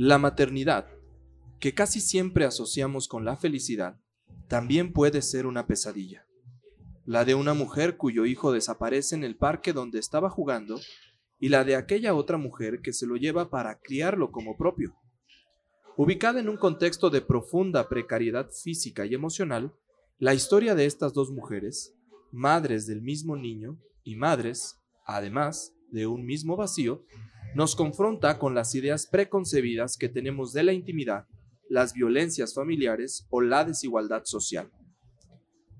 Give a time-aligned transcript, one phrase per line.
[0.00, 0.86] La maternidad,
[1.58, 3.98] que casi siempre asociamos con la felicidad,
[4.46, 6.24] también puede ser una pesadilla.
[7.04, 10.78] La de una mujer cuyo hijo desaparece en el parque donde estaba jugando
[11.40, 14.94] y la de aquella otra mujer que se lo lleva para criarlo como propio.
[15.96, 19.74] Ubicada en un contexto de profunda precariedad física y emocional,
[20.18, 21.92] la historia de estas dos mujeres,
[22.30, 27.04] madres del mismo niño y madres, además, de un mismo vacío,
[27.54, 31.26] nos confronta con las ideas preconcebidas que tenemos de la intimidad,
[31.68, 34.70] las violencias familiares o la desigualdad social.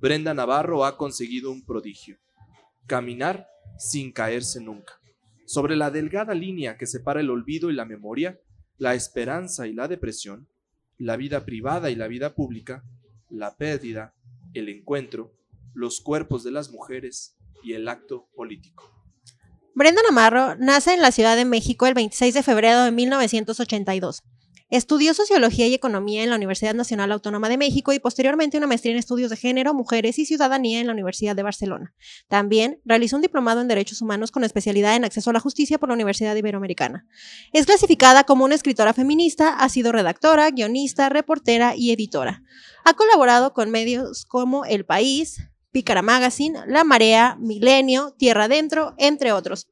[0.00, 2.18] Brenda Navarro ha conseguido un prodigio,
[2.86, 5.00] caminar sin caerse nunca,
[5.46, 8.40] sobre la delgada línea que separa el olvido y la memoria,
[8.76, 10.48] la esperanza y la depresión,
[10.98, 12.84] la vida privada y la vida pública,
[13.30, 14.14] la pérdida,
[14.54, 15.32] el encuentro,
[15.74, 18.97] los cuerpos de las mujeres y el acto político.
[19.78, 24.24] Brenda Navarro nace en la Ciudad de México el 26 de febrero de 1982.
[24.70, 28.94] Estudió Sociología y Economía en la Universidad Nacional Autónoma de México y posteriormente una maestría
[28.94, 31.94] en Estudios de Género, Mujeres y Ciudadanía en la Universidad de Barcelona.
[32.26, 35.90] También realizó un diplomado en Derechos Humanos con especialidad en Acceso a la Justicia por
[35.90, 37.06] la Universidad Iberoamericana.
[37.52, 42.42] Es clasificada como una escritora feminista, ha sido redactora, guionista, reportera y editora.
[42.84, 45.38] Ha colaborado con medios como El País,
[45.70, 49.68] Pícara Magazine, La Marea, Milenio, Tierra Adentro, entre otros.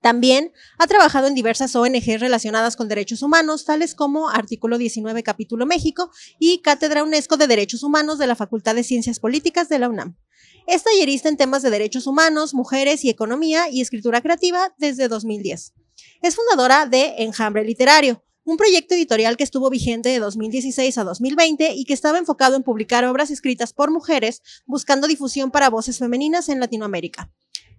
[0.00, 5.66] También ha trabajado en diversas ONG relacionadas con derechos humanos, tales como Artículo 19 Capítulo
[5.66, 9.88] México y Cátedra UNESCO de Derechos Humanos de la Facultad de Ciencias Políticas de la
[9.88, 10.16] UNAM.
[10.68, 15.74] Es tallerista en temas de derechos humanos, mujeres y economía y escritura creativa desde 2010.
[16.22, 21.74] Es fundadora de Enjambre Literario, un proyecto editorial que estuvo vigente de 2016 a 2020
[21.74, 26.48] y que estaba enfocado en publicar obras escritas por mujeres buscando difusión para voces femeninas
[26.48, 27.30] en Latinoamérica.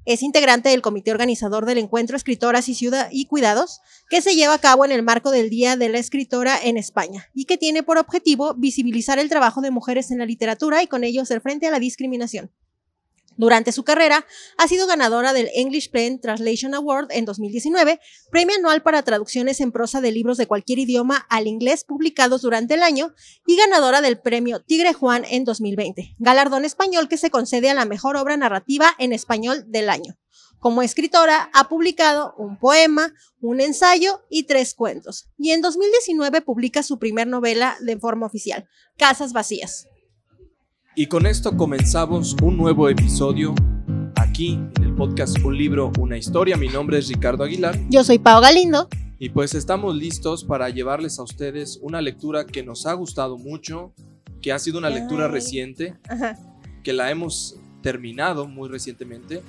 [0.06, 3.82] Es integrante del comité organizador del encuentro Escritoras y Ciudad y Cuidados,
[4.12, 7.32] que se lleva a cabo en el marco del Día de la Escritora en España
[7.34, 11.04] y que tiene por objetivo visibilizar el trabajo de mujeres en la literatura y con
[11.04, 12.52] ello hacer frente a la discriminación.
[13.40, 14.26] Durante su carrera,
[14.58, 19.72] ha sido ganadora del English Pen Translation Award en 2019, premio anual para traducciones en
[19.72, 23.14] prosa de libros de cualquier idioma al inglés publicados durante el año,
[23.48, 27.86] y ganadora del premio Tigre Juan en 2020, galardón español que se concede a la
[27.86, 30.18] mejor obra narrativa en español del año.
[30.60, 35.30] Como escritora, ha publicado un poema, un ensayo y tres cuentos.
[35.38, 38.68] Y en 2019 publica su primer novela de forma oficial,
[38.98, 39.88] Casas Vacías.
[40.96, 43.54] Y con esto comenzamos un nuevo episodio
[44.16, 46.58] aquí en el podcast Un libro, una historia.
[46.58, 47.78] Mi nombre es Ricardo Aguilar.
[47.90, 48.90] Yo soy Pau Galindo.
[49.20, 53.94] Y pues estamos listos para llevarles a ustedes una lectura que nos ha gustado mucho,
[54.42, 55.96] que ha sido una lectura reciente,
[56.84, 59.44] que la hemos terminado muy recientemente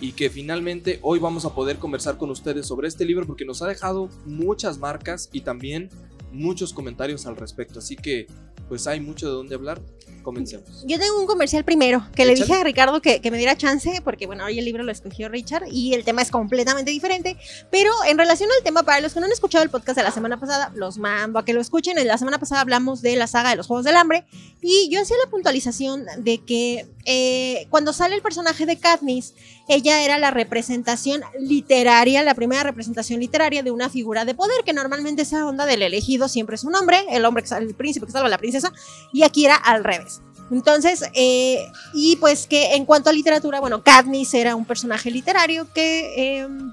[0.00, 3.62] y que finalmente hoy vamos a poder conversar con ustedes sobre este libro porque nos
[3.62, 5.90] ha dejado muchas marcas y también
[6.34, 7.78] muchos comentarios al respecto.
[7.78, 8.26] Así que
[8.68, 9.80] pues hay mucho de dónde hablar.
[10.22, 10.84] Comencemos.
[10.86, 14.26] Yo tengo un comercial primero, que le dije a Ricardo que, me diera chance, porque
[14.26, 17.36] bueno, hoy el libro lo escogió Richard y el tema es completamente diferente,
[17.70, 20.10] pero en relación al tema, para los que no han escuchado el podcast de la
[20.10, 23.26] semana pasada, los mando a que lo escuchen, en la semana pasada hablamos de la
[23.26, 24.24] saga de los Juegos del Hambre
[24.62, 29.34] y yo hacía la puntualización de que eh, cuando sale el personaje de Katniss,
[29.68, 34.72] ella era la representación literaria, la primera representación literaria de una figura de poder, que
[34.72, 38.28] normalmente esa onda del elegido siempre es un hombre, el hombre el príncipe que salva
[38.28, 38.72] a la princesa,
[39.12, 40.20] y aquí era al revés.
[40.50, 45.72] Entonces, eh, y pues que en cuanto a literatura, bueno, Katniss era un personaje literario
[45.72, 46.72] que, em,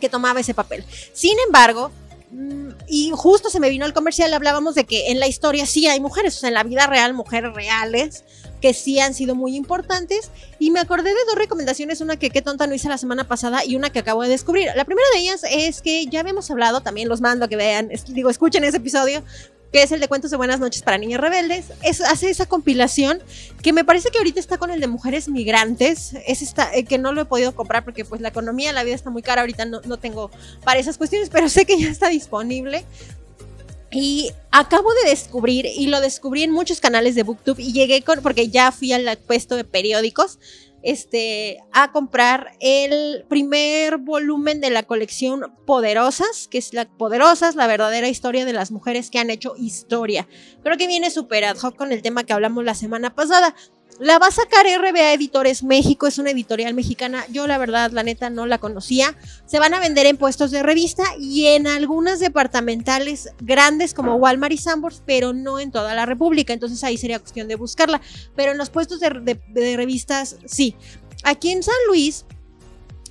[0.00, 0.84] que tomaba ese papel.
[1.14, 1.90] Sin embargo,
[2.30, 5.86] mm, y justo se me vino el comercial, hablábamos de que en la historia sí
[5.86, 8.24] hay mujeres, o sea, en la vida real, mujeres reales,
[8.60, 10.30] que sí han sido muy importantes.
[10.58, 13.64] Y me acordé de dos recomendaciones, una que qué tonta no hice la semana pasada
[13.64, 14.68] y una que acabo de descubrir.
[14.74, 17.90] La primera de ellas es que ya habíamos hablado, también los mando a que vean,
[18.08, 19.22] digo, escuchen ese episodio,
[19.72, 23.20] que es el de cuentos de buenas noches para niñas rebeldes, es, hace esa compilación
[23.62, 27.12] que me parece que ahorita está con el de mujeres migrantes, es eh, que no
[27.12, 29.80] lo he podido comprar porque pues la economía, la vida está muy cara, ahorita no,
[29.82, 30.30] no tengo
[30.64, 32.84] para esas cuestiones, pero sé que ya está disponible.
[33.90, 38.20] Y acabo de descubrir, y lo descubrí en muchos canales de Booktube, y llegué con,
[38.22, 40.38] porque ya fui al puesto de periódicos,
[40.82, 47.66] este, a comprar el primer volumen de la colección Poderosas, que es la Poderosas, la
[47.66, 50.28] verdadera historia de las mujeres que han hecho historia.
[50.62, 53.54] Creo que viene súper ad hoc con el tema que hablamos la semana pasada.
[54.00, 57.24] La va a sacar RBA Editores México, es una editorial mexicana.
[57.32, 59.16] Yo la verdad, la neta, no la conocía.
[59.44, 64.52] Se van a vender en puestos de revista y en algunas departamentales grandes como Walmart
[64.52, 66.52] y Sambors, pero no en toda la República.
[66.52, 68.00] Entonces ahí sería cuestión de buscarla.
[68.36, 70.76] Pero en los puestos de, revistas, sí.
[71.24, 72.24] Aquí en San Luis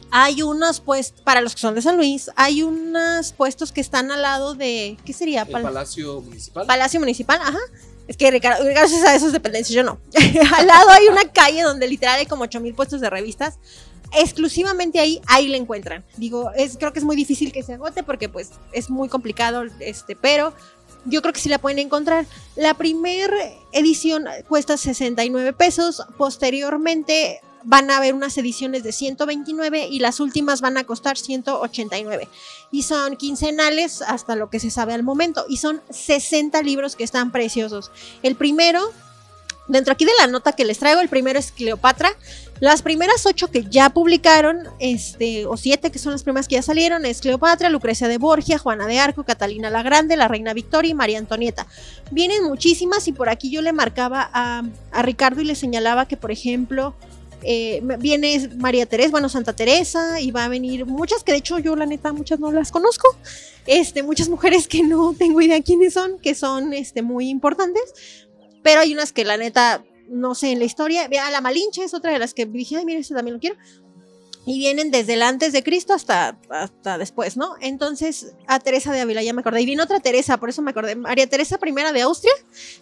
[0.09, 4.09] Hay unos puestos, para los que son de San Luis, hay unos puestos que están
[4.09, 5.41] al lado de, ¿qué sería?
[5.41, 6.65] El Palacio Municipal.
[6.65, 7.59] Palacio Municipal, ajá.
[8.07, 9.99] Es que Ricardo, gracias a esos dependencias, yo no.
[10.55, 13.59] al lado hay una calle donde literal hay como 8000 puestos de revistas.
[14.13, 16.05] Exclusivamente ahí, ahí le encuentran.
[16.15, 19.65] Digo, es, creo que es muy difícil que se agote porque pues es muy complicado,
[19.81, 20.53] este, pero
[21.03, 22.25] yo creo que sí la pueden encontrar.
[22.55, 23.35] La primera
[23.73, 26.03] edición cuesta 69 pesos.
[26.17, 32.29] Posteriormente van a haber unas ediciones de 129 y las últimas van a costar 189.
[32.71, 35.45] Y son quincenales hasta lo que se sabe al momento.
[35.49, 37.91] Y son 60 libros que están preciosos.
[38.23, 38.89] El primero,
[39.67, 42.09] dentro aquí de la nota que les traigo, el primero es Cleopatra.
[42.61, 46.61] Las primeras ocho que ya publicaron, este, o siete que son las primeras que ya
[46.61, 50.91] salieron, es Cleopatra, Lucrecia de Borgia, Juana de Arco, Catalina la Grande, la Reina Victoria
[50.91, 51.67] y María Antonieta.
[52.11, 56.15] Vienen muchísimas y por aquí yo le marcaba a, a Ricardo y le señalaba que,
[56.15, 56.95] por ejemplo,
[57.43, 61.59] eh, viene María Teresa, bueno, Santa Teresa, y va a venir muchas que de hecho
[61.59, 63.07] yo la neta muchas no las conozco,
[63.65, 68.27] este, muchas mujeres que no tengo idea quiénes son, que son este, muy importantes,
[68.63, 71.93] pero hay unas que la neta no sé en la historia, vea la Malinche es
[71.93, 73.57] otra de las que dije, ay, mira, esta también lo quiero,
[74.47, 77.55] y vienen desde el antes de Cristo hasta, hasta después, ¿no?
[77.59, 79.61] Entonces, a Teresa de Ávila, ya me acordé.
[79.61, 80.95] Y viene otra Teresa, por eso me acordé.
[80.95, 82.31] María Teresa I de Austria,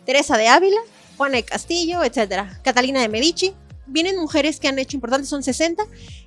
[0.05, 0.79] Teresa de Ávila,
[1.17, 2.61] Juana de Castillo, etcétera.
[2.63, 3.55] Catalina de Medici,
[3.87, 5.83] vienen mujeres que han hecho importantes, son 60,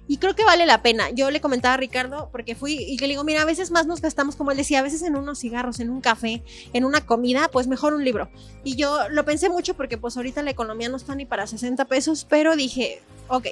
[0.07, 1.11] y creo que vale la pena.
[1.11, 4.01] Yo le comentaba a Ricardo, porque fui y le digo, mira, a veces más nos
[4.01, 7.49] gastamos, como él decía, a veces en unos cigarros, en un café, en una comida,
[7.53, 8.31] pues mejor un libro.
[8.65, 11.85] Y yo lo pensé mucho porque pues ahorita la economía no está ni para 60
[11.85, 13.47] pesos, pero dije, ok,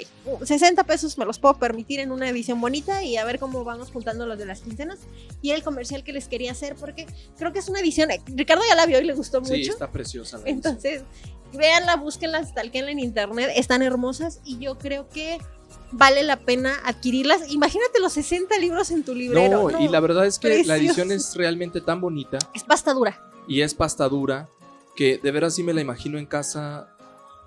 [0.44, 3.90] 60 pesos me los puedo permitir en una edición bonita y a ver cómo vamos
[3.90, 4.98] juntando los de las quincenas.
[5.42, 7.06] Y el comercial que les quería hacer, porque
[7.38, 9.54] creo que es una edición, Ricardo ya la vio y le gustó mucho.
[9.54, 10.38] Sí, está preciosa.
[10.38, 11.02] La Entonces,
[11.56, 15.38] véanla, búsquenla, stalkenla en internet, están hermosas y yo creo que
[15.92, 17.50] vale la pena adquirirlas.
[17.50, 19.70] Imagínate los 60 libros en tu librero.
[19.70, 22.38] No, y la verdad es que la edición es realmente tan bonita.
[22.54, 23.20] Es pasta dura.
[23.48, 24.48] Y es pasta dura
[24.96, 26.88] que de veras sí me la imagino en casa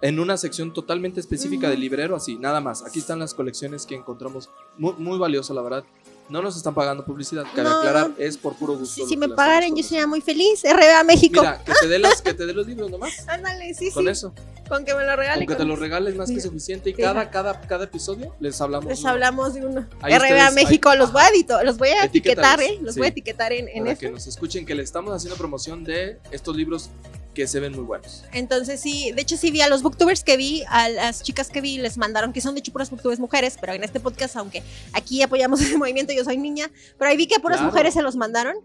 [0.01, 2.85] en una sección totalmente específica del librero, así, nada más.
[2.85, 4.49] Aquí están las colecciones que encontramos.
[4.77, 5.83] Muy, muy valioso, la verdad.
[6.29, 9.07] No nos están pagando publicidad, cabe aclarar, es por puro gusto.
[9.07, 10.61] si me pagaran, yo sería muy feliz.
[10.63, 11.41] RBA México.
[11.41, 13.11] Mira, que te dé las, que te dé los libros nomás.
[13.27, 14.31] Ándale, sí, con eso.
[14.67, 15.47] Con que me lo regalen.
[15.47, 16.91] Con que te lo regales más que suficiente.
[16.91, 18.87] Y cada, cada, cada episodio les hablamos.
[18.87, 19.87] Les hablamos de uno.
[20.01, 22.77] RBA México, los voy a los voy a etiquetar, ¿eh?
[22.81, 25.83] Los voy a etiquetar en, en Para que nos escuchen que le estamos haciendo promoción
[25.83, 26.89] de estos libros
[27.33, 28.25] que se ven muy buenos.
[28.33, 31.61] Entonces sí, de hecho sí vi a los booktubers que vi, a las chicas que
[31.61, 34.63] vi, les mandaron, que son de hecho puras booktubers mujeres, pero en este podcast, aunque
[34.93, 38.01] aquí apoyamos ese movimiento, yo soy niña, pero ahí vi que a puras mujeres se
[38.01, 38.55] los mandaron.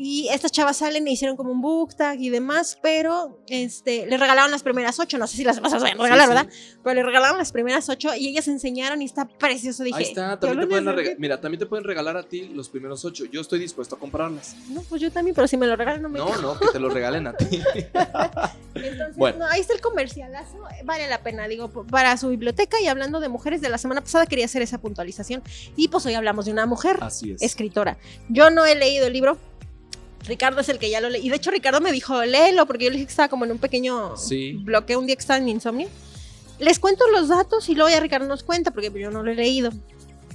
[0.00, 4.16] Y estas chavas salen e hicieron como un book tag y demás, pero este, le
[4.16, 5.18] regalaron las primeras ocho.
[5.18, 6.46] No sé si las vas a regalar, ¿verdad?
[6.84, 9.82] Pero le regalaron las primeras ocho y ellas enseñaron y está precioso.
[9.82, 13.04] Dije, Ahí está, también te pueden Mira, también te pueden regalar a ti los primeros
[13.04, 13.24] ocho.
[13.24, 14.54] Yo estoy dispuesto a comprarlas.
[14.68, 16.78] No, pues yo también, pero si me lo regalan no me No, no, que te
[16.78, 17.60] lo regalen a ti.
[18.76, 19.46] Entonces, bueno.
[19.50, 20.58] ahí está el comercialazo.
[20.84, 22.80] Vale la pena, digo, para su biblioteca.
[22.80, 25.42] Y hablando de mujeres, de la semana pasada quería hacer esa puntualización.
[25.74, 27.42] Y pues hoy hablamos de una mujer Así es.
[27.42, 27.98] escritora.
[28.28, 29.38] Yo no he leído el libro,
[30.26, 31.26] Ricardo es el que ya lo leí.
[31.26, 33.52] Y de hecho, Ricardo me dijo, léelo, porque yo le dije que estaba como en
[33.52, 34.14] un pequeño
[34.62, 35.88] bloque un día que estaba en insomnio.
[36.58, 39.34] Les cuento los datos y luego ya Ricardo nos cuenta, porque yo no lo he
[39.34, 39.70] leído.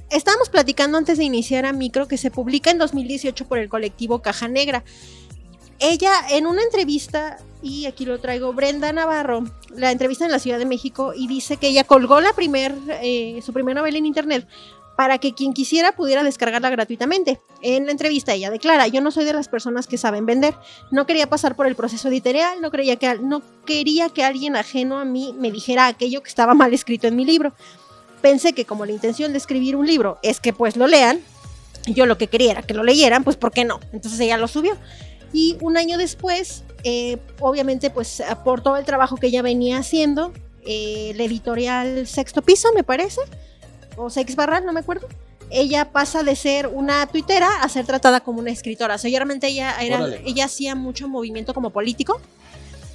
[0.09, 4.21] Estábamos platicando antes de iniciar a Micro que se publica en 2018 por el colectivo
[4.21, 4.83] Caja Negra.
[5.79, 9.43] Ella, en una entrevista, y aquí lo traigo, Brenda Navarro,
[9.75, 13.41] la entrevista en la Ciudad de México, y dice que ella colgó la primer, eh,
[13.43, 14.47] su primera novela en internet
[14.95, 17.39] para que quien quisiera pudiera descargarla gratuitamente.
[17.62, 20.55] En la entrevista ella declara, yo no soy de las personas que saben vender,
[20.91, 25.00] no quería pasar por el proceso editorial, no, creía que, no quería que alguien ajeno
[25.00, 27.53] a mí me dijera aquello que estaba mal escrito en mi libro.
[28.21, 31.19] Pensé que como la intención de escribir un libro es que pues lo lean,
[31.88, 33.79] yo lo que quería era que lo leyeran, pues ¿por qué no?
[33.91, 34.77] Entonces ella lo subió.
[35.33, 40.31] Y un año después, eh, obviamente pues por todo el trabajo que ella venía haciendo,
[40.65, 43.21] eh, la editorial Sexto Piso, me parece,
[43.97, 45.07] o Sex Barral, no me acuerdo,
[45.50, 48.95] ella pasa de ser una tuitera a ser tratada como una escritora.
[48.95, 52.19] O sea, realmente ella, era, ella hacía mucho movimiento como político.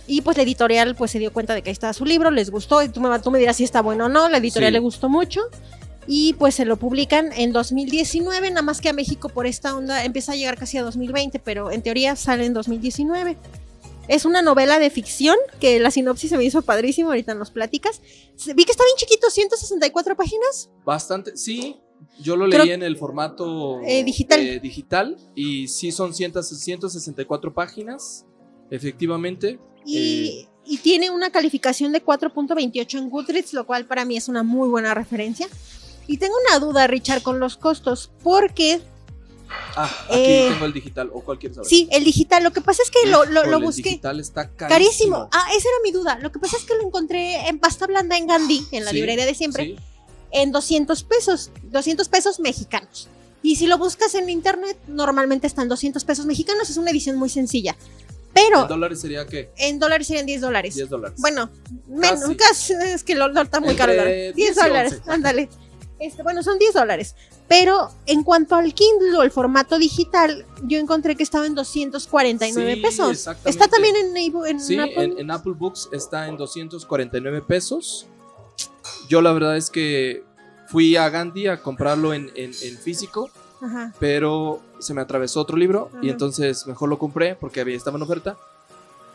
[0.07, 2.51] Y pues la editorial pues se dio cuenta de que ahí estaba su libro, les
[2.51, 4.79] gustó, y tú me, tú me dirás si está bueno o no, la editorial le
[4.79, 5.43] gustó mucho.
[6.07, 10.05] Y pues se lo publican en 2019, nada más que a México por esta onda
[10.05, 13.37] empieza a llegar casi a 2020, pero en teoría sale en 2019.
[14.09, 18.01] Es una novela de ficción que la sinopsis se me hizo padrísimo, ahorita nos platicas.
[18.55, 20.71] Vi que está bien chiquito, 164 páginas.
[20.85, 21.77] Bastante, sí.
[22.21, 24.41] Yo lo leí en el formato eh, digital.
[24.41, 28.25] Eh, digital y sí son 164 páginas,
[28.71, 29.59] efectivamente.
[29.85, 34.29] Y, eh, y tiene una calificación de 4.28 en Goodreads, lo cual para mí es
[34.29, 35.49] una muy buena referencia.
[36.07, 38.81] Y tengo una duda, Richard, con los costos, porque
[39.77, 41.69] Ah, aquí Eh, tengo el digital o cualquier saber.
[41.69, 43.83] sí, el digital, lo que pasa es que lo, lo- lo El busqué.
[43.83, 44.69] digital está carísimo.
[44.69, 45.29] Carísimo.
[45.33, 46.19] Ah, esa era mi duda.
[46.21, 48.97] Lo que pasa es que lo encontré en pasta blanda en Gandhi, en la Sí,
[48.97, 49.77] librería de siempre, Sí,
[50.33, 53.09] en 200 pesos, 200 pesos mexicanos.
[53.43, 57.29] Y si lo buscas en internet, normalmente están 200 pesos mexicanos, es una edición muy
[57.29, 57.77] sencilla.
[58.35, 59.51] Pero en dólares sería qué?
[59.57, 60.75] en dólares serían 10 dólares.
[60.75, 61.19] 10 dólares.
[61.21, 61.51] Bueno,
[61.89, 62.23] menos,
[62.71, 63.93] es que lo, lo está muy caro.
[63.93, 64.35] el Entre dólar.
[64.35, 65.11] 10 10 y dólares, 11.
[65.11, 65.49] ándale.
[66.01, 67.15] Este, bueno, son 10 dólares.
[67.49, 72.75] Pero en cuanto al Kindle o el formato digital, yo encontré que estaba en 249
[72.75, 73.11] Sí, pesos.
[73.11, 73.51] exactamente.
[73.51, 75.05] Está también en, en Sí, Apple.
[75.05, 78.07] en, en Apple Books está en 249 pesos.
[79.09, 80.25] Yo la verdad es que
[80.69, 82.31] fui a Gandhi a comprarlo en,
[82.83, 83.93] físico, Ajá.
[83.99, 88.03] pero se me atravesó otro libro y entonces mejor lo compré porque había, estaba en
[88.03, 88.37] oferta.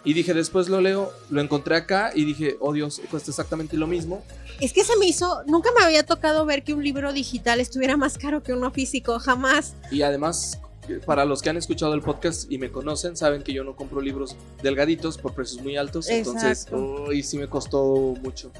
[0.06, 3.88] Y dije, después lo leo, lo encontré acá y dije, oh Dios, cuesta exactamente lo
[3.88, 4.24] mismo.
[4.60, 7.96] Es que se me hizo, nunca me había tocado ver que un libro digital estuviera
[7.96, 9.76] más caro que uno físico, jamás.
[9.92, 10.60] Y además,
[11.06, 14.02] para los que han escuchado el podcast y me conocen, saben que yo no compro
[14.02, 16.10] libros delgaditos por precios muy altos.
[16.10, 17.06] Entonces, Exacto.
[17.08, 18.52] uy, sí me costó mucho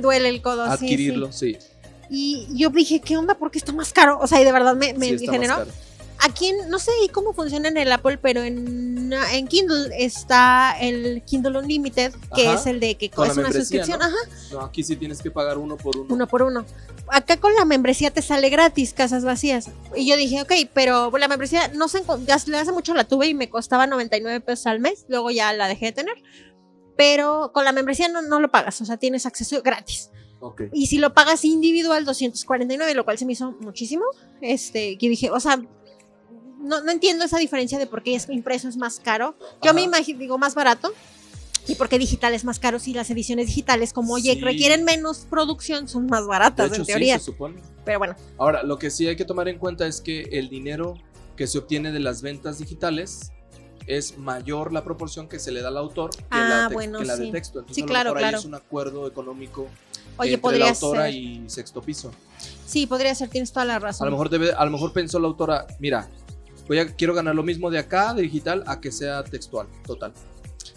[0.00, 0.84] duele el codo, sí, sí.
[0.84, 1.58] adquirirlo, sí.
[2.10, 3.34] Y yo dije, ¿qué onda?
[3.34, 4.18] ¿Por qué está más caro?
[4.20, 5.66] O sea, y de verdad me, me sí generó.
[6.24, 11.58] Aquí, no sé cómo funciona en el Apple, pero en, en Kindle está el Kindle
[11.58, 14.06] Unlimited, que Ajá, es el de que con es una suscripción, ¿no?
[14.06, 14.16] ajá,
[14.52, 16.06] No, aquí sí tienes que pagar uno por uno.
[16.14, 16.64] uno por uno.
[17.08, 19.68] Acá con la membresía te sale gratis, casas vacías.
[19.94, 22.02] Y yo dije, ok, pero la membresía no sé,
[22.32, 25.86] hace mucho la tuve y me costaba 99 pesos al mes, luego ya la dejé
[25.86, 26.14] de tener.
[26.96, 30.10] Pero con la membresía no, no lo pagas, o sea, tienes acceso gratis.
[30.40, 30.62] Ok.
[30.72, 34.04] Y si lo pagas individual, 249, lo cual se me hizo muchísimo.
[34.40, 35.60] Este, que dije, o sea,
[36.64, 39.36] no, no entiendo esa diferencia de por qué es impreso es más caro.
[39.62, 39.72] Yo Ajá.
[39.74, 40.92] me imagino, digo, más barato.
[41.66, 44.40] Y por qué digital es más caro si las ediciones digitales, como oye, Sí.
[44.40, 47.18] requieren menos producción, son más De baratas hecho, en sí, teoría.
[47.18, 47.62] se supone.
[47.86, 50.98] Pero bueno, Ahora, lo que sí hay que tomar en cuenta es que el dinero
[51.36, 53.32] que se obtiene de las ventas digitales
[53.86, 57.06] es mayor la proporción que se le da al autor que Ah, la, bueno, que
[57.06, 57.32] la de sí.
[57.32, 57.60] texto.
[57.60, 58.38] Entonces, Sí, a claro, mejor ahí claro.
[58.38, 59.66] es un acuerdo económico
[60.18, 61.14] oye, entre podría la autora ser.
[61.14, 62.10] y sexto piso.
[62.66, 64.04] Sí, podría ser, tienes toda la A razón.
[64.06, 66.08] lo mejor debe, a lo mejor pensó la autora, mira,
[66.68, 70.12] voy a, quiero ganar lo mismo de acá, de digital, a que sea textual, total.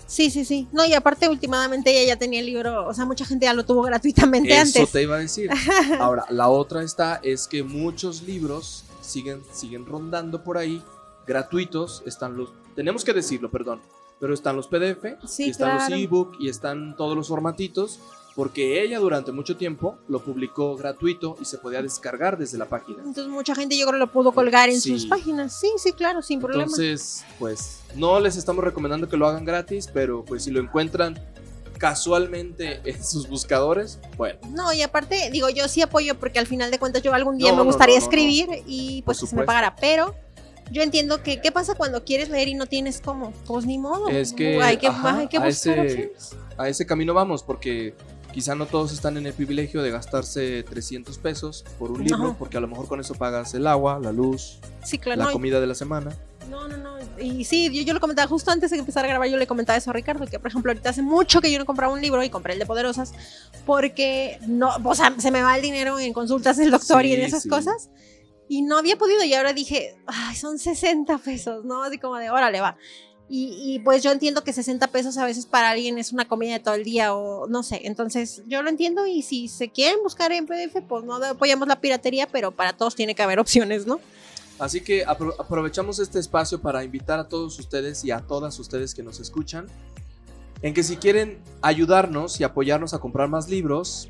[0.06, 0.68] Sí, sí, sí.
[0.72, 3.66] No, y aparte, últimamente ella ya tenía el libro, o sea, mucha gente ya lo
[3.66, 4.92] tuvo gratuitamente Eso antes.
[4.92, 5.50] te iba a decir.
[6.00, 10.82] Ahora, la otra está es que muchos libros siguen, siguen rondando por ahí,
[11.26, 13.82] gratuitos, están los, tenemos que decirlo, perdón,
[14.20, 15.90] pero están los PDF, Sí, y están claro.
[15.90, 18.00] los ebook y están todos los formatitos,
[18.38, 23.00] porque ella durante mucho tiempo lo publicó gratuito y se podía descargar desde la página.
[23.00, 24.92] Entonces mucha gente yo creo lo pudo colgar en Sí.
[24.92, 25.60] sus páginas.
[25.60, 26.66] Sí, sí, claro, sin problema.
[26.66, 31.20] Entonces, pues no les estamos recomendando que lo hagan gratis, pero pues si lo encuentran
[31.80, 36.70] casualmente en sus buscadores, bueno, No, y aparte, digo, yo sí apoyo porque al final
[36.70, 39.36] de cuentas yo algún día No, me gustaría no, no, escribir y pues que se
[39.36, 40.14] me pagara, pero
[40.72, 43.32] yo entiendo que qué pasa cuando quieres leer y no tienes cómo.
[43.48, 44.10] Pues ni modo.
[44.10, 46.36] Es que, hay que, ajá, hay que a buscar ese- opciones.
[46.58, 47.96] a ese camino vamos, porque
[48.38, 52.36] quizá no todos están en el privilegio de gastarse 300 pesos por un libro, Ajá.
[52.38, 55.18] porque a lo mejor con eso pagas el agua, la luz, Sí, claro.
[55.22, 56.16] la no, comida de la semana.
[56.48, 56.98] No, no, no.
[57.20, 59.76] Y sí, yo, yo lo comentaba justo antes de empezar a grabar, yo le comentaba
[59.76, 62.22] eso a Ricardo, que por ejemplo ahorita hace mucho que yo no compraba un libro
[62.24, 63.12] y compré el de Poderosas,
[63.66, 67.22] porque no, o sea, se me va el dinero en consultas del doctor y en
[67.22, 67.50] Sí, esas sí.
[67.50, 67.90] cosas.
[68.50, 71.84] Y no había podido y ahora dije, ay, son 60 pesos, ¿no?
[71.84, 72.78] Así como de, órale, va.
[73.30, 76.54] Y, y, pues yo entiendo que 60 pesos a veces para alguien es una comida
[76.54, 77.82] de todo el día o no sé.
[77.84, 81.82] Entonces yo lo entiendo y si se quieren buscar en PDF, pues no apoyamos la
[81.82, 84.00] piratería, pero para todos tiene que haber opciones, ¿no?
[84.60, 88.96] Así que apro- aprovechamos este espacio para invitar a todos ustedes y a todas ustedes
[88.96, 89.68] que nos escuchan
[90.62, 94.08] en que si quieren ayudarnos y apoyarnos a comprar más libros,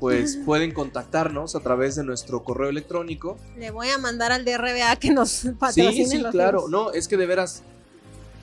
[0.00, 3.38] pues pueden contactarnos a través de nuestro correo electrónico.
[3.56, 6.58] Le voy a mandar al DRBA que nos Sí, patrocine sí, los claro.
[6.66, 6.70] libros.
[6.70, 7.62] No, es que de veras,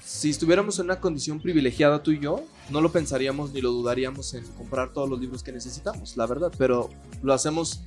[0.06, 4.34] si estuviéramos en una condición privilegiada tú y yo, no lo pensaríamos ni lo dudaríamos
[4.34, 6.52] en comprar todos los libros que necesitamos, la verdad.
[6.58, 6.90] Pero
[7.22, 7.82] lo hacemos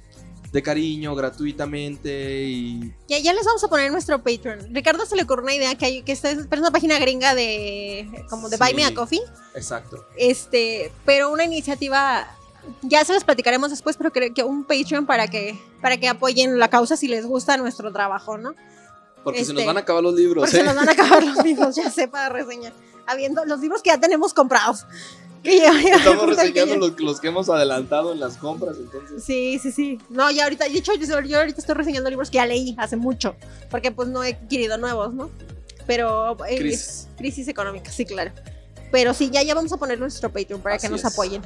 [0.52, 4.75] de cariño, gratuitamente y Ya, ya les vamos a poner nuestro Patreon.
[4.75, 8.08] Ricardo se le ocurrió una idea que hay, que esta es, una página gringa de
[8.30, 8.94] como de Buy Me a Sí.
[8.94, 9.20] Coffee.
[9.54, 10.04] exacto.
[10.16, 12.26] Este, pero una iniciativa
[12.82, 16.58] ya se las platicaremos después, pero creo que un Patreon para que para que apoyen
[16.58, 18.54] la causa si les gusta nuestro trabajo, ¿no?
[19.26, 20.42] Porque se Este, nos van a acabar los libros.
[20.45, 20.61] Porque ¿eh?
[20.61, 22.73] se nos van a acabar los libros, ya sé, para reseñar.
[23.09, 24.85] Habiendo los libros que ya tenemos comprados.
[25.42, 28.76] Que ya- ya- Estamos que reseñando ya- los, los que hemos adelantado en las compras,
[28.78, 29.25] entonces.
[29.25, 29.99] Sí, sí, sí.
[30.11, 32.95] No, ya ahorita, de hecho, yo, yo ahorita estoy reseñando libros que ya leí hace
[32.95, 33.35] mucho,
[33.68, 35.28] porque pues no he adquirido nuevos, ¿no?
[35.88, 36.37] Pero...
[36.47, 37.09] eh, Crisis.
[37.16, 38.30] crisis económica, sí, claro.
[38.92, 41.12] Pero sí, ya, ya vamos a poner nuestro Patreon para que Así nos es.
[41.12, 41.42] apoyen.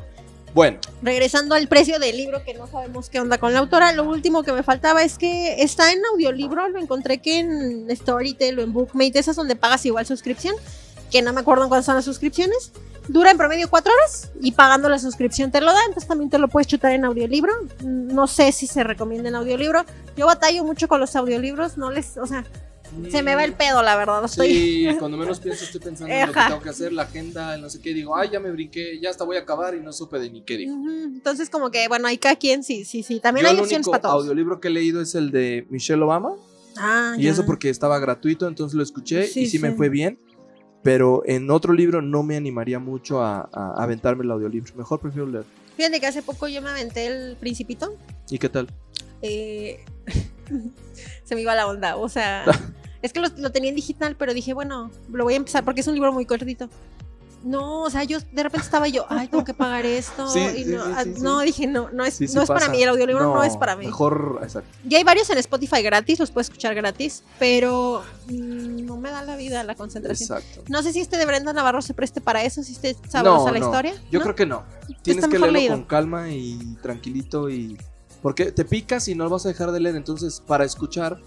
[0.52, 4.04] Bueno, Regresando al precio del libro, que no sabemos qué onda con la autora, lo
[4.04, 8.62] último que me faltaba es que está en audiolibro, lo encontré que en Storytel o
[8.62, 10.54] en Bookmate, esas donde pagas igual suscripción,
[11.10, 12.72] que no me acuerdo cuántas son las suscripciones.
[13.08, 16.38] Dura en promedio cuatro horas y pagando la suscripción te lo da, entonces también te
[16.38, 17.52] lo puedes chutar en audiolibro.
[17.82, 19.84] No sé si se recomienda en audiolibro.
[20.16, 22.44] Yo batallo mucho con los audiolibros, no les, o sea,
[23.10, 24.24] se me va el pedo, la verdad.
[24.24, 24.48] Estoy...
[24.52, 27.62] Sí, cuando menos pienso estoy pensando en lo que tengo que hacer, la agenda, el
[27.62, 29.92] no sé qué, digo, ay, ya me brinqué, ya hasta voy a acabar y no
[29.92, 30.74] supe de ni qué digo.
[30.74, 33.20] Entonces, como que, bueno, hay cada quien, sí, sí, sí.
[33.20, 34.22] También Yo hay el opciones único para todos.
[34.24, 36.34] audiolibro que he leído es el de Michelle Obama
[36.76, 37.32] Ah, y ya.
[37.32, 40.18] eso porque estaba gratuito, entonces lo escuché Sí, y sí, me fue bien.
[40.82, 44.72] Pero en otro libro no me animaría mucho a, a aventarme el audiolibro.
[44.76, 45.44] Mejor prefiero leer.
[45.76, 47.94] Fíjate que hace poco yo me aventé el Principito.
[48.30, 48.68] ¿Y qué tal?
[49.20, 49.84] eh,
[51.24, 51.96] se me iba la onda.
[51.96, 52.44] O sea,
[53.02, 55.80] es que lo, lo tenía en digital, pero dije, bueno, lo voy a empezar porque
[55.80, 56.68] es un libro muy cortito.
[57.42, 60.28] No, o sea, yo de repente estaba yo, ay, tengo que pagar esto.
[60.28, 62.82] Sí, y no, sí, ah, sí, no, dije, no, no es, no es para mí,
[62.82, 63.86] el audiolibro no, es para mí.
[63.86, 64.68] Mejor, exacto.
[64.84, 69.24] Ya hay varios en Spotify gratis, los puedes escuchar gratis, pero mm, no me da
[69.24, 70.38] la vida la concentración.
[70.38, 70.64] Exacto.
[70.68, 73.52] No sé si este de Brenda Navarro se preste para eso, si esté sabrosa No,
[73.52, 73.64] la no.
[73.64, 73.94] historia.
[74.10, 74.22] Yo ¿no?
[74.24, 74.64] creo que no.
[75.02, 75.74] Tienes que leerlo leído.
[75.76, 77.78] con calma y tranquilito y
[78.20, 81.18] porque te picas y no lo vas a dejar de leer, entonces para escuchar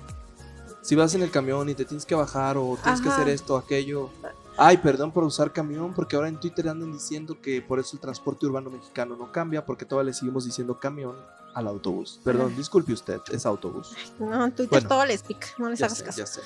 [0.83, 3.57] si vas en el camión y te tienes que bajar o tienes que hacer esto
[3.57, 4.09] aquello.
[4.57, 7.99] Ay, perdón por usar camión, porque ahora en Twitter andan diciendo que por eso el
[8.01, 11.15] transporte urbano mexicano no cambia, porque todavía le seguimos diciendo camión
[11.55, 12.19] al autobús.
[12.23, 13.95] Perdón, disculpe usted, es autobús.
[14.19, 14.89] No, en Twitter Bueno.
[14.89, 16.17] todo les pica, no les hagas sé, caso.
[16.19, 16.41] ya sé.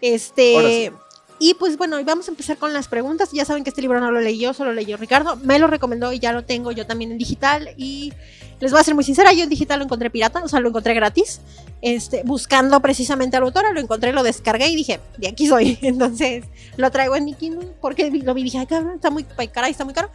[0.00, 0.92] Este.
[1.42, 3.30] Y pues bueno, vamos a empezar con las preguntas.
[3.32, 5.36] Ya saben que este libro no lo leí yo, solo leyó Ricardo.
[5.36, 7.70] Me lo recomendó y ya lo tengo yo también en digital.
[7.78, 8.12] Y
[8.60, 10.68] les voy a ser muy sincera, yo en digital lo encontré pirata, o sea, lo
[10.68, 11.40] encontré gratis.
[11.80, 15.78] Este, buscando precisamente a la autora, lo encontré, lo descargué y dije, de aquí soy.
[15.82, 16.44] Entonces,
[16.76, 19.70] lo traigo en mi Kindle porque lo vi y dije, ay, cabrón, está muy caray,
[19.70, 20.10] está muy caro.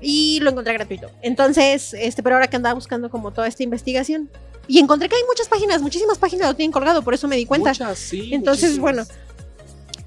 [0.00, 1.10] Y lo encontré gratuito.
[1.20, 4.30] Entonces, este, pero ahora que andaba buscando como toda esta investigación.
[4.68, 7.44] Y encontré que hay muchas páginas, muchísimas páginas lo tienen colgado, por eso me di
[7.44, 7.70] cuenta.
[7.70, 8.32] Muchas, sí.
[8.32, 9.08] Entonces, muchísimas.
[9.08, 9.29] bueno,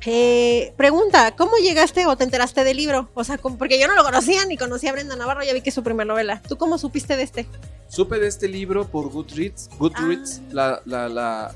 [0.05, 3.09] eh, pregunta, ¿cómo llegaste o te enteraste del libro?
[3.13, 5.69] O sea, porque yo no lo conocía ni conocía a Brenda Navarro, ya vi que
[5.69, 6.41] es su primera novela.
[6.47, 7.47] ¿Tú cómo supiste de este?
[7.89, 10.49] Supe de este libro por Goodreads, Goodreads Ah.
[10.51, 11.55] la, la- la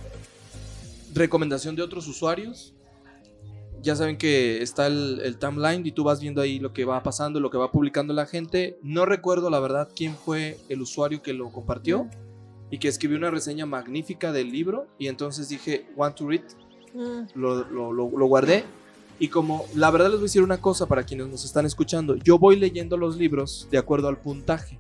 [1.14, 2.74] recomendación de otros usuarios.
[3.82, 7.04] Ya saben que está el, el timeline y tú vas viendo ahí lo que va
[7.04, 8.78] pasando, lo que va publicando la gente.
[8.82, 12.10] No recuerdo la verdad quién fue el usuario que lo compartió
[12.72, 14.88] y que escribió una reseña magnífica del libro.
[14.98, 16.42] Y entonces dije, want to read,
[17.36, 18.66] lo, lo- lo- lo guardé.
[19.20, 22.16] Y como la verdad les voy a decir una cosa para quienes nos están escuchando,
[22.18, 24.80] yo voy leyendo los libros de acuerdo al puntaje.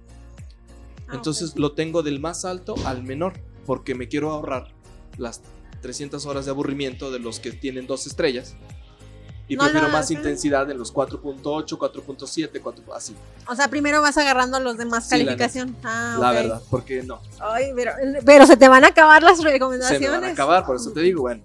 [1.07, 3.33] ah, Entonces lo tengo del más alto al menor,
[3.65, 4.67] porque me quiero ahorrar
[5.17, 5.41] las
[5.81, 8.55] 300 horas de aburrimiento de los que tienen dos estrellas.
[9.49, 10.13] Y No, prefiero no, más sí.
[10.13, 13.15] intensidad en los 4.8, 4.7, 4, así.
[13.47, 15.75] O sea, primero vas agarrando los demás Sí, la calificación.
[15.83, 16.35] Ah, La ok.
[16.35, 17.21] verdad, porque no.
[17.39, 17.91] Ay, pero,
[18.25, 20.01] pero se te van a acabar las Se recomendaciones.
[20.01, 21.41] me van a acabar, por eso te digo, bueno.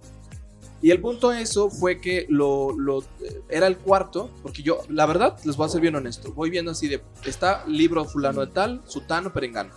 [0.82, 3.04] Y el punto de eso fue que lo, lo-
[3.48, 6.32] era el cuarto, porque yo, la verdad, les voy a ser bien honesto.
[6.32, 9.70] Voy viendo así de, está libro fulano de tal, sutano, perengano.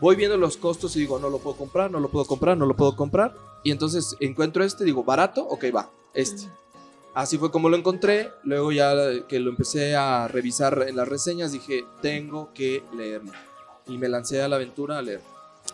[0.00, 2.64] Voy viendo los costos y digo, no lo puedo comprar, no lo puedo comprar, no
[2.64, 3.34] lo puedo comprar.
[3.64, 6.48] Y entonces encuentro este, digo, barato, ok, va, este.
[7.12, 8.30] Así fue como lo encontré.
[8.44, 8.94] Luego ya
[9.28, 13.32] que lo empecé a revisar en las reseñas, dije, tengo que leerlo.
[13.88, 15.20] Y me lancé a la aventura a leer.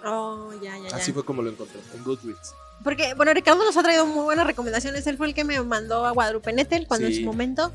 [0.04, 0.96] Oh, ya, ya, ya.
[0.96, 2.54] Así fue como lo encontré, en Goodreads.
[2.84, 5.06] Porque, bueno, Ricardo nos ha traído muy buenas recomendaciones.
[5.06, 7.72] Él fue el que me mandó a Guadalupe Nettel cuando en su momento.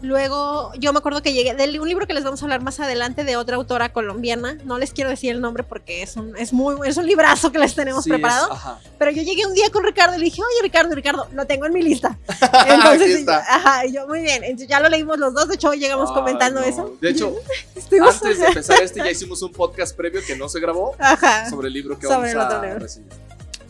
[0.00, 2.78] Luego, yo me acuerdo que llegué de un libro que les vamos a hablar más
[2.78, 4.56] adelante de otra autora colombiana.
[4.64, 7.58] No les quiero decir el nombre porque es un, es muy, es un librazo que
[7.58, 8.56] les tenemos Sí, preparado.
[8.96, 11.66] Pero yo llegué un día con Ricardo y le dije, oye, Ricardo, Ricardo, lo tengo
[11.66, 12.16] en mi lista.
[12.68, 13.38] Entonces, está.
[13.38, 14.44] ajá, y yo, muy bien.
[14.44, 15.48] Entonces, ya lo leímos los dos.
[15.48, 16.66] De hecho, hoy llegamos Ay, comentando no.
[16.66, 16.96] eso.
[17.00, 17.34] De hecho,
[18.00, 21.50] antes de empezar este ya hicimos un podcast previo que no se grabó Ajá.
[21.50, 22.78] sobre el libro que Sobre el vamos otro a libro.
[22.80, 23.18] reseñar.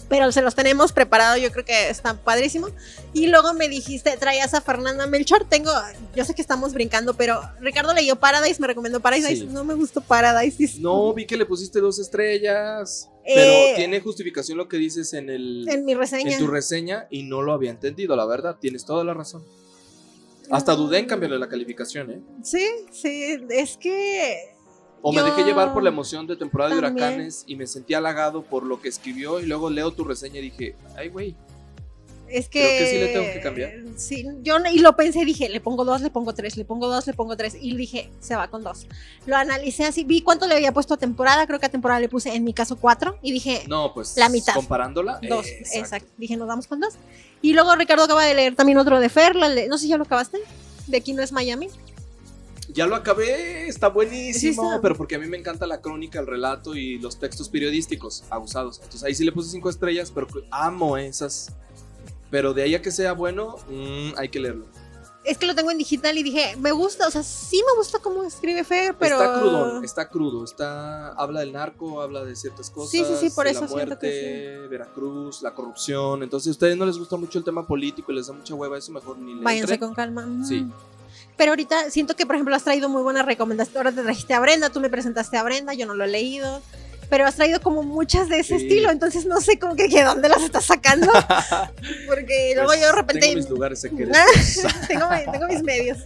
[0.08, 2.68] Pero se los tenemos preparado, yo creo que está padrísimo.
[3.12, 5.70] Y luego me dijiste, traías a Fernanda Melchor, tengo,
[6.16, 9.46] yo sé que estamos brincando, pero Ricardo leyó Paradise, me recomendó Paradise, Sí.
[9.46, 10.80] no me gustó Paradise.
[10.80, 15.28] No, vi que le pusiste dos estrellas, Eh, pero tiene justificación lo que dices en
[15.28, 16.32] el En mi reseña.
[16.32, 19.44] en tu reseña y no lo había entendido, la verdad, tienes toda la razón.
[20.50, 22.20] Hasta dudé en cambiarle la calificación, ¿eh?
[22.42, 24.54] Sí, sí, es que...
[25.02, 27.04] O me Yo dejé llevar por la emoción de temporada de también.
[27.06, 30.42] huracanes y me sentí halagado por lo que escribió y luego leo tu reseña y
[30.42, 31.36] dije, ay, güey,
[32.30, 33.72] Es que, Creo que sí le tengo que cambiar.
[33.96, 37.06] Sí, yo y lo pensé, dije, le pongo dos, le pongo tres, le pongo dos,
[37.06, 37.56] le pongo tres.
[37.58, 38.86] Y dije, se va con dos.
[39.24, 41.46] Lo analicé así, vi cuánto le había puesto a temporada.
[41.46, 43.18] Creo que a temporada le puse, en mi caso, cuatro.
[43.22, 44.52] Y dije, no, pues La mitad.
[44.54, 45.46] comparándola, dos.
[45.46, 46.10] eh, Exacto.
[46.18, 46.96] Dije, nos damos con dos.
[47.40, 49.34] Y luego Ricardo acaba de leer también otro de Fer.
[49.34, 50.38] la de- no sé si ya lo acabaste.
[50.86, 51.68] De aquí no es Miami.
[52.78, 54.80] Ya lo acabé, está buenísimo, Sí, está.
[54.80, 58.76] pero porque a mí me encanta la crónica, el relato y los textos periodísticos abusados.
[58.78, 61.52] Entonces ahí sí le puse cinco estrellas, pero amo esas.
[62.30, 64.66] Pero de ahí a que sea bueno, mm, hay que leerlo.
[65.24, 67.98] Es que lo tengo en digital y dije, me gusta, o sea, sí me gusta
[67.98, 69.16] cómo escribe Fer, pero.
[69.16, 73.30] Está crudo, está crudo, está, habla del narco, habla de ciertas cosas, Sí, sí, sí,
[73.34, 76.22] por eso la muerte, que Veracruz, la corrupción.
[76.22, 78.78] Entonces, a ustedes no les gusta mucho el tema político y les da mucha hueva,
[78.78, 79.88] eso mejor ni le Váyanse entren.
[79.88, 80.28] con calma.
[80.46, 80.66] Sí.
[81.38, 83.76] Pero ahorita siento que, por ejemplo, has traído muy buenas recomendaciones.
[83.78, 86.60] Ahora te trajiste a Brenda, tú me presentaste a Brenda, yo no lo he leído.
[87.08, 88.64] Pero has traído como muchas de ese Sí.
[88.66, 91.10] estilo, entonces no sé como que, que dónde las estás sacando.
[92.06, 93.20] Porque luego Pues, yo de repente.
[93.20, 94.16] Tengo mis lugares secretos,
[94.88, 95.98] tengo, tengo mis medios.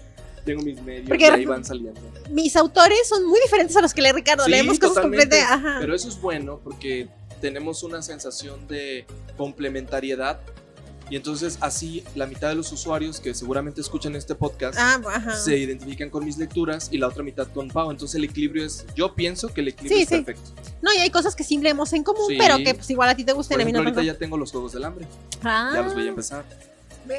[0.45, 2.01] tengo mis medios Porque- y ahí van saliendo.
[2.31, 4.45] Mis autores son muy diferentes a los que lee Ricardo.
[4.45, 5.45] Sí, Leemos cosas completamente.
[5.81, 7.09] Pero eso es bueno porque
[7.41, 9.05] tenemos una sensación de
[9.37, 10.39] complementariedad
[11.13, 14.99] y entonces así la mitad de los usuarios que seguramente escuchan este podcast Ah,
[15.45, 17.91] se identifican con mis lecturas y la otra mitad con Pau.
[17.91, 20.15] Entonces el equilibrio es, yo pienso que el equilibrio Sí, es sí.
[20.23, 20.51] perfecto.
[20.81, 22.37] No, y hay cosas que sí leemos en común, Sí.
[22.39, 24.11] pero que pues igual a ti te Por gustan y a mí ejemplo, no ahorita
[24.11, 25.07] ya tengo los Juegos del Hambre,
[25.43, 25.73] Ah.
[25.75, 26.47] ya los voy a empezar.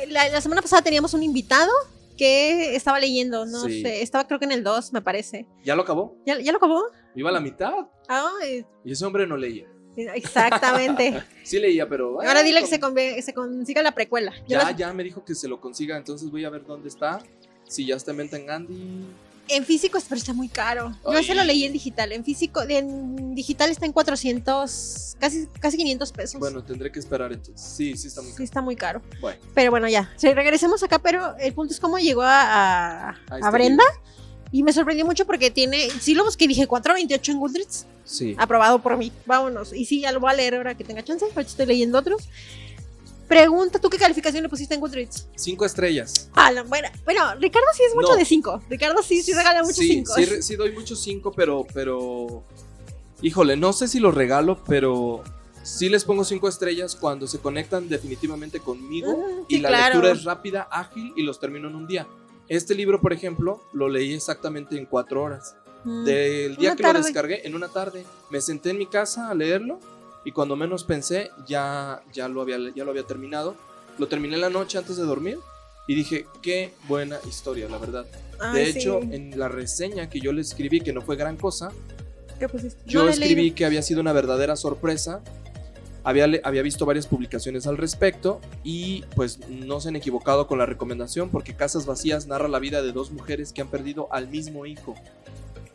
[0.10, 1.70] La, la semana pasada teníamos un invitado
[2.18, 5.48] que estaba leyendo, no sé, estaba creo que en el 2, me parece.
[5.64, 6.18] ¿Ya lo acabó?
[6.26, 6.84] ¿Ya, ya lo acabó?
[7.16, 7.74] Iba a la mitad
[8.08, 9.68] Ay, y ese hombre no leía.
[9.96, 11.24] Exactamente.
[11.44, 12.22] Sí leía, pero...
[12.22, 14.32] Ahora ah, dile que se, conve- se consiga la precuela.
[14.48, 16.88] Yo Ya, la- ya me dijo que se lo consiga, entonces voy a ver dónde
[16.88, 17.20] está.
[17.68, 19.06] Si ya está en venta en Gandhi.
[19.50, 20.94] En físico, pero está muy caro.
[21.04, 21.24] Yo Ay.
[21.26, 22.14] ese lo leí en digital.
[22.14, 26.40] En físico, en digital está en 400, casi, casi 500 pesos.
[26.40, 27.60] Bueno, tendré que esperar entonces.
[27.76, 28.44] Sí, sí está muy sí, caro.
[28.46, 29.02] está muy caro.
[29.20, 30.14] Bueno, Pero bueno, ya.
[30.16, 33.84] Sí, regresemos acá, pero el punto es cómo llegó a, a- a a este Brenda.
[34.54, 38.36] Y me sorprendió mucho porque tiene, sí lo busqué, dije 4.28 en Goodreads, Sí.
[38.38, 39.74] aprobado por mí, vámonos.
[39.74, 42.30] Y sí, ya lo voy a leer ahora que tenga chance, ahorita estoy leyendo otros.
[43.28, 45.28] Pregunta, ¿tú qué calificación le pusiste en Goodreads?
[45.36, 46.30] Cinco estrellas.
[46.34, 46.92] Ah, la buena.
[47.04, 48.16] Bueno, Ricardo sí es mucho No.
[48.16, 48.62] de 5.
[48.70, 50.14] Ricardo sí, sí regala muchos sí, 5.
[50.16, 52.44] sí, sí doy muchos cinco, pero, pero.
[53.24, 55.24] Híjole, no sé si los regalo, pero
[55.64, 59.96] sí les pongo cinco estrellas cuando se conectan definitivamente conmigo y la claro.
[59.96, 62.06] lectura es rápida, ágil y los termino en un día.
[62.50, 65.56] Este libro, por ejemplo, lo leí exactamente en cuatro horas.
[65.84, 67.00] Del día Una que tarde.
[67.00, 69.80] lo descargué, en una tarde, me senté en mi casa a leerlo
[70.24, 73.56] y cuando menos pensé, ya, ya, lo, había, ya lo había terminado.
[73.98, 75.40] Lo terminé la noche antes de dormir
[75.88, 78.06] y dije, qué buena historia, la verdad.
[78.54, 81.72] De hecho, en la reseña que yo le escribí, que no fue gran cosa,
[82.86, 85.22] yo escribí que había sido una verdadera sorpresa.
[86.06, 90.66] Había, había visto varias publicaciones al respecto y pues no se han equivocado con la
[90.66, 94.66] recomendación porque Casas Vacías narra la vida de dos mujeres que han perdido al mismo
[94.66, 94.96] hijo,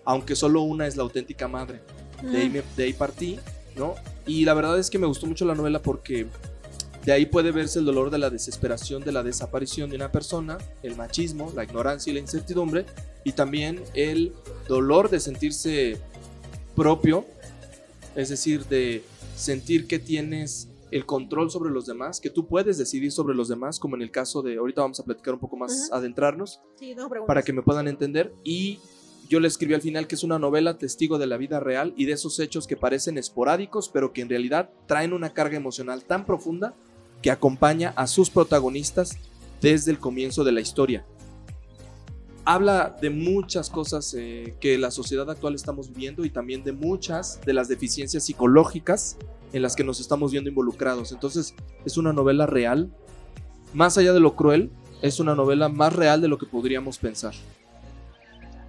[0.04, 1.80] aunque solo una es la auténtica madre.
[2.22, 3.38] De ahí, me- de ahí partí,
[3.76, 3.94] ¿no?
[4.26, 6.26] Y la verdad es que me gustó mucho la novela porque
[7.06, 10.58] de ahí puede verse el dolor de la desesperación de la desaparición de una persona,
[10.82, 12.84] el machismo, la ignorancia y la incertidumbre,
[13.24, 14.34] y también el
[14.68, 15.96] dolor de sentirse
[16.76, 17.24] propio,
[18.14, 19.02] es decir, de
[19.38, 23.78] sentir que tienes el control sobre los demás, que tú puedes decidir sobre los demás,
[23.78, 27.08] como en el caso de, ahorita vamos a platicar un poco más, adentrarnos, Sí, no
[27.08, 27.26] preguntas.
[27.28, 28.34] para que me puedan entender.
[28.42, 28.78] Y
[29.28, 32.06] yo le escribí al final que es una novela testigo de la vida real y
[32.06, 36.24] de esos hechos que parecen esporádicos, pero que en realidad traen una carga emocional tan
[36.24, 36.74] profunda
[37.20, 39.18] que acompaña a sus protagonistas
[39.60, 41.04] desde el comienzo de la historia.
[42.50, 47.38] Habla de muchas cosas eh, que la sociedad actual estamos viviendo y también de muchas
[47.44, 49.18] de las deficiencias psicológicas
[49.52, 51.12] en las que nos estamos viendo involucrados.
[51.12, 52.90] Entonces es una novela real,
[53.74, 54.70] más allá de lo cruel,
[55.02, 57.34] es una novela más real de lo que podríamos pensar.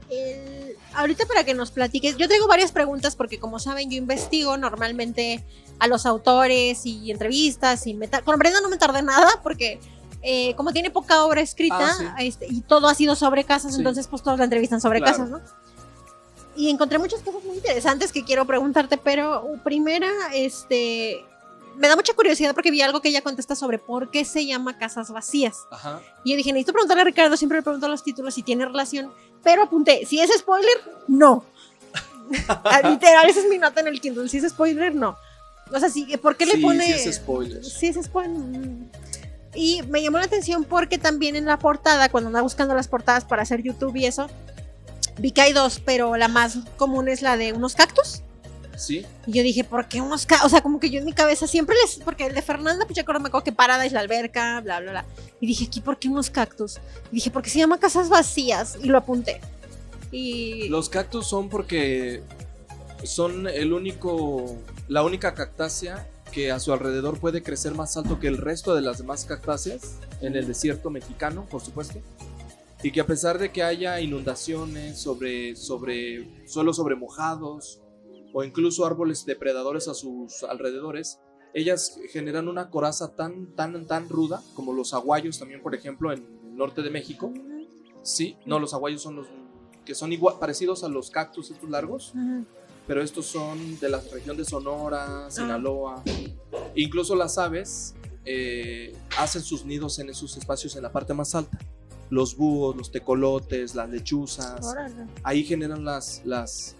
[0.10, 4.58] El- ahorita para que nos platiques, yo traigo varias preguntas porque como saben yo investigo
[4.58, 5.42] normalmente
[5.80, 9.80] a los autores y entrevistas y me con Brenda no me tardé nada porque
[10.22, 13.80] eh, como tiene poca obra escrita Ah, este, y todo ha sido sobre casas, Sí.
[13.80, 15.14] entonces pues todos la entrevistan sobre Claro.
[15.18, 15.42] casas, ¿no?
[16.56, 21.24] Y encontré muchas cosas muy interesantes que quiero preguntarte, pero uh, primera, este,
[21.78, 24.78] me da mucha curiosidad porque vi algo que ella contesta sobre por qué se llama
[24.78, 25.56] Casas Vacías.
[25.72, 26.02] Ajá.
[26.26, 29.14] Y yo dije, necesito preguntarle a Ricardo, siempre le pregunto los títulos si tiene relación,
[29.42, 30.76] pero apunté, si es spoiler,
[31.08, 31.46] no.
[32.50, 35.18] Ah, Literal, esa es mi nota en el Kindle, si es spoiler, no.
[35.72, 36.84] O sea, sí, ¿por qué le Sí, pone...?
[36.98, 37.64] sí es spoiler.
[37.64, 38.90] Sí, es spoiler.
[39.54, 43.26] Y me llamó la atención porque también en la portada, cuando andaba buscando las portadas
[43.26, 44.30] para hacer YouTube y eso,
[45.18, 48.22] vi que hay dos, pero la más común es la de unos cactus.
[48.78, 49.06] Sí.
[49.28, 50.46] Y yo dije, ¿por qué unos cactus?
[50.46, 51.98] O sea, como que yo en mi cabeza siempre les.
[51.98, 54.80] Porque el de Fernanda, pues ya acuerdo, me acuerdo que parada es la alberca, bla,
[54.80, 55.06] bla, bla.
[55.42, 56.78] Y dije, ¿aquí por qué unos cactus?
[57.12, 58.78] Y dije, porque se llama Casas Vacías.
[58.82, 59.42] Y lo apunté.
[60.12, 60.70] Y.
[60.70, 62.24] Los cactus son porque
[63.04, 64.58] son el único,
[64.88, 68.82] la única cactácea que a su alrededor puede crecer más alto que el resto de
[68.82, 72.00] las demás cactáceas en el desierto mexicano, por supuesto.
[72.82, 77.82] y que a pesar de que haya inundaciones sobre, sobre suelos sobremojados
[78.34, 81.20] o incluso árboles depredadores a sus alrededores,
[81.54, 86.20] ellas generan una coraza tan, tan, tan ruda, como los aguayos también, por ejemplo, en
[86.20, 87.34] el norte de México.
[88.02, 89.28] Sí, no, los aguayos son los
[89.84, 92.46] que son igual, parecidos a los cactus estos largos, Ujú.
[92.90, 96.02] Pero estos son de la región de Sonora, Sinaloa.
[96.74, 97.94] Incluso las aves
[98.26, 101.56] eh, hacen sus nidos en esos espacios en la parte más alta.
[102.10, 105.06] Los búhos, los tecolotes, las lechuzas, Órale.
[105.22, 106.76] ahí generan las, las,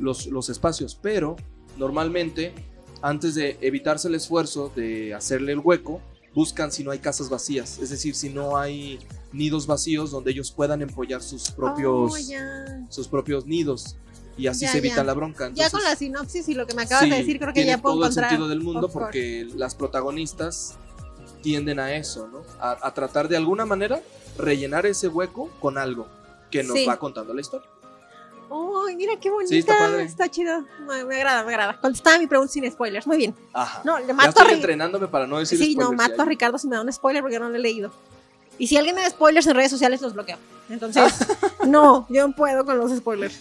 [0.00, 1.36] los, los espacios, pero
[1.76, 2.52] normalmente
[3.00, 6.00] antes de evitarse el esfuerzo de hacerle el hueco,
[6.34, 8.98] buscan si no hay casas vacías, es decir, si no hay
[9.32, 13.96] nidos vacíos donde ellos puedan empollar sus propios, Oh, sus propios nidos
[14.36, 15.04] y así Ya, se evita ya.
[15.04, 15.50] la bronca.
[15.54, 17.60] Ya con Entonces, la sinopsis y lo que me acabas sí, de decir, creo que
[17.60, 18.24] tiene ya puedo todo encontrar.
[18.24, 20.74] el sentido del mundo porque las protagonistas
[21.42, 22.42] tienden a eso, ¿no?
[22.60, 24.00] A, a tratar de alguna manera
[24.38, 26.06] rellenar ese hueco con algo
[26.50, 26.86] que nos Sí.
[26.86, 27.68] va contando la historia.
[28.86, 29.48] ¡Ay, mira qué bonita!
[29.48, 30.04] Sí, está padre.
[30.04, 30.64] Está chido.
[30.86, 31.80] Me, me agrada, me agrada.
[31.80, 33.06] Contestaba mi pregunta sin spoilers.
[33.06, 33.34] Muy bien.
[33.52, 33.80] Ajá.
[33.84, 36.16] No, le ya mato a estoy Ri- entrenándome para no decir Sí, no, spoilers, mato
[36.18, 36.22] ya.
[36.22, 37.90] a Ricardo si me da un spoiler porque no lo he leído.
[38.58, 40.36] Y si alguien me da spoilers en redes sociales, los bloqueo.
[40.68, 41.12] Entonces,
[41.66, 43.34] no, yo no puedo con los spoilers.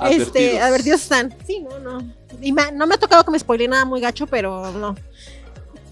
[0.00, 0.36] Advertidos.
[0.36, 1.36] Este, advertidos están.
[1.46, 2.14] Sí, no, no.
[2.40, 4.96] Y no me ha tocado que me spoile nada muy gacho, pero no.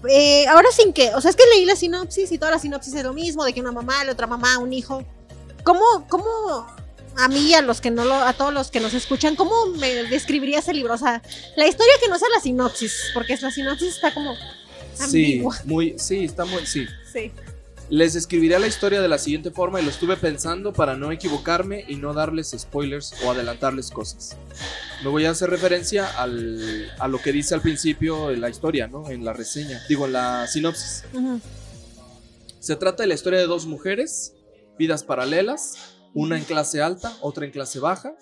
[0.09, 2.93] Eh, ahora sin que, o sea, es que leí la sinopsis y toda la sinopsis
[2.93, 5.03] es lo mismo, de que una mamá, la otra mamá, un hijo.
[5.63, 6.65] ¿Cómo, cómo
[7.17, 9.67] a mí y a los que no lo, a todos los que nos escuchan, cómo
[9.77, 10.93] me describiría ese libro?
[10.93, 11.21] O sea,
[11.57, 14.35] la historia que no sea la sinopsis, porque la sinopsis está como
[15.07, 16.85] Sí, muy, sí, está muy, sí.
[17.11, 17.31] Sí.
[17.89, 21.85] Les escribiré la historia de la siguiente forma y lo estuve pensando para no equivocarme
[21.87, 24.37] y no darles spoilers o adelantarles cosas.
[25.03, 28.87] Me voy a hacer referencia al- a lo que dice al principio en la historia,
[28.87, 29.09] ¿no?
[29.09, 31.03] En la reseña, digo, en la sinopsis.
[32.59, 34.33] Se trata de la historia de dos mujeres,
[34.77, 38.13] vidas paralelas, una en clase alta, otra en clase baja,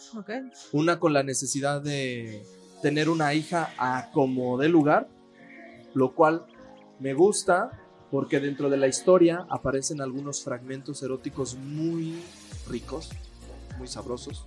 [0.71, 2.41] una con la necesidad de
[2.81, 5.09] tener una hija a como de lugar,
[5.93, 6.45] lo cual
[6.99, 7.71] me gusta
[8.11, 12.21] porque dentro de la historia aparecen algunos fragmentos eróticos muy
[12.67, 13.09] ricos,
[13.77, 14.45] muy sabrosos,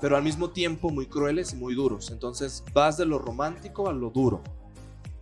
[0.00, 2.10] pero al mismo tiempo muy crueles y muy duros.
[2.10, 4.42] Entonces vas de lo romántico a lo duro.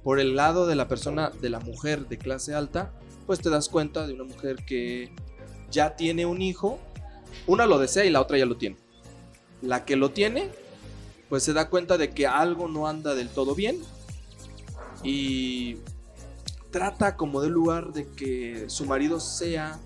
[0.02, 2.92] Por el lado de la persona, de la mujer de clase alta,
[3.26, 5.12] pues te das cuenta de una mujer que
[5.70, 6.78] ya tiene un hijo,
[7.46, 8.76] una lo desea y la otra ya lo tiene.
[9.62, 10.50] La que lo tiene,
[11.28, 13.80] pues se da cuenta de que algo no anda del todo bien
[15.02, 15.78] y
[16.76, 19.80] trata como de lugar de que su marido sea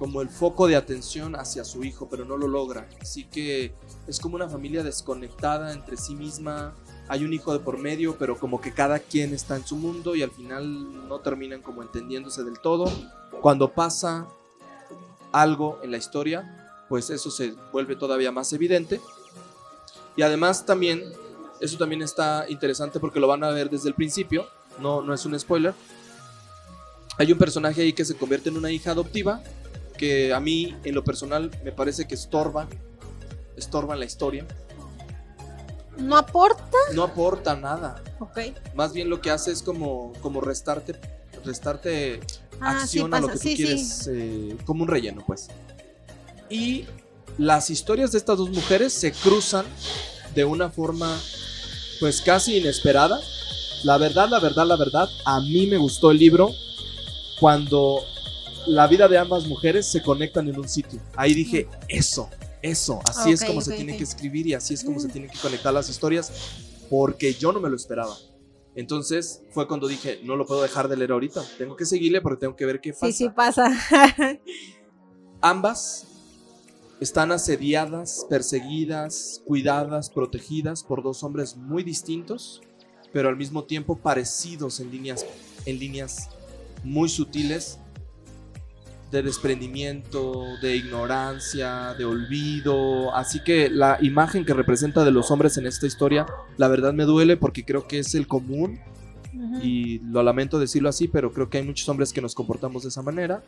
[0.00, 2.88] como el foco de atención hacia su hijo, pero no lo logra.
[3.00, 3.72] Así que
[4.08, 6.74] es como una familia desconectada entre sí misma.
[7.06, 10.16] Hay un hijo de por medio, pero como que cada quien está en su mundo
[10.16, 12.90] y al final no terminan como entendiéndose del todo.
[13.40, 14.26] Cuando pasa
[15.30, 19.00] algo en la historia, pues eso se vuelve todavía más evidente.
[20.16, 21.00] Y además también,
[21.60, 24.48] eso también está interesante porque lo van a ver desde el principio,
[24.80, 25.74] no, no es un spoiler.
[27.18, 29.42] Hay un personaje ahí que se convierte en una hija adoptiva,
[29.96, 32.68] que a mí en lo personal me parece que estorba,
[33.56, 34.46] estorba en la historia.
[35.96, 36.76] No aporta.
[36.94, 38.38] No aporta nada, Ok.
[38.74, 40.94] más bien lo que hace es como, como restarte,
[41.44, 42.20] restarte
[42.60, 43.56] Ah, sí acción a lo que tú sí.
[43.56, 45.48] quieres, eh, como un relleno, pues.
[46.50, 46.86] Y
[47.36, 49.64] las historias de estas dos mujeres se cruzan
[50.34, 51.18] de una forma,
[52.00, 53.20] pues casi inesperada.
[53.84, 56.50] La verdad, la verdad, la verdad, a mí me gustó el libro
[57.40, 58.00] cuando
[58.66, 61.00] la vida de ambas mujeres se conectan en un sitio.
[61.16, 62.28] Ahí dije, eso,
[62.62, 65.08] eso, así es Ok, como ok, se tiene que escribir y así es como se
[65.08, 65.12] Mm.
[65.12, 66.32] tienen que conectar las historias,
[66.90, 68.16] porque yo no me lo esperaba.
[68.74, 72.40] Entonces fue cuando dije, no lo puedo dejar de leer ahorita, tengo que seguirle porque
[72.40, 73.06] tengo que ver qué pasa.
[73.06, 73.70] Sí, sí pasa.
[75.40, 76.06] Ambas
[77.00, 82.60] están asediadas, perseguidas, cuidadas, protegidas por dos hombres muy distintos,
[83.12, 85.24] pero al mismo tiempo parecidos en líneas,
[85.64, 86.28] en líneas
[86.84, 87.78] muy sutiles
[89.10, 93.14] de desprendimiento, de ignorancia, de olvido.
[93.14, 97.04] Así que la imagen que representa de los hombres en esta historia, la verdad me
[97.04, 98.80] duele porque creo que es el común
[99.62, 102.88] y lo lamento decirlo así, pero creo que hay muchos hombres que nos comportamos de
[102.88, 103.42] esa manera.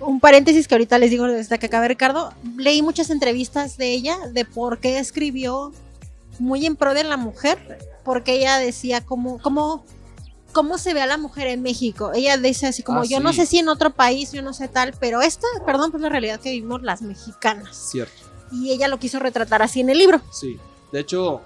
[0.00, 4.16] un paréntesis que ahorita les digo desde que acaba Ricardo, leí muchas entrevistas de ella
[4.32, 5.72] de por qué escribió
[6.38, 9.84] muy en pro de la mujer, porque ella decía cómo, cómo,
[10.56, 12.12] cómo se ve a la mujer en México.
[12.14, 13.40] Ella dice así como, Ah, yo no sí.
[13.40, 16.40] sé si en otro país, yo no sé tal, pero esta, perdón, pues la realidad
[16.40, 17.76] que vivimos las mexicanas.
[17.76, 18.14] Cierto.
[18.50, 20.18] Y ella lo quiso retratar así en el libro.
[20.32, 20.58] Sí,
[20.92, 21.42] de hecho,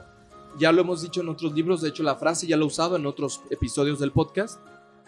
[0.60, 2.94] ya lo hemos dicho en otros libros, de hecho la frase ya la he usado
[2.94, 4.60] en otros episodios del podcast.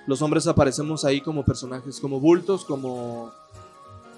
[0.09, 3.33] Los hombres aparecemos ahí como personajes, como bultos, como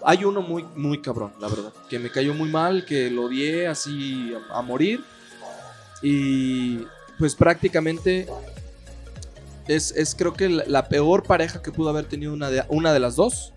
[0.02, 1.74] Hay uno muy, muy cabrón, la verdad.
[1.90, 5.04] Que me cayó muy mal, que lo odié así a, a morir.
[6.02, 6.78] Y
[7.18, 8.26] pues prácticamente
[9.68, 13.00] es, es creo que la, peor pareja que pudo haber tenido una de, una de
[13.00, 13.52] las dos.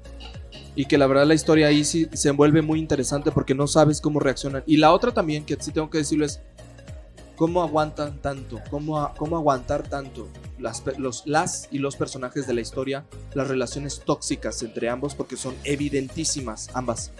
[0.76, 4.00] Y que la verdad la historia ahí sí se envuelve muy interesante porque no sabes
[4.00, 4.64] cómo reaccionan.
[4.68, 6.40] Y la otra también, que sí tengo que decirlo, es
[7.36, 10.28] cómo aguantan tanto, cómo, cómo aguantar tanto
[10.60, 15.36] las, los, las y los personajes de la historia, las relaciones tóxicas entre ambos, porque
[15.36, 17.12] son evidentísimas ambas.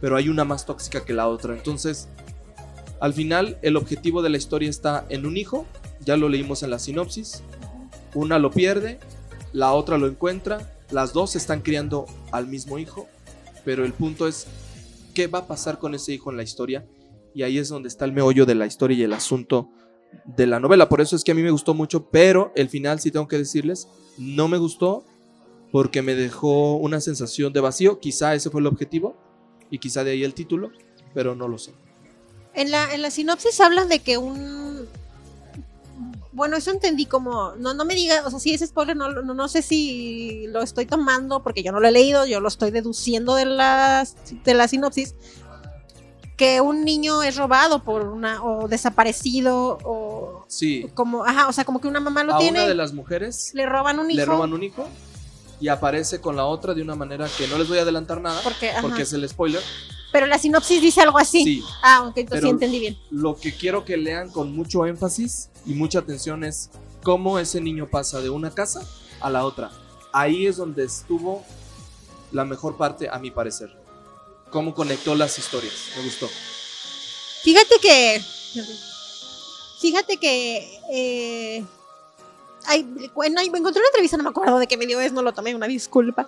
[0.00, 1.54] Pero hay una más tóxica que la otra.
[1.54, 2.08] Entonces,
[3.00, 5.66] al final, el objetivo de la historia está en un hijo,
[6.04, 7.42] ya lo leímos en la sinopsis.
[8.14, 8.98] Una lo pierde,
[9.52, 13.08] la otra lo encuentra, las dos están criando al mismo hijo,
[13.64, 14.46] pero el punto es
[15.14, 16.86] qué va a pasar con ese hijo en la historia
[17.34, 19.68] y ahí es donde está el meollo de la historia y el asunto
[20.24, 20.88] de la novela.
[20.88, 23.38] Por eso es que a mí me gustó mucho, pero el final sí tengo que
[23.38, 25.04] decirles, no me gustó
[25.70, 29.16] porque me dejó una sensación de vacío, quizá ese fue el objetivo
[29.70, 30.70] y quizá de ahí el título,
[31.14, 31.72] pero no lo sé.
[32.54, 34.88] En la, en la sinopsis hablan de que un.
[36.32, 37.52] Bueno, eso entendí como.
[37.56, 40.62] No, no me diga, o sea, si es spoiler, no, no, no sé si lo
[40.62, 44.06] estoy tomando porque yo no lo he leído, yo lo estoy deduciendo de la,
[44.44, 45.14] de la sinopsis.
[46.36, 48.42] Que un niño es robado por una.
[48.42, 51.24] o desaparecido, o Sí, como.
[51.24, 52.60] Ajá, o sea, como que una mamá lo a tiene.
[52.60, 54.16] una de las mujeres Le roban un hijo.
[54.18, 54.88] le roban un hijo
[55.60, 58.40] y aparece con la otra de una manera que no les voy a adelantar nada
[58.42, 59.60] Porque, porque es el spoiler.
[60.12, 61.44] Pero la sinopsis dice algo así.
[61.44, 62.98] Sí, Ah, ok, entonces sí entendí bien.
[63.10, 66.70] lo que quiero que lean con mucho énfasis y mucha atención es
[67.02, 68.82] cómo ese niño pasa de una casa
[69.20, 69.70] a la otra.
[70.12, 71.44] Ahí es donde estuvo
[72.32, 73.76] la mejor parte, a mi parecer.
[74.50, 75.74] Cómo conectó las historias.
[75.96, 76.28] Me gustó.
[77.42, 78.20] Fíjate que.
[79.80, 80.78] Fíjate que.
[80.92, 81.64] Eh,
[82.66, 82.82] hay,
[83.14, 85.54] bueno, me encontré una entrevista, no me acuerdo de qué medio es, no lo tomé,
[85.54, 86.26] una disculpa.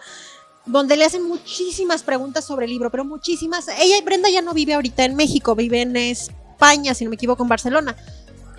[0.65, 3.67] Donde le hacen muchísimas preguntas sobre el libro, pero muchísimas.
[3.81, 7.43] Ella, Brenda, ya no vive ahorita en México, vive en España, si no me equivoco,
[7.43, 7.97] en Barcelona.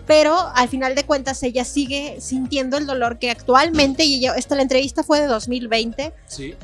[0.05, 4.55] Pero al final de cuentas, ella sigue sintiendo el dolor que actualmente, y ella, esta
[4.55, 6.55] la entrevista fue de 2020, Sí.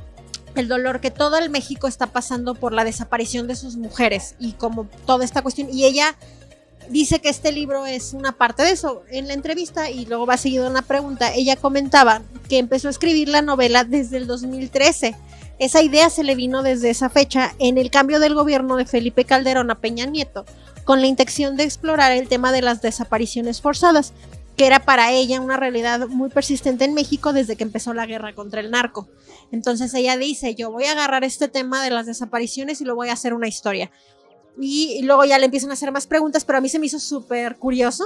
[0.56, 4.54] el dolor que todo el México está pasando por la desaparición de sus mujeres y
[4.54, 5.69] como toda esta cuestión.
[5.71, 6.17] Y ella
[6.89, 9.04] dice que este libro es una parte de eso.
[9.10, 13.30] En la entrevista, y luego va seguido una pregunta, ella comentaba que empezó a escribir
[13.30, 15.15] la novela desde el 2013.
[15.60, 19.26] Esa idea se le vino desde esa fecha en el cambio del gobierno de Felipe
[19.26, 20.45] Calderón a Peña Nieto,
[20.86, 24.13] con la intención de explorar el tema de las desapariciones forzadas,
[24.56, 28.34] que era para ella una realidad muy persistente en México desde que empezó la guerra
[28.34, 29.10] contra el narco.
[29.52, 33.10] Entonces ella dice, yo voy a agarrar este tema de las desapariciones y lo voy
[33.10, 33.91] a hacer una historia.
[34.60, 37.00] Y, luego ya le empiezan a hacer más preguntas, pero a mí se me hizo
[37.00, 38.06] súper curioso.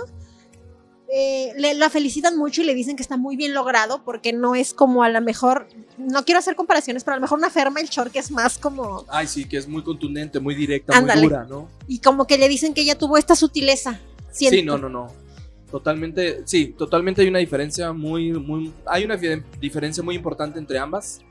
[1.15, 4.55] Eh, le, la felicitan mucho y le dicen que está muy bien logrado porque no
[4.55, 7.81] es como a lo mejor, no quiero hacer comparaciones, pero a lo mejor una ferma
[7.81, 11.21] el short que es más como, Ay, sí, que es muy contundente, muy directa, Ándale.
[11.21, 11.69] muy dura, ¿no?
[11.87, 13.99] y como que le dicen que ella tuvo esta sutileza.
[14.31, 14.55] siento.
[14.57, 15.07] Sí, no, no, no.
[15.69, 19.17] Totalmente, sí, totalmente hay una diferencia muy, muy, hay una
[19.59, 21.21] diferencia muy importante entre ambas,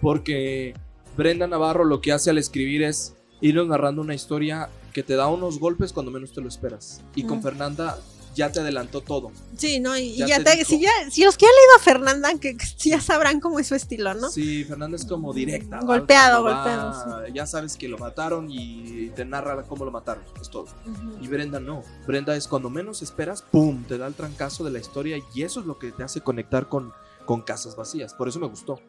[0.00, 0.74] porque
[1.16, 5.28] Brenda Navarro lo que hace al escribir es irnos narrando una historia que te da
[5.28, 7.02] unos golpes cuando menos te lo esperas.
[7.14, 7.42] Y con Mm.
[7.42, 7.98] Fernanda
[8.38, 9.30] ya te adelantó todo.
[9.56, 11.76] Sí, no, y, y Ya ya te te- si, ya, si los que han leído
[11.76, 14.30] a Fernanda, que, que ya sabrán cómo es su estilo, ¿no?
[14.30, 15.76] Sí, Fernanda es como directa.
[15.80, 15.84] ¿va?
[15.84, 20.48] Golpeado, Cuando golpeado, Ya sabes que lo mataron y te narra cómo lo mataron, es
[20.48, 20.62] todo.
[20.86, 21.18] Ujú.
[21.22, 21.82] Y Brenda no.
[22.06, 23.84] Brenda es cuando menos esperas, ¡pum!
[23.84, 26.68] Te da el trancazo de la historia y eso es lo que te hace conectar
[26.68, 26.92] con,
[27.26, 28.14] con Casas Vacías.
[28.14, 28.80] Por eso me gustó.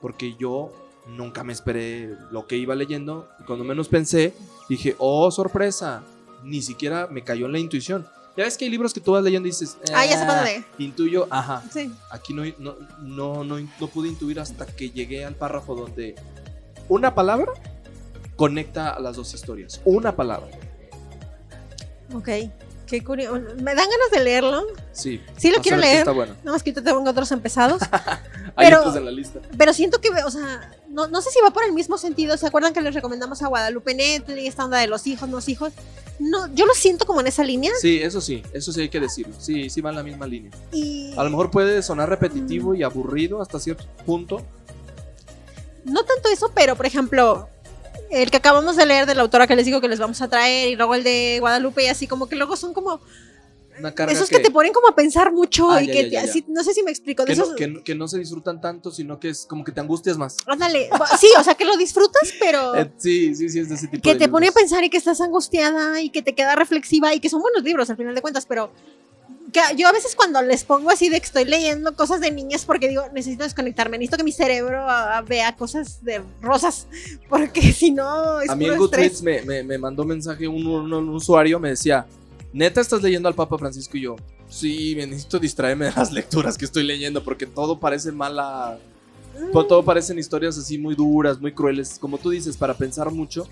[0.00, 0.72] Porque yo
[1.08, 3.28] nunca me esperé lo que iba leyendo.
[3.40, 4.34] Y cuando menos pensé,
[4.68, 6.02] dije, ¡oh, sorpresa!
[6.44, 8.06] Ni siquiera me cayó en la intuición.
[8.36, 10.26] Ya ves que hay libros que tú vas leyendo y dices, Ah, ya sé "Ah,
[10.26, 10.64] para dónde.
[10.78, 11.62] Intuyo, ajá.
[11.72, 11.92] Sí.
[12.10, 16.16] Aquí no, no, no, no, no pude intuir hasta que llegué al párrafo donde
[16.88, 17.52] una palabra
[18.36, 19.80] conecta a las dos historias.
[19.84, 20.48] Una palabra.
[22.12, 22.28] Ok,
[22.86, 23.34] qué curioso.
[23.40, 24.64] Me dan ganas de leerlo.
[24.92, 25.20] Sí.
[25.36, 25.98] Sí lo quiero leer.
[25.98, 26.34] Está bueno.
[26.42, 27.82] Nada más que ahorita tengo otros empezados.
[28.56, 29.40] Hay Pero- otros en la lista.
[29.56, 32.36] pero siento que, o sea, no, no sé si va por el mismo sentido.
[32.36, 35.72] ¿Se acuerdan que les recomendamos a Guadalupe Netflix, esta onda de los hijos, los hijos?
[36.18, 37.72] No, yo lo siento como en esa línea.
[37.80, 39.34] Sí, eso sí, eso sí hay que decirlo.
[39.38, 40.52] Sí, sí va en la misma línea.
[40.72, 44.42] Y A lo mejor puede sonar repetitivo y aburrido hasta cierto punto.
[45.84, 47.48] no tanto eso, pero por ejemplo,
[48.10, 50.28] el que acabamos de leer de la autora que les digo que les vamos a
[50.28, 53.00] traer, y luego el de Guadalupe, y así como que luego son como
[53.78, 56.10] Una carga esos que, que te ponen como a pensar mucho Ah, y ya, que
[56.10, 57.22] ya, ya, así- no sé si me explico.
[57.24, 59.72] De que, esos, que no- que no se disfrutan tanto, sino que es como que
[59.72, 60.36] te angustias más.
[60.46, 63.88] Ándale, sí, o sea que lo disfrutas, pero Eh, sí, sí, sí, es de ese
[63.88, 64.62] tipo que de te pone a libros.
[64.62, 67.88] pensar y que estás angustiada y que te queda reflexiva y que son buenos libros
[67.90, 68.70] al final de cuentas, pero
[69.52, 72.64] que yo a veces cuando les pongo así de que estoy leyendo cosas de niñas
[72.64, 74.84] porque digo, necesito desconectarme, necesito que mi cerebro
[75.28, 76.88] vea cosas de rosas,
[77.28, 78.76] porque si no es A mí en.
[78.76, 82.04] Goodreads me, me, me mandó mensaje un, un- un usuario, me decía,
[82.54, 84.16] neta estás leyendo al Papa Francisco y yo,
[84.48, 88.78] sí, me necesito distraerme de las lecturas que estoy leyendo porque todo parece mala,
[89.38, 89.50] Mm.
[89.52, 93.48] todo, parecen historias así muy duras, muy crueles, como tú dices, para pensar mucho.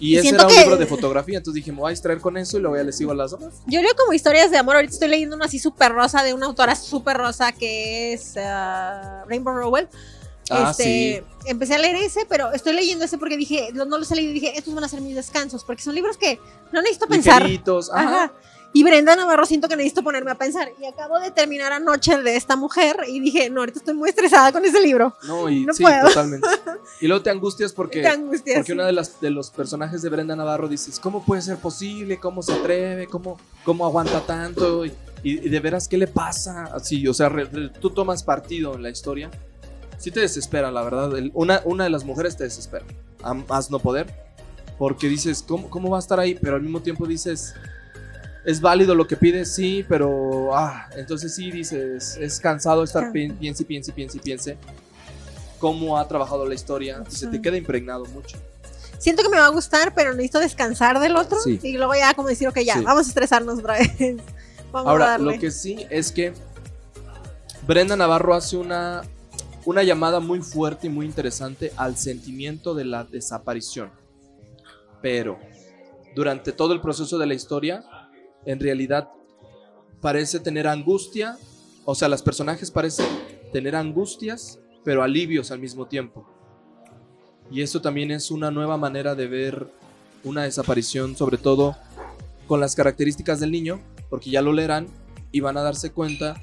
[0.00, 2.20] Y, Y ese era un que- libro de fotografía, entonces dije, me voy a distraer
[2.20, 3.54] con eso y luego ya le sigo a las demás.
[3.66, 4.76] Yo leo como historias de amor.
[4.76, 9.24] Ahorita estoy leyendo una así súper rosa de una autora súper rosa que es ah,
[9.28, 9.88] Rainbow Rowell.
[10.50, 14.10] Ah, este, Empecé a leer ese, pero estoy leyendo ese porque dije, no, no los
[14.10, 16.38] he leído y dije, estos van a ser mis descansos, porque son libros que
[16.72, 17.42] no necesito pensar.
[17.42, 18.24] Ligeritos, ajá.
[18.24, 18.32] Ajá.
[18.74, 20.68] Y Brenda Navarro siento que necesito ponerme a pensar.
[20.78, 24.10] Y acabo de terminar anoche el de esta mujer y dije, no, ahorita estoy muy
[24.10, 25.16] estresada con ese libro.
[25.26, 26.06] No, y No sí, puedo.
[26.06, 26.46] totalmente.
[27.00, 28.02] Y luego te angustias porque...
[28.56, 32.18] Porque una de las de los personajes de Brenda Navarro dices, ¿cómo puede ser posible?
[32.20, 33.06] ¿Cómo se atreve?
[33.06, 34.84] ¿Cómo, cómo aguanta tanto?
[34.84, 34.90] Y,
[35.22, 36.64] y- y de veras, ¿qué le pasa?
[36.74, 39.30] Así, o sea, re- re- tú tomas partido en la historia.
[39.98, 41.16] Sí te desespera, la verdad.
[41.18, 42.84] El- una, una de las mujeres te desespera.
[43.22, 44.06] A más no poder.
[44.78, 46.38] Porque dices, ¿cómo, ¿cómo va a estar ahí?
[46.40, 47.52] Pero al mismo tiempo dices,
[48.44, 50.56] es válido lo que pides, sí, pero...
[50.56, 54.56] Ah, entonces sí dices, es cansado estar pi- piense, piense, piense, y piense.
[55.58, 57.02] Cómo ha trabajado la historia.
[57.10, 58.38] Y se te queda impregnado mucho.
[58.98, 61.38] Siento que me va a gustar, pero necesito descansar del otro.
[61.40, 61.58] Sí.
[61.62, 62.84] Y luego ya como decir, ok, ya, Sí.
[62.84, 63.90] vamos a estresarnos otra vez.
[64.70, 65.34] Vamos a Ahora, darle.
[65.34, 66.34] lo que sí es que
[67.66, 69.02] Brenda Navarro hace una,
[69.64, 73.90] una llamada muy fuerte y muy interesante al sentimiento de la desaparición.
[75.02, 75.38] Pero
[76.14, 77.84] durante todo el proceso de la historia,
[78.44, 79.10] en realidad
[80.00, 81.36] parece tener angustia,
[81.84, 83.06] o sea, los personajes parecen
[83.52, 86.26] tener angustias, pero alivios al mismo tiempo.
[87.50, 89.70] Y eso también es una nueva manera de ver
[90.24, 91.76] una desaparición, sobre todo
[92.46, 93.80] con las características del niño,
[94.10, 94.86] porque ya lo leerán
[95.32, 96.42] y van a darse cuenta,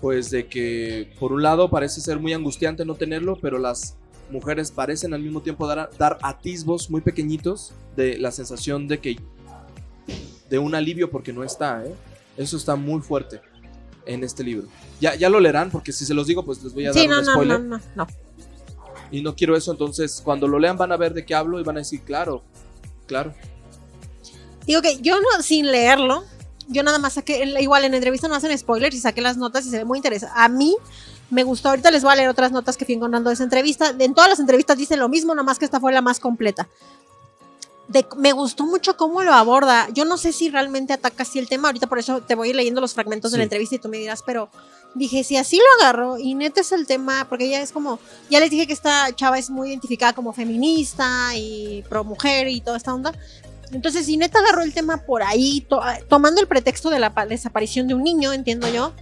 [0.00, 3.96] pues, de que por un lado parece ser muy angustiante no tenerlo, pero las
[4.30, 9.16] mujeres parecen al mismo tiempo dar, dar atisbos muy pequeñitos de la sensación de que
[10.48, 11.94] de un alivio porque no está, ¿eh?
[12.36, 13.40] Eso está muy fuerte
[14.06, 14.66] en este libro.
[15.00, 17.18] Ya, ya lo leerán, porque si se los digo, pues les voy a dar no,
[17.18, 17.60] un no, spoiler.
[17.60, 18.06] no, no, no.
[19.10, 21.64] Y no quiero eso, entonces cuando lo lean van a ver de qué hablo y
[21.64, 22.42] van a decir, claro,
[23.06, 23.34] claro.
[24.66, 26.24] Digo que yo no, sin leerlo,
[26.70, 29.70] yo nada más saqué, igual en entrevista no hacen spoilers y saqué las notas y
[29.70, 30.34] se ve muy interesante.
[30.36, 30.76] A mí
[31.30, 33.94] me gustó, ahorita les voy a leer otras notas que fui encontrando de esa entrevista.
[33.98, 36.68] En todas las entrevistas dice lo mismo, nomás que esta fue la más completa.
[37.88, 39.88] De- me gustó mucho cómo lo aborda.
[39.92, 42.50] Yo no sé si realmente ataca así el tema, ahorita por eso te voy a
[42.50, 43.46] ir leyendo los fragmentos de la Sí.
[43.46, 44.48] entrevista y tú me dirás, pero
[44.94, 47.98] dije, si así lo agarro y neta es el tema, porque ella es como,
[48.28, 52.60] ya les dije que esta chava es muy identificada como feminista y pro mujer y
[52.60, 53.12] toda esta onda.
[53.72, 57.26] Entonces, si neta agarró el tema por ahí, to- tomando el pretexto de la pa-
[57.26, 58.92] desaparición de un niño, entiendo yo,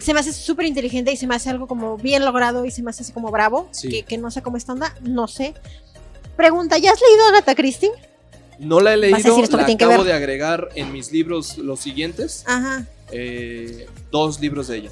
[0.00, 2.82] se me hace súper inteligente y se me hace algo como bien logrado y se
[2.82, 3.88] me hace así como bravo, Sí.
[3.88, 5.54] que, que no sé cómo esta onda, no sé.
[6.36, 7.90] Pregunta, ¿ya has leído Agatha Christie?
[8.58, 10.02] No la he leído, que la que acabo ver.
[10.04, 12.86] de agregar en mis libros los siguientes, Ajá.
[13.10, 14.90] eh, dos libros de ella.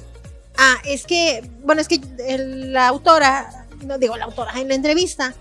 [0.57, 4.75] Ah, es que, bueno, es que el- la autora, no digo la autora, en la
[4.75, 5.33] entrevista,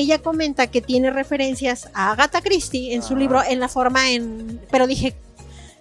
[0.00, 3.18] ella comenta que tiene referencias a Agatha Christie en su Ah.
[3.18, 4.60] libro, en la forma en.
[4.70, 5.14] Pero dije,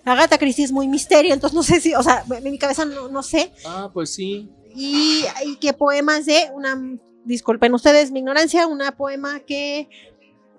[0.05, 3.07] Agatha Christie es muy misterio, entonces no sé si, o sea, en mi cabeza no,
[3.09, 3.51] no sé.
[3.65, 4.49] Ah, pues sí.
[4.75, 6.77] Y, y que poemas de una.
[7.25, 9.89] Disculpen ustedes mi ignorancia, una poema que.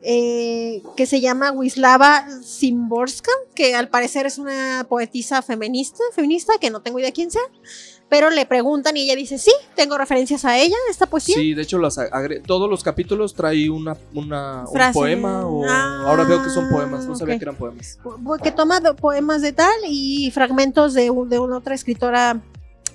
[0.03, 6.71] eh, que se llama Wislava Szymborska, que al parecer es una poetisa feminista, feminista, que
[6.71, 7.43] no tengo idea quién sea,
[8.09, 11.35] pero le preguntan y ella dice, sí, tengo referencias a ella, esta poesía.
[11.37, 11.99] Sí, de hecho las
[12.47, 17.05] todos los capítulos trae una, una un poema o Ah, ahora veo que son poemas,
[17.07, 17.39] no sabía ok.
[17.39, 17.99] que eran poemas.
[18.43, 22.41] que toma poemas de tal y fragmentos de, un- de una otra escritora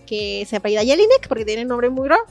[0.05, 2.23] que se apellida Jelinek, porque tiene un nombre muy raro,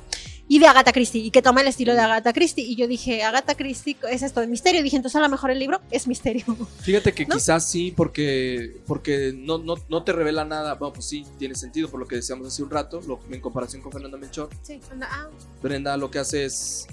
[0.49, 2.65] y de Agatha Christie, y que toma el estilo de Agatha Christie.
[2.65, 4.83] Y yo dije, Agatha Christie es esto de misterio.
[4.83, 6.45] dije, entonces a lo mejor el libro es misterio.
[6.83, 7.37] Fíjate que ¿No?
[7.37, 10.75] quizás sí, porque, porque no, no, no te revela nada.
[10.75, 13.81] Bueno, pues sí, tiene sentido por lo que decíamos hace un rato, lo- en comparación
[13.81, 14.51] con Fernanda Melchor.
[14.63, 15.29] Sí, anda, ah,
[15.63, 16.87] Brenda lo que hace es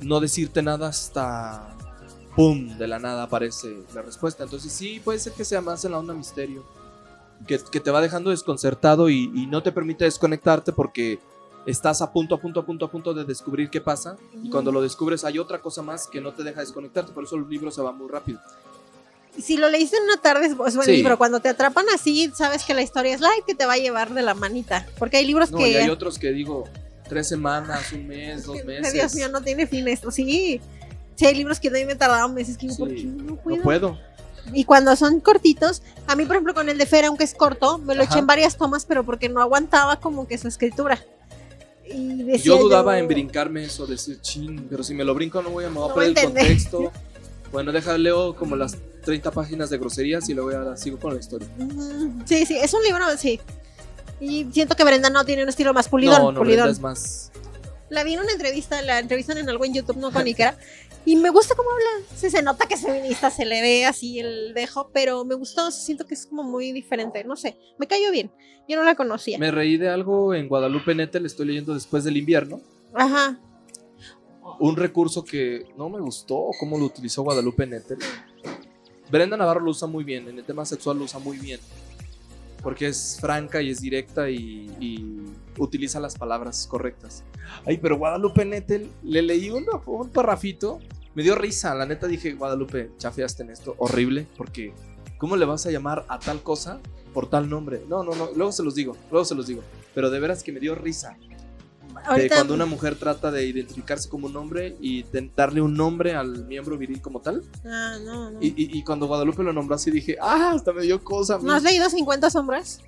[0.00, 1.74] no decirte nada hasta
[2.36, 2.76] ¡pum!
[2.78, 4.44] De la nada aparece la respuesta.
[4.44, 6.64] Entonces sí, puede ser que sea más en la onda misterio.
[7.46, 11.18] Que, que te va dejando desconcertado y, y no te permite desconectarte porque
[11.66, 14.16] estás a punto, a punto, a punto, a punto de descubrir qué pasa.
[14.42, 17.12] Y cuando lo descubres hay otra cosa más que no te deja desconectarte.
[17.12, 18.40] Por eso el libro se va muy rápido.
[19.38, 20.92] si lo leíste en una tarde, es buen Sí.
[20.92, 21.18] libro.
[21.18, 24.14] Cuando te atrapan así, sabes que la historia es light, que te va a llevar
[24.14, 24.86] de la manita.
[24.98, 25.68] Porque hay libros No, que...
[25.72, 26.64] y hay otros que digo
[27.06, 28.94] tres semanas, un mes, dos meses.
[28.94, 30.10] Dios mío, no tiene fin esto.
[30.10, 30.58] Sí,
[31.16, 33.36] sí hay libros que a mí me tardaron meses que digo, Sí, ¿por qué no
[33.36, 33.56] puedo?
[33.58, 33.98] No puedo.
[34.54, 37.76] Y cuando son cortitos, a mí, por ejemplo, con el de Fer, aunque es corto,
[37.76, 38.12] me lo Ajá.
[38.12, 40.98] eché en varias tomas, pero porque no aguantaba como que su escritura.
[41.88, 45.50] Y decía Yo dudaba en brincarme eso, decir, chin, pero si me lo brinco no
[45.50, 46.92] voy a, me voy a No perder a el contexto.
[47.52, 51.20] Bueno, deja, leo como las 30 páginas de groserías y luego ya sigo con la
[51.20, 51.48] historia.
[51.56, 53.40] Mm, Sí, sí, es un libro, sí.
[54.20, 56.20] Y siento que Brenda no tiene un estilo más pulidón.
[56.20, 56.64] no, no, pulidón.
[56.64, 57.30] Brenda es más...
[57.88, 60.58] La vi en una entrevista, la entrevistan en algo en YouTube, no con Ikera.
[61.04, 62.06] Y me gusta cómo habla.
[62.16, 65.70] Sí, se nota que es feminista, se le ve así el dejo, pero me gustó,
[65.70, 67.22] siento que es como muy diferente.
[67.22, 68.32] No sé, me cayó bien.
[68.68, 69.38] Yo no la conocía.
[69.38, 72.60] Me reí de algo en Guadalupe Nettel, estoy leyendo después del invierno.
[72.92, 73.38] Ajá.
[74.58, 77.98] Un recurso que no me gustó, cómo lo utilizó Guadalupe Nettel.
[79.08, 81.60] Brenda Navarro lo usa muy bien, en el tema sexual lo usa muy bien.
[82.66, 85.22] Porque es franca y es directa y, y
[85.56, 87.22] utiliza las palabras correctas.
[87.64, 90.80] Ay, pero Guadalupe Nettel, le leí un, un parrafito,
[91.14, 91.76] me dio risa.
[91.76, 94.72] La neta dije, Guadalupe, chafeaste en esto, horrible, porque
[95.16, 96.80] ¿cómo le vas a llamar a tal cosa
[97.14, 97.84] por tal nombre?
[97.88, 99.62] No, no, no, luego se los digo, luego se los digo.
[99.94, 101.16] Pero de veras que me dio risa
[102.06, 106.14] Ahorita, cuando una mujer trata de identificarse como un hombre y de- darle un nombre
[106.14, 107.42] al miembro viril como tal.
[107.64, 108.38] Ah, no, no.
[108.42, 111.34] Y, y- y cuando Guadalupe lo nombró así dije, ah, hasta me dio cosa.
[111.34, 111.44] a mí".
[111.44, 112.80] ¿No has leído 50 sombras?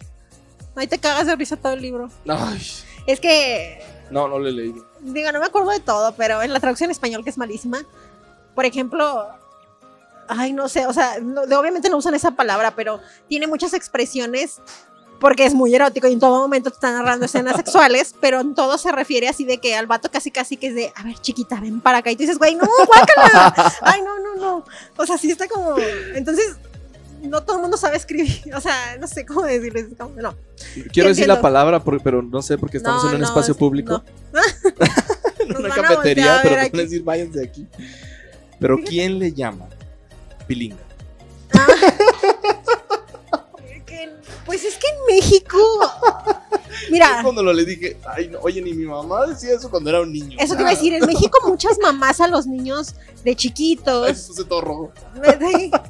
[0.76, 2.08] Ahí te cagas de risa todo el libro.
[2.28, 2.60] Ay,
[3.06, 4.86] Es que, no, no lo he leído.
[5.00, 7.78] digo, no me acuerdo de todo, pero en la traducción en español, que es malísima,
[8.54, 9.26] por ejemplo,
[10.28, 14.60] ay, no sé, o sea, no- obviamente no usan esa palabra, pero tiene muchas expresiones
[15.20, 18.54] porque es muy erótico y en todo momento te están narrando escenas sexuales, pero en
[18.54, 21.18] todo se refiere así de que al vato casi casi que es de, a ver,
[21.18, 22.10] chiquita, ven para acá.
[22.10, 23.72] Y tú dices, güey, no, guácala.
[23.82, 24.64] Ay, no, no, no.
[24.96, 25.76] O sea, sí está como.
[26.14, 26.56] Entonces,
[27.22, 28.42] no todo el mundo sabe escribir.
[28.56, 29.86] O sea, no sé cómo decirles.
[29.98, 30.34] No.
[30.92, 31.34] Quiero decir entiendo.
[31.34, 34.02] la palabra, pero no sé porque estamos No, en un no, espacio es- público,
[35.40, 37.66] en una cafetería, pero no decir váyanse de aquí.
[38.60, 39.66] Pero ¿quién le llama
[40.46, 40.76] pilinga?
[41.50, 41.97] Que-
[44.48, 45.58] Pues es que en México.
[46.90, 49.90] Mira, Yo cuando lo le dije, ay, no, oye, ni mi mamá decía eso cuando
[49.90, 50.38] era un niño.
[50.40, 50.94] eso te iba a decir.
[50.94, 52.94] En México, muchas mamás a los niños
[53.24, 54.06] de Ay, chiquitos.
[54.08, 54.92] me puse todo rojo.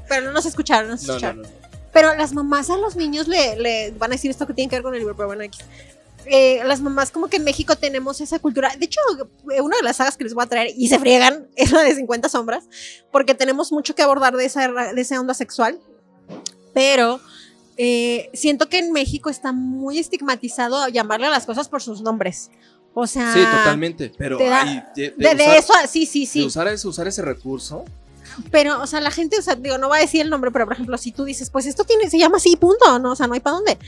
[0.09, 1.43] Pero no nos escucharon, no nos No, no, escucharon.
[1.43, 1.49] no.
[1.93, 4.77] Pero las mamás a los niños le, le van a decir esto que tiene que
[4.77, 5.61] ver con el libro, pero bueno, X.
[6.27, 8.71] Eh, las mamás como que en México tenemos esa cultura.
[8.77, 9.01] De hecho,
[9.55, 11.83] eh, una de las sagas que les voy a traer y se friegan es la
[11.83, 12.65] de 50 sombras,
[13.13, 15.79] porque tenemos mucho que abordar de esa, de esa onda sexual.
[16.75, 17.21] Pero
[17.79, 22.51] eh, siento que en México está muy estigmatizado llamarle a las cosas por sus nombres.
[22.93, 24.13] O sea, Sí, totalmente.
[24.19, 26.45] Pero da- ay, de, de de, eso, sí, sí, de sí.
[26.45, 27.85] usar, ese, usar ese recurso.
[28.51, 30.65] Pero, o sea, la gente, o sea, digo, no va a decir el nombre, pero
[30.65, 33.13] por ejemplo, si tú dices, pues esto tiene, se llama así, punto, ¿no?
[33.13, 33.79] O sea, no hay para dónde.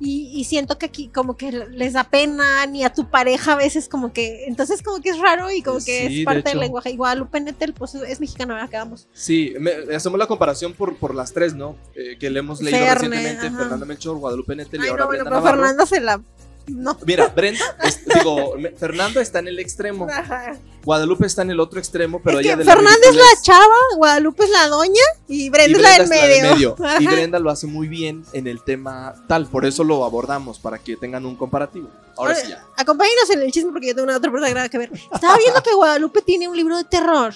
[0.00, 3.56] Y, y siento que aquí como que les da pena, ni a tu pareja a
[3.56, 6.58] veces como que, entonces como que es raro y como que Sí, es parte del
[6.58, 6.90] lenguaje.
[6.90, 8.68] Y Guadalupe Nettel, pues es mexicana, ¿verdad?
[8.70, 9.06] Quedamos.
[9.12, 11.76] Sí, me- hacemos la comparación por, por las tres, ¿no?
[11.94, 13.58] Eh, que le hemos leído Ferne, recientemente, ajá.
[13.58, 15.60] Fernanda Melchor, Guadalupe Nettel y Ay, ahora no, bueno, Brenda pero Navarro.
[15.62, 16.20] Fernanda se la...
[16.66, 16.96] No.
[17.04, 20.56] Mira, Brenda, es- digo, Fernanda está en el extremo, Ajá.
[20.84, 23.42] Guadalupe está en el otro extremo, pero es ella que de la Fernanda es la
[23.42, 26.08] chava, Guadalupe es la doña y Brenda, y es la del
[26.42, 26.76] la medio.
[27.00, 27.06] Y.
[27.06, 30.96] Brenda lo hace muy bien en el tema tal, por eso lo abordamos, para que
[30.96, 31.88] tengan un comparativo.
[32.16, 32.64] Ahora sí ya.
[32.76, 34.92] Acompáñenos en el chisme porque yo tengo una otra persona que ver.
[35.12, 37.34] Estaba viendo que Guadalupe tiene un libro de terror.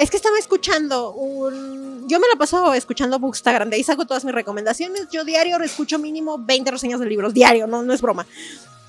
[0.00, 2.08] Es que estaba escuchando un.
[2.08, 5.08] Yo me la paso escuchando Bookstagram, de ahí saco todas mis recomendaciones.
[5.12, 8.26] Yo diario escucho mínimo 20 reseñas de libros, diario, no, no es broma.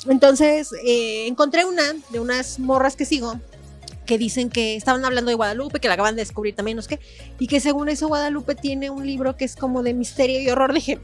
[0.07, 3.37] Entonces, eh, encontré una de unas morras que sigo
[4.05, 6.97] que dicen que estaban hablando de Guadalupe, que la acaban de descubrir también, no sé
[6.97, 6.99] qué,
[7.39, 10.73] y que según eso Guadalupe tiene un libro que es como de misterio y horror.
[10.73, 10.97] Dije,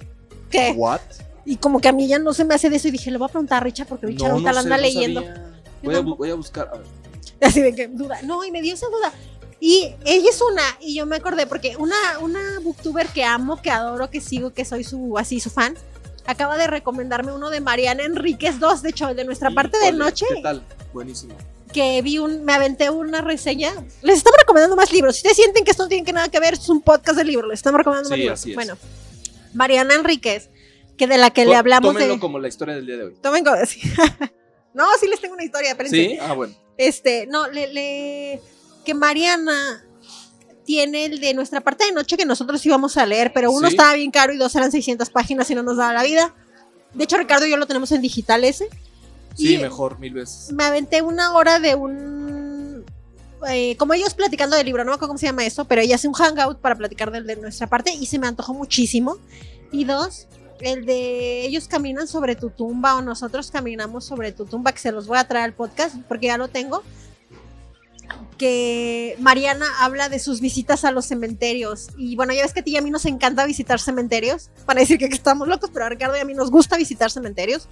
[0.49, 0.73] ¿qué?
[0.73, 1.01] ¿What?
[1.43, 3.17] Y como que a mí ya no se me hace de eso y dije, le
[3.17, 5.23] voy a preguntar a Richard porque Richard ahorita la sé, anda no leyendo.
[5.83, 6.69] Voy a, voy a buscar.
[6.73, 6.87] a ver.
[7.41, 8.21] Así de que duda.
[8.23, 9.11] No, y me dio esa duda.
[9.59, 13.71] Y ella es una, y yo me acordé, porque una, una booktuber que amo, que
[13.71, 15.75] adoro, que sigo, que soy su, así su fan,
[16.27, 20.25] acaba de recomendarme uno de Mariana Enríquez 2, de hecho, de nuestra parte de noche,
[20.35, 20.61] ¿Qué tal?
[20.93, 21.35] Buenísimo.
[21.73, 23.73] que vi un, me aventé una reseña.
[24.03, 25.15] Les estamos recomendando más libros.
[25.15, 27.23] Si ustedes sienten que esto no tiene que nada que ver, es un podcast de
[27.23, 28.39] libros, les estamos recomendando más libros.
[28.39, 28.55] así es.
[28.55, 28.77] Bueno,
[29.53, 30.49] Mariana Enríquez,
[30.97, 32.19] que de la que le hablamos Tómenlo de.
[32.19, 33.15] como la historia del día de hoy.
[33.21, 33.79] Tomen como así.
[34.73, 35.95] no, sí les tengo una historia, espérense.
[35.97, 36.17] ¿Sí?
[36.21, 36.53] Ah, bueno.
[36.77, 38.41] Este, no, le, le-
[38.87, 39.83] que Mariana
[40.65, 43.73] tiene el de nuestra parte de noche que nosotros íbamos a leer, pero uno Sí.
[43.75, 46.33] estaba bien caro y dos eran 600 páginas y no nos daba la vida.
[46.93, 48.69] De hecho, Ricardo y yo lo tenemos en digital ese.
[49.35, 50.51] Sí, Y- mejor, mil veces.
[50.53, 52.85] Me aventé una hora de un...
[53.49, 55.95] eh, como ellos platicando del libro, no me acuerdo cómo se llama eso, pero ella
[55.95, 59.17] hace un hangout para platicar del de nuestra parte y se me antojó muchísimo.
[59.71, 60.27] Y dos,
[60.59, 64.91] el de ellos caminan sobre tu tumba o nosotros caminamos sobre tu tumba, que se
[64.91, 66.83] los voy a traer al podcast porque ya lo tengo.
[68.37, 71.89] Que Mariana habla de sus visitas a los cementerios.
[71.97, 74.49] Y bueno, ya ves que a ti y a mí nos encanta visitar cementerios.
[74.65, 77.67] Para decir que estamos locos, pero a Ricardo y a mí nos gusta visitar cementerios.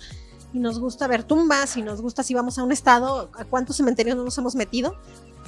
[0.53, 3.75] Y nos gusta ver tumbas, y nos gusta si vamos a un estado, a cuántos
[3.75, 4.95] cementerios no nos hemos metido.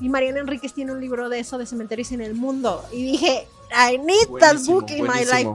[0.02, 2.84] Y Mariana Enríquez tiene un libro de eso, de cementerios en el mundo.
[2.92, 5.50] Y dije, I need that book in my life.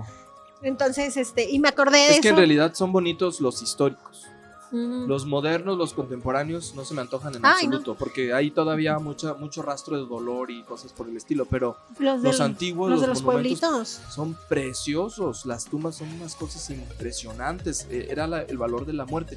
[0.63, 4.27] Entonces, este, y me acordé de Es que en realidad son bonitos los históricos.
[4.73, 7.77] Los modernos, los contemporáneos, no se me antojan en Ay, no.
[7.77, 11.77] absoluto, porque hay todavía mucha, mucho rastro de dolor y cosas por el estilo, pero
[11.99, 14.01] los, los del- antiguos, los los, de los pueblitos.
[14.11, 15.45] son preciosos.
[15.47, 17.87] Las tumbas son unas cosas impresionantes.
[17.91, 19.37] Eh, Era la- el valor de la muerte.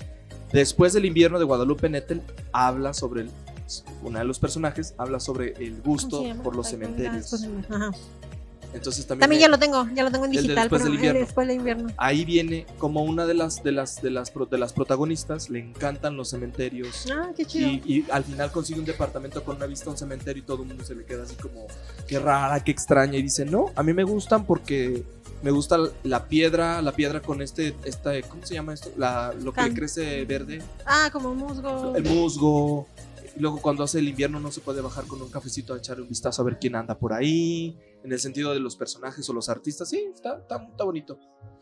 [0.54, 2.22] Después del invierno de Guadalupe Nettel,
[2.54, 3.32] habla sobre el,
[4.04, 7.32] una de los personajes habla sobre el gusto por los cementerios.
[8.76, 10.86] Entonces también, También ya lo tengo, ya lo tengo en El de digital, después pero
[10.92, 11.20] del invierno.
[11.20, 11.88] el después del invierno.
[11.98, 16.16] ahí viene como una de las de las de las de las protagonistas le encantan
[16.18, 17.06] los cementerios.
[17.12, 17.68] Ah, qué chido.
[17.70, 20.62] Y, y al final consigue un departamento con una vista a un cementerio y todo
[20.62, 21.66] el mundo se le queda así como,
[22.08, 23.18] qué rara, qué extraña.
[23.18, 25.04] Y dice, no, a mí me gustan porque
[25.42, 28.92] me gusta la piedra, la piedra con este, esta, ¿cómo se llama esto?
[28.98, 31.96] La, lo que le crece verde, Ah, como musgo.
[31.96, 32.88] el musgo.
[33.38, 36.00] Y luego cuando hace el invierno no se puede bajar con un cafecito a echar
[36.00, 37.78] un vistazo a ver quién anda por ahí.
[38.06, 41.18] En el sentido de los personajes o los artistas, sí, está, está, está bonito.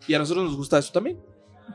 [0.07, 1.17] Y a nosotros nos gusta eso también.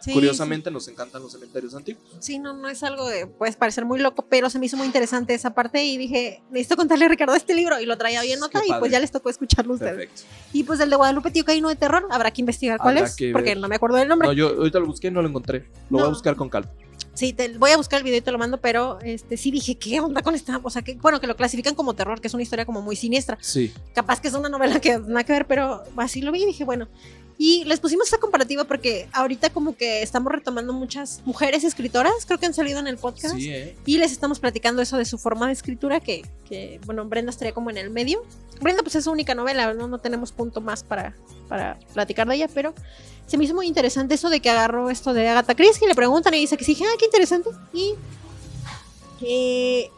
[0.02, 2.04] Sí, Curiosamente nos encantan los cementerios antiguos.
[2.20, 4.76] Sí, sí, no, no es algo de, puedes parecer muy loco, pero se me hizo
[4.76, 8.20] muy interesante esa parte y dije, necesito contarle a Ricardo este libro y lo traía
[8.20, 9.92] hoy en nota y pues ya les tocó escucharlo a ustedes.
[9.96, 10.22] Perfecto.
[10.52, 13.16] Y pues el de Guadalupe Tío Caíno de Terror, habrá que investigar cuál Habrá es,
[13.16, 13.58] que porque ver.
[13.58, 14.28] no me acuerdo del nombre.
[14.28, 15.60] No, yo ahorita lo busqué y no lo encontré.
[15.88, 16.10] Lo voy a No.
[16.10, 16.70] buscar con calma.
[17.18, 19.74] Sí, te, voy a buscar el video y te lo mando, pero este sí dije,
[19.74, 20.60] ¿qué onda con esta?
[20.62, 22.94] O sea, que bueno, que lo clasifican como terror, que es una historia como muy
[22.94, 23.36] siniestra.
[23.40, 23.74] Sí.
[23.92, 26.62] capaz que es una novela que nada que ver, pero así lo vi y dije,
[26.62, 26.86] bueno.
[27.40, 32.38] Y les pusimos esta comparativa porque ahorita como que estamos retomando muchas mujeres escritoras, creo
[32.38, 33.36] que han salido en el podcast.
[33.36, 33.76] Sí, ¿eh?
[33.86, 37.54] Y les estamos platicando eso de su forma de escritura, que, que, bueno, Brenda estaría
[37.54, 38.24] como en el medio.
[38.60, 41.14] Brenda pues es su única novela, no, no tenemos punto más para,
[41.48, 42.74] para platicar de ella, pero
[43.28, 46.34] se me hizo muy interesante eso de que agarró esto de Agatha Christie, le preguntan
[46.34, 47.50] y dice que sí, ah, qué interesante.
[47.72, 47.94] Y
[49.20, 49.90] eh,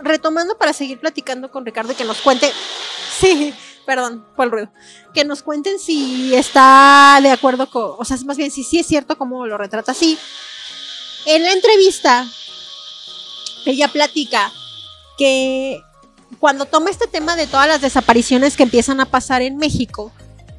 [0.00, 2.50] retomando para seguir platicando con Ricardo y que nos cuente,
[3.20, 3.54] sí,
[3.88, 4.70] perdón por el ruido,
[5.14, 8.86] que nos cuenten si está de acuerdo con, o sea, más bien si sí es
[8.86, 10.18] cierto como lo retrata así.
[11.24, 12.26] En la entrevista,
[13.64, 14.52] ella platica
[15.16, 15.80] que
[16.38, 20.12] cuando toma este tema de todas las desapariciones que empiezan a pasar en México,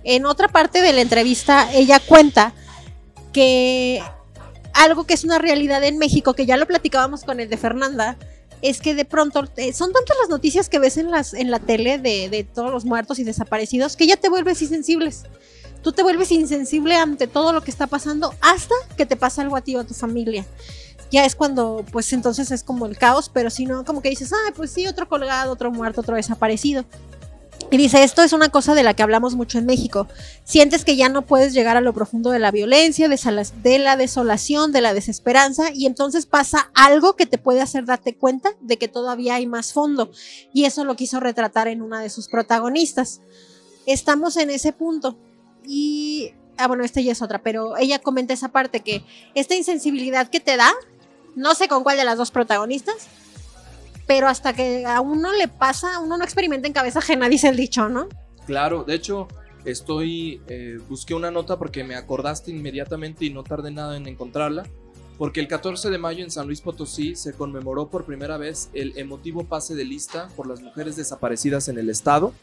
[0.03, 2.53] en otra parte de la entrevista ella cuenta
[3.31, 4.01] que
[4.73, 8.17] algo que es una realidad en México, que ya lo platicábamos con el de Fernanda,
[8.61, 11.59] es que de pronto eh, son tantas las noticias que ves en, las, en la
[11.59, 15.23] tele de, de todos los muertos y desaparecidos que ya te vuelves insensibles.
[15.81, 19.55] Tú te vuelves insensible ante todo lo que está pasando hasta que te pasa algo
[19.55, 20.45] a ti o a tu familia.
[21.11, 24.31] Ya es cuando, pues entonces es como el caos, pero si no, como que dices,
[24.31, 26.85] ay, pues sí, otro colgado, otro muerto, otro desaparecido.
[27.71, 30.07] Y dice, esto es una cosa de la que hablamos mucho en México.
[30.43, 34.71] Sientes que ya no puedes llegar a lo profundo de la violencia, de, la desolación,
[34.71, 38.87] de la desesperanza, y entonces pasa algo que te puede hacer darte cuenta de que
[38.87, 40.11] todavía hay más fondo.
[40.51, 43.21] Y eso lo quiso retratar en una de sus protagonistas.
[43.85, 45.19] Estamos en ese punto.
[45.63, 49.03] Y, ah, bueno, esta ya es otra, pero ella comenta esa parte que
[49.35, 50.73] esta insensibilidad que te da,
[51.35, 53.07] no sé con cuál de las dos protagonistas,
[54.09, 57.55] pero hasta que a uno le pasa, uno no experimenta en cabeza ajena, dice el
[57.55, 58.09] dicho, ¿no?
[58.47, 59.27] Claro, de hecho,
[59.65, 60.41] estoy.
[60.47, 64.63] eh, busqué una nota porque me acordaste inmediatamente y no tardé nada en encontrarla.
[65.19, 68.97] Porque el 14 de mayo en San Luis Potosí se conmemoró por primera vez el
[68.97, 72.33] emotivo pase de lista por las mujeres desaparecidas en el estado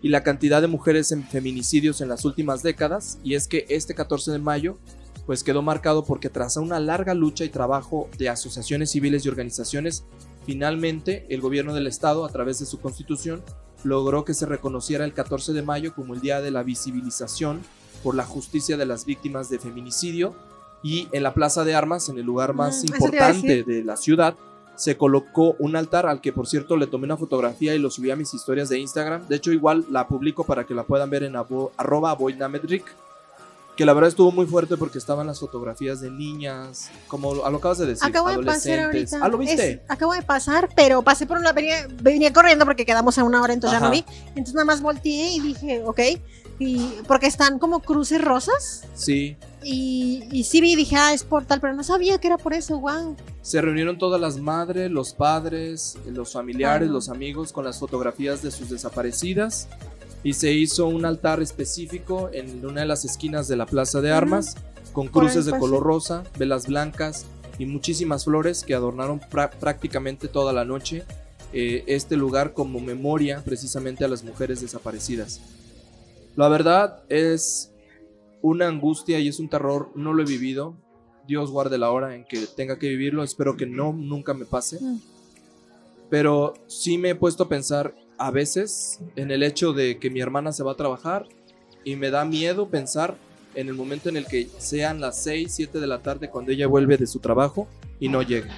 [0.00, 3.18] y la cantidad de mujeres en feminicidios en las últimas décadas.
[3.24, 4.78] Y es que este 14 de mayo
[5.26, 10.04] pues quedó marcado porque tras una larga lucha y trabajo de asociaciones civiles y organizaciones,
[10.44, 13.42] finalmente el gobierno del estado a través de su constitución
[13.82, 17.60] logró que se reconociera el 14 de mayo como el día de la visibilización
[18.02, 20.34] por la justicia de las víctimas de feminicidio
[20.82, 23.96] y en la Plaza de Armas, en el lugar más Mm, a importante de la
[23.96, 24.34] ciudad,
[24.76, 28.10] se colocó un altar al que por cierto le tomé una fotografía y lo subí
[28.10, 29.26] a mis historias de Instagram.
[29.28, 32.84] De hecho igual la publico para que la puedan ver en abo- arroba aboinamedric,
[33.76, 37.56] que la verdad estuvo muy fuerte porque estaban las fotografías de niñas, como lo lo
[37.58, 39.12] acabas de decir, Acabo de pasar adolescentes.
[39.12, 39.18] ahorita.
[39.26, 39.70] Ah, ¿lo viste?
[39.72, 41.52] Es- acabo de pasar, pero pasé por una.
[41.52, 43.94] Venía, venía corriendo porque quedamos a una hora, entonces ya no Ajá.
[43.94, 44.04] vi.
[44.28, 46.00] Entonces nada más volteé y dije, ok.
[46.60, 48.82] Y porque están como cruces rosas.
[48.94, 52.26] Sí, Y, y sí vi y dije, ah, es por tal, pero no sabía que
[52.28, 53.16] era por eso, wow.
[53.42, 56.92] Se reunieron todas las madres, los padres, los familiares, Ajá.
[56.92, 59.66] los amigos con las fotografías de sus desaparecidas
[60.24, 64.10] y se hizo un altar específico en una de las esquinas de la Plaza de.
[64.10, 64.56] Armas
[64.92, 67.26] con cruces de color rosa, velas blancas
[67.58, 71.04] y muchísimas flores que adornaron prá- prácticamente toda la noche
[71.52, 75.40] eh, este lugar como memoria precisamente a las mujeres desaparecidas.
[76.36, 77.70] La verdad es
[78.40, 80.74] una angustia y es un terror, no lo he vivido.
[81.26, 84.78] Dios guarde la hora en que tenga que vivirlo, espero que no, nunca me pase.
[84.80, 84.98] Mm.
[86.10, 90.20] Pero sí me he puesto a pensar a veces en el hecho de que mi
[90.20, 91.26] hermana se va a trabajar
[91.84, 93.16] y me da miedo pensar
[93.54, 96.66] en el momento en el que sean las 6, 7 de la tarde cuando ella
[96.66, 97.68] vuelve de su trabajo
[98.00, 98.50] y no llegue.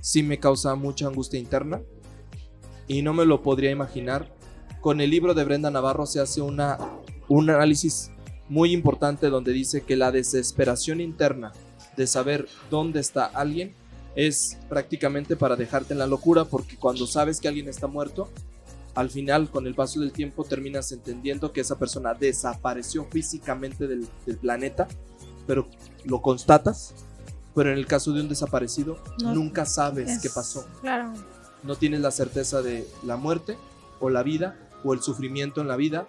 [0.00, 1.80] Sí me causa mucha angustia interna
[2.86, 4.34] y no me lo podría imaginar.
[4.80, 6.78] Con el libro de Brenda Navarro se hace una,
[7.28, 8.10] un análisis
[8.48, 11.52] muy importante donde dice que la desesperación interna
[11.96, 13.74] de saber dónde está alguien
[14.18, 18.28] es prácticamente para dejarte en la locura porque cuando sabes que alguien está muerto,
[18.96, 24.08] al final con el paso del tiempo terminas entendiendo que esa persona desapareció físicamente del,
[24.26, 24.88] del planeta,
[25.46, 25.68] pero
[26.04, 26.94] lo constatas,
[27.54, 30.66] pero en el caso de un desaparecido No, nunca sabes es- qué pasó.
[30.80, 31.12] Claro.
[31.62, 33.56] No tienes la certeza de la muerte
[34.00, 36.08] o la vida o el sufrimiento en la vida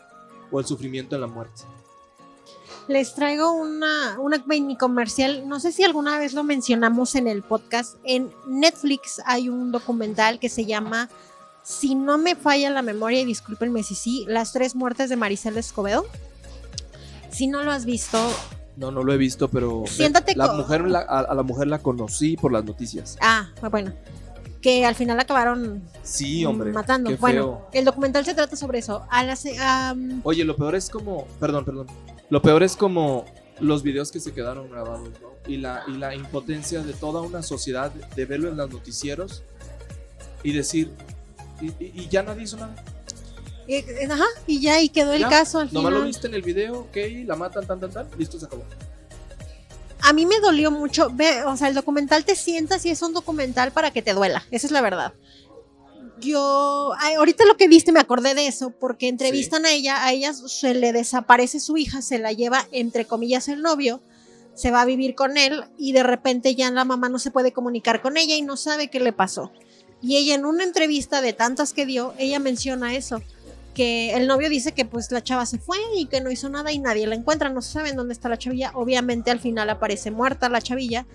[0.51, 1.62] o el sufrimiento en la muerte.
[2.90, 5.48] Les traigo una, una mini comercial.
[5.48, 7.96] No sé si alguna vez lo mencionamos en el podcast.
[8.04, 11.08] En Netflix hay un documental que se llama
[11.62, 15.60] Si no me falla la memoria, y discúlpenme si sí, Las tres muertes de Maricela
[15.60, 16.04] Escobedo.
[17.30, 18.18] Si no lo has visto,
[18.76, 22.38] No, no lo he visto, pero Siéntate la mujer la- a, la mujer la conocí
[22.38, 23.18] por las noticias.
[23.22, 23.94] ah, bueno,
[24.64, 26.72] que al final acabaron Sí, hombre.
[26.72, 27.12] matando.
[27.12, 29.04] qué Bueno, el documental se trata sobre eso.
[29.12, 31.86] A las, am, Oye, lo peor es como, perdón, perdón.
[32.30, 33.26] Lo peor es como
[33.60, 35.30] los videos que se quedaron grabados, ¿no?
[35.48, 39.44] Y la, y la impotencia de toda una sociedad de verlo en los noticieros
[40.44, 40.92] y decir,
[41.60, 42.76] y, y- y ya nadie hizo nada.
[44.10, 46.08] ajá, y ya, y quedó el caso al Nomás lo final.
[46.08, 48.64] viste en el video, ok, la matan, tan, tan, tan, listo, se acabó.
[50.02, 51.10] A mí me dolió mucho.
[51.14, 54.46] Ve, o sea, el documental te sientas y es un documental para que te duela.
[54.50, 55.14] Esa es la verdad.
[56.20, 60.34] Yo, ahorita lo que viste me acordé de eso, porque entrevistan a ella, a ella
[60.34, 64.02] se le desaparece su hija, se la lleva entre comillas el novio,
[64.54, 67.54] se va a vivir con él y de repente ya la mamá no se puede
[67.54, 69.52] comunicar con ella y no sabe qué le pasó.
[70.02, 73.22] Y ella en una entrevista de tantas que dio, ella menciona eso,
[73.74, 76.72] que el novio dice que pues la chava se fue y que no hizo nada
[76.72, 78.72] y nadie la encuentra, no saben dónde está la chavilla.
[78.74, 81.06] Obviamente al final aparece muerta la chavilla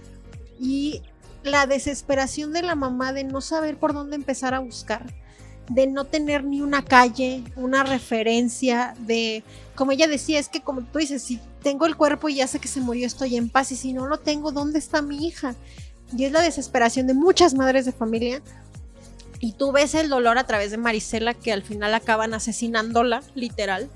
[0.59, 1.03] y
[1.45, 5.05] la desesperación de la mamá de no saber por dónde empezar a buscar,
[5.69, 10.83] de no tener ni una calle, una referencia, de, como ella decía, es que como
[10.83, 13.73] tú dices, si tengo el cuerpo y ya sé que se murió, estoy en paz
[13.73, 15.55] y si no lo tengo, ¿dónde está mi hija?
[16.17, 18.43] Y es la desesperación de muchas madres de familia.
[19.41, 23.91] Y tú ves el dolor a través de Marisela, que al final acaban asesinándola, literal.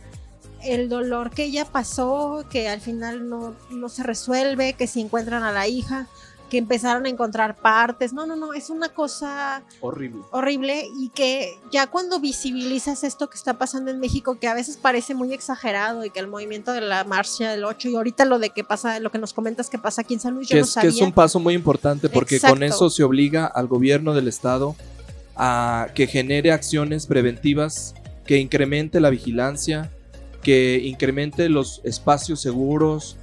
[0.63, 5.45] El dolor que ella pasó, que al final no, no se resuelve, que si encuentran
[5.45, 6.09] a la hija,
[6.49, 8.13] que empezaron a encontrar partes.
[8.13, 10.23] No, no, no, es una cosa Horrible.
[10.31, 14.77] horrible y que ya cuando visibilizas esto que está pasando en México, que a veces
[14.77, 18.39] parece muy exagerado y que el movimiento de la marcha del 8 y ahorita lo
[18.39, 20.61] de que pasa, lo que nos comentas que pasa aquí en San Luis, yo Que
[20.61, 24.15] no es, que es un paso muy importante porque con eso se obliga al gobierno
[24.15, 24.75] del estado
[25.37, 27.95] a que genere acciones preventivas,
[28.27, 29.91] que incremente la vigilancia,
[30.43, 33.17] que incremente los espacios seguros,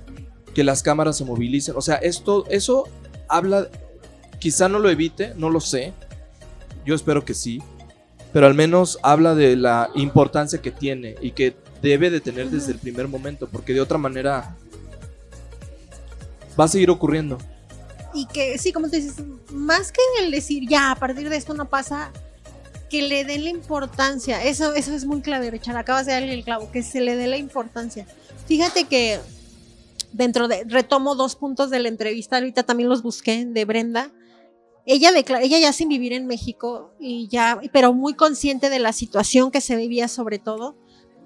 [0.53, 1.76] que las cámaras se movilicen.
[1.78, 2.86] O sea, esto, eso
[3.28, 3.67] habla,
[4.39, 5.93] quizá no lo evite, no lo sé.
[6.86, 7.61] Yo espero que sí.
[8.34, 12.73] Pero al menos habla de la importancia que tiene y que debe de tener desde
[12.73, 14.55] el primer momento, porque de otra manera
[16.59, 17.38] va a seguir ocurriendo.
[18.13, 19.15] y que sí, como tú dices,
[19.51, 22.11] más que el decir ya a partir de esto no pasa,
[22.89, 24.43] que le den la importancia.
[24.43, 25.76] Eso, eso es muy clave, Richard.
[25.76, 28.05] Acabas de darle el clavo, que se le dé la importancia.
[28.47, 29.19] Fíjate que
[30.16, 34.11] dentro de, retomo dos puntos de la entrevista, ahorita también los busqué de Brenda.
[34.86, 38.93] Ella declara, ella ya sin vivir en México y ya, pero muy consciente de la
[38.93, 40.78] situación que se vivía sobre todo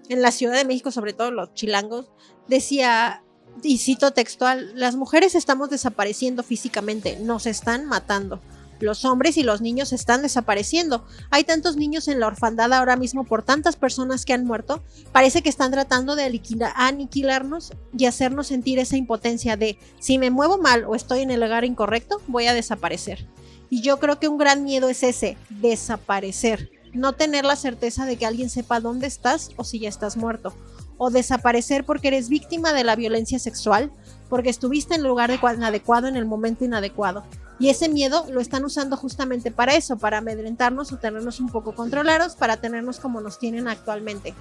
[0.08, 2.10] en la Ciudad de México, sobre todo los chilangos,
[2.48, 3.24] decía,
[3.62, 8.42] y cito textual, las mujeres estamos desapareciendo físicamente, nos están matando.
[8.80, 11.06] Los hombres y los niños están desapareciendo.
[11.32, 14.82] Hay tantos niños en la orfandad ahora mismo por tantas personas que han muerto.
[15.12, 20.30] Parece que están tratando de aniquila- aniquilarnos y hacernos sentir esa impotencia de si me
[20.30, 23.28] muevo mal o estoy en el lugar incorrecto, voy a desaparecer.
[23.70, 26.72] Y yo creo que un gran miedo es ese, desaparecer.
[26.94, 30.54] No tener la certeza de que alguien sepa dónde estás o si ya estás muerto
[30.98, 33.90] o desaparecer porque eres víctima de la violencia sexual,
[34.28, 37.24] porque estuviste en el lugar de- inadecuado en el momento inadecuado.
[37.60, 41.76] Y ese miedo lo están usando justamente para eso, para amedrentarnos o tenernos un poco
[41.76, 44.34] controlados, para tenernos como nos tienen actualmente.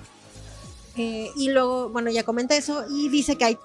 [0.97, 3.59] Eh, y luego, bueno, ya comenta eso y dice que hay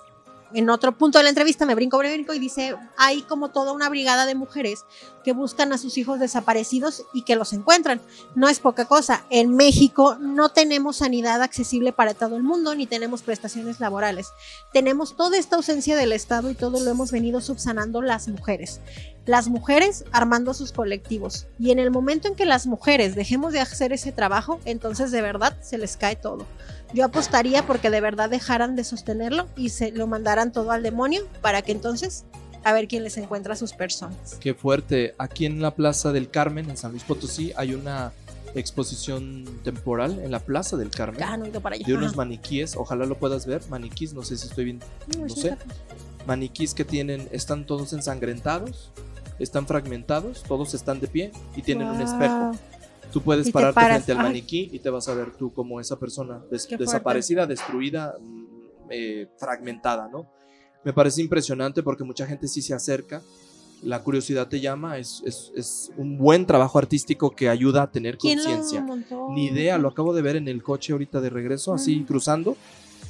[0.54, 3.90] en otro punto de la entrevista me brinco, brinco y dice, hay como toda una
[3.90, 4.86] brigada de mujeres
[5.24, 8.02] que buscan a sus hijos desaparecidos y que los encuentran.
[8.36, 9.24] No es poca cosa.
[9.30, 14.28] En México no tenemos sanidad accesible para todo el mundo ni tenemos prestaciones laborales.
[14.72, 18.82] Tenemos toda esta ausencia del Estado y todo lo hemos venido subsanando las mujeres.
[19.26, 21.48] Las mujeres armando sus colectivos.
[21.58, 25.22] Y en el momento en que las mujeres dejemos de hacer ese trabajo, entonces de
[25.22, 26.46] verdad se les cae todo.
[26.94, 31.22] Yo apostaría porque de verdad dejaran de sostenerlo y se lo mandaran todo al demonio
[31.42, 32.26] para que entonces
[32.64, 34.38] a ver quién les encuentra a sus personas.
[34.40, 35.16] Qué fuerte.
[35.18, 38.14] Aquí en la Plaza del Carmen, en San Luis Potosí, hay una
[38.56, 41.22] exposición temporal en la Plaza del Carmen.
[41.24, 41.86] Ah, no he ido para allá.
[41.86, 44.80] De unos maniquíes, ojalá lo puedas ver, maniquís, no sé si estoy bien,
[45.18, 45.50] No, sé.
[45.50, 45.58] está-
[46.26, 48.92] maniquís que tienen, están todos ensangrentados,
[49.40, 52.52] están fragmentados, todos están de pie y tienen un espejo.
[53.14, 54.24] Tú puedes pararte frente al Ay.
[54.24, 56.84] maniquí y te vas a ver tú como esa persona des- Qué fuerte.
[56.86, 58.44] desaparecida, destruida, mm,
[58.90, 60.28] eh, fragmentada, ¿no?
[60.84, 63.22] Me parece impresionante porque mucha gente sí se acerca,
[63.84, 68.18] la curiosidad te llama, es, es- es un buen trabajo artístico que ayuda a tener
[68.18, 68.86] ¿Quién lo conciencia.
[69.30, 72.06] Ni idea, lo acabo de ver en el coche ahorita de regreso, así Mm.
[72.06, 72.58] cruzando,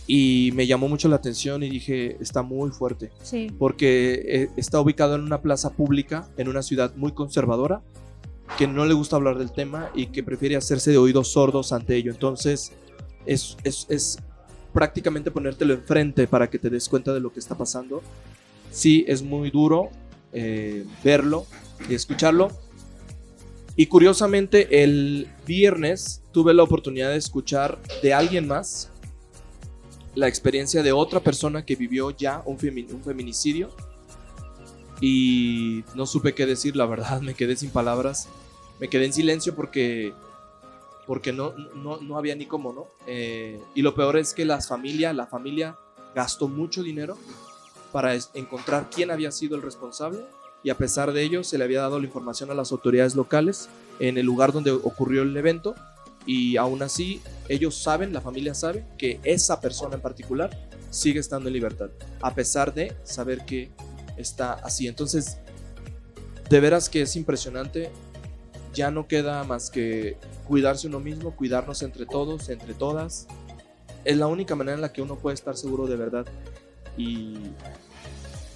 [0.05, 3.47] y me llamó mucho la atención y dije, está muy fuerte Sí.
[3.57, 7.81] porque eh, está ubicado en una plaza pública, en una ciudad muy conservadora,
[8.57, 11.95] que no le gusta hablar del tema y que prefiere hacerse de oídos sordos ante
[11.95, 12.11] ello.
[12.11, 12.71] Entonces,
[13.25, 14.17] es, es, es
[14.73, 18.01] prácticamente ponértelo enfrente para que te des cuenta de lo que está pasando.
[18.71, 19.89] Sí, es muy duro
[20.33, 21.45] eh, verlo
[21.89, 22.49] y escucharlo.
[23.75, 28.89] Y curiosamente, el viernes tuve la oportunidad de escuchar de alguien más
[30.13, 33.75] la experiencia de otra persona que vivió ya un, femi- un feminicidio
[35.05, 38.29] y no supe qué decir, la verdad, me quedé sin palabras,
[38.79, 40.13] me quedé en silencio porque,
[41.05, 42.87] porque no, no, no había ni cómo, ¿no?
[43.05, 45.77] Eh, y lo peor es que las familia, la familia
[46.15, 47.17] gastó mucho dinero
[47.91, 50.19] para encontrar quién había sido el responsable
[50.63, 53.67] y a pesar de ello se le había dado la información a las autoridades locales
[53.99, 55.75] en el lugar donde ocurrió el evento
[56.25, 60.49] y aún así ellos saben, la familia sabe que esa persona en particular
[60.91, 61.89] sigue estando en libertad,
[62.21, 63.69] a pesar de saber que
[64.17, 64.87] está así.
[64.87, 65.37] Entonces,
[66.49, 67.91] de veras que es impresionante,
[68.73, 73.27] ya no queda más que cuidarse uno mismo, cuidarnos entre todos, entre todas.
[74.03, 76.25] Es la única manera en la que uno puede estar seguro de verdad.
[76.97, 77.37] Y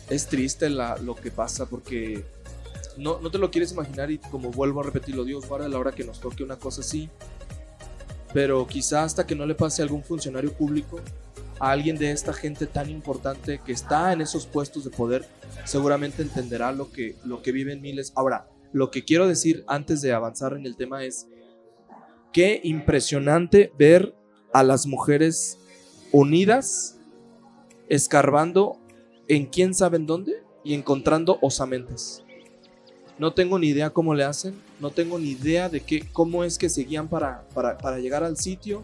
[0.09, 2.25] es triste lo que pasa porque
[2.97, 5.91] no, no te lo quieres imaginar y como vuelvo a repetirlo, Dios guarda la hora
[5.91, 7.09] que nos toque una cosa así.
[8.33, 10.99] Pero quizá hasta que no le pase a algún funcionario público,
[11.59, 15.25] a alguien de esta gente tan importante que está en esos puestos de poder,
[15.65, 18.13] seguramente entenderá lo que, lo que viven miles.
[18.15, 21.27] Ahora, lo que quiero decir antes de avanzar en el tema es,
[22.33, 24.15] qué impresionante ver
[24.53, 25.57] a las mujeres
[26.11, 26.99] unidas,
[27.89, 28.79] escarbando
[29.27, 32.23] en quién sabe en dónde y encontrando osamentes.
[33.17, 36.57] No tengo ni idea cómo le hacen, no tengo ni idea de qué, cómo es
[36.57, 38.83] que seguían para, para, para llegar al sitio,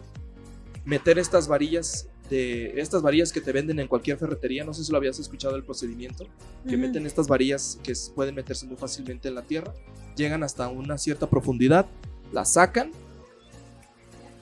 [0.84, 4.90] meter estas varillas de estas varillas que te venden en cualquier ferretería, no sé si
[4.90, 6.26] lo habías escuchado el procedimiento,
[6.68, 9.74] que meten estas varillas que pueden meterse muy fácilmente en la tierra,
[10.16, 11.86] llegan hasta una cierta profundidad,
[12.32, 12.92] la sacan,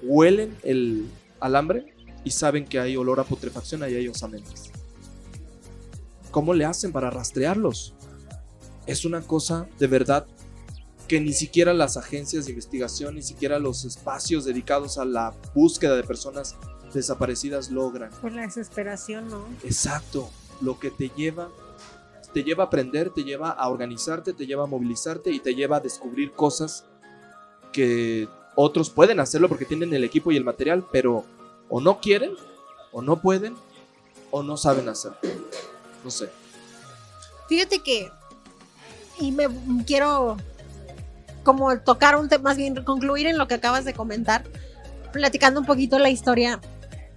[0.02, 1.06] huelen el
[1.40, 4.70] alambre y saben que hay olor a putrefacción, ahí hay osamentos.
[6.30, 7.94] ¿Cómo le hacen para rastrearlos?
[8.86, 10.26] Es una cosa de verdad
[11.08, 15.96] que ni siquiera las agencias de investigación, ni siquiera los espacios dedicados a la búsqueda
[15.96, 16.56] de personas
[16.94, 18.10] desaparecidas logran.
[18.20, 19.44] Por la desesperación, ¿no?
[19.62, 20.30] Exacto,
[20.60, 21.48] lo que te lleva,
[22.32, 25.76] te lleva a aprender, te lleva a organizarte, te lleva a movilizarte y te lleva
[25.76, 26.84] a descubrir cosas
[27.72, 31.24] que otros pueden hacerlo porque tienen el equipo y el material, pero
[31.68, 32.32] o no quieren,
[32.92, 33.56] o no pueden,
[34.30, 35.18] o no saben hacerlo.
[36.04, 36.30] No sé.
[37.48, 38.10] Fíjate que,
[39.18, 39.48] y me
[39.86, 40.36] quiero
[41.42, 44.44] como tocar un tema, más bien concluir en lo que acabas de comentar,
[45.12, 46.60] platicando un poquito la historia.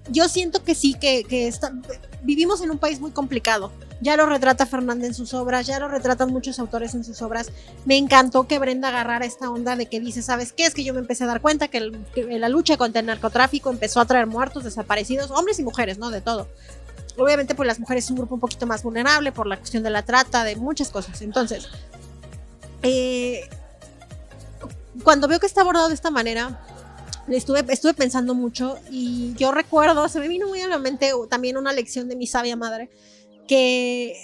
[0.10, 1.74] Yo siento que sí, que, está-
[2.22, 3.72] vivimos en un país muy complicado.
[4.02, 7.50] Ya lo retrata Fernández en sus obras, ya lo retratan muchos autores en sus obras.
[7.86, 10.66] Me encantó que Brenda agarrara esta onda de que dice, ¿sabes qué?
[10.66, 14.00] Es que yo me empecé a dar cuenta que la lucha contra el narcotráfico empezó
[14.00, 16.10] a traer muertos, desaparecidos, hombres y mujeres, ¿no?
[16.12, 16.48] De todo
[17.18, 19.90] obviamente pues las mujeres es un grupo un poquito más vulnerable por la cuestión de
[19.90, 21.22] la trata, de muchas cosas.
[21.22, 21.70] Entonces,
[22.84, 23.50] eh,
[25.04, 26.60] cuando veo que está abordado de esta manera,
[27.28, 31.58] estuve, estuve pensando mucho y yo recuerdo, se me vino muy a la mente también
[31.58, 32.90] una lección de mi sabia madre,
[33.48, 34.16] que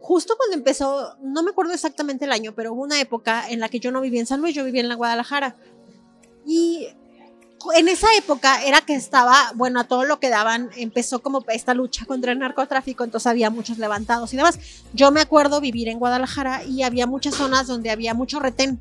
[0.00, 3.68] justo cuando empezó, no me acuerdo exactamente el año, pero hubo una época en la
[3.68, 5.56] que yo no vivía en San Luis, yo vivía en la Guadalajara.
[6.46, 6.88] Y
[7.74, 11.72] en esa época era que estaba, bueno, a todo lo que daban, empezó como esta
[11.72, 14.58] lucha contra el narcotráfico, entonces había muchos levantados y demás.
[14.92, 18.80] Yo me acuerdo vivir en Guadalajara y había muchas zonas donde había mucho retén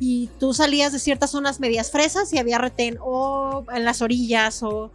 [0.00, 4.62] y tú salías de ciertas zonas medias fresas y había retén o en las orillas
[4.62, 4.90] o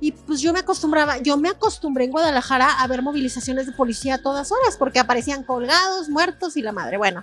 [0.00, 4.16] y pues yo me acostumbraba, yo me acostumbré en Guadalajara a ver movilizaciones de policía
[4.16, 6.98] a todas horas porque aparecían colgados, muertos y la madre.
[6.98, 7.22] Bueno,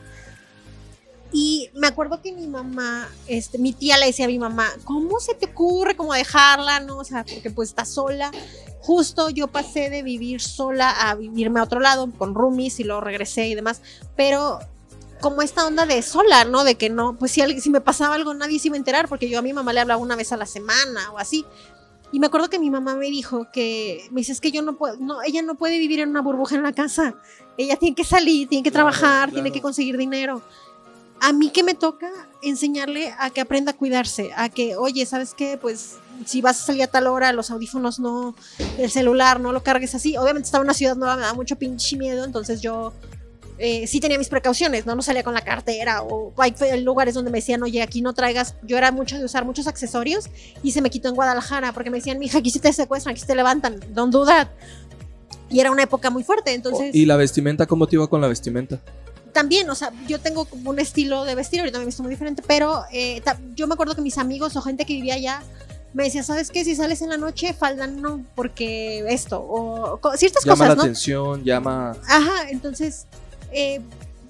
[1.32, 5.20] y me acuerdo que mi mamá, este, mi tía le decía a mi mamá, ¿cómo
[5.20, 6.80] se te ocurre como dejarla?
[6.80, 8.32] No, o sea, porque pues está sola.
[8.82, 13.02] Justo yo pasé de vivir sola a vivirme a otro lado con roomies y luego
[13.02, 13.82] regresé y demás.
[14.16, 14.60] Pero
[15.24, 16.66] como esta onda de sola, ¿no?
[16.66, 19.30] De que no, pues si, si me pasaba algo nadie se iba a enterar porque
[19.30, 21.46] yo a mi mamá le hablaba una vez a la semana o así.
[22.12, 24.76] Y me acuerdo que mi mamá me dijo que, me dice, es que yo no
[24.76, 27.16] puedo, no, ella no puede vivir en una burbuja en la casa.
[27.58, 30.44] Ella tiene que salir, tiene que trabajar, tiene que conseguir dinero
[31.24, 32.12] a mí que me toca
[32.42, 35.58] enseñarle a que aprenda a cuidarse, a que, oye, ¿sabes qué?
[35.58, 35.96] Pues
[36.26, 38.36] si vas a salir a tal hora, los audífonos no,
[38.78, 40.18] el celular no lo cargues así.
[40.18, 42.92] Obviamente estaba en una ciudad nueva, me da mucho pinche miedo, entonces yo
[43.64, 44.94] eh, sí tenía mis precauciones, ¿no?
[44.94, 48.56] No salía con la cartera o hay lugares donde me decían, oye, aquí no traigas.
[48.62, 50.26] Yo era mucho de usar muchos accesorios
[50.62, 53.22] y se me quitó en Guadalajara porque me decían, mija, aquí sí te secuestran, aquí
[53.22, 54.50] sí te levantan, don't do that.
[55.50, 56.94] Y era una época muy fuerte, entonces.
[56.94, 57.66] ¿Y la vestimenta?
[57.66, 58.82] ¿Cómo te iba con la vestimenta?
[59.32, 62.12] también, o sea, yo tengo como un estilo de vestir, ahorita me he visto muy
[62.12, 63.20] diferente, pero eh,
[63.56, 65.42] yo me acuerdo que mis amigos o gente que vivía allá
[65.94, 66.64] me decía, ¿sabes qué?
[66.64, 70.82] Si sales en la noche, falda no, porque esto, o ciertas llama cosas, la ¿no?
[70.82, 71.98] atención, llama...
[72.08, 73.06] Ajá, entonces,
[73.54, 73.82] eh,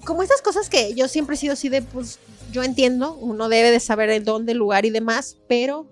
[0.04, 2.18] como estas cosas que yo siempre he sido así de, pues,
[2.52, 5.88] yo entiendo, uno debe de saber el dónde, el lugar y demás, pero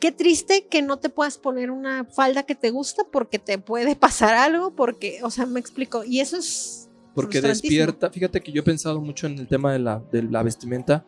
[0.00, 3.96] qué triste que no te puedas poner una falda que te gusta porque te puede
[3.96, 8.60] pasar algo, porque, o sea, me explico, y eso es porque despierta, fíjate que yo
[8.60, 11.04] he pensado mucho en el tema de la, de la vestimenta,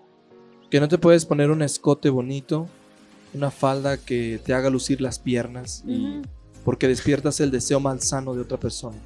[0.69, 2.69] que no te puedes poner un escote bonito,
[3.33, 6.23] una falda que te haga lucir las piernas, y,
[6.65, 8.99] porque despiertas el deseo malsano de otra persona.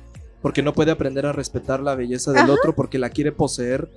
[0.45, 3.89] Porque no puede aprender a respetar la belleza del otro porque la quiere poseer,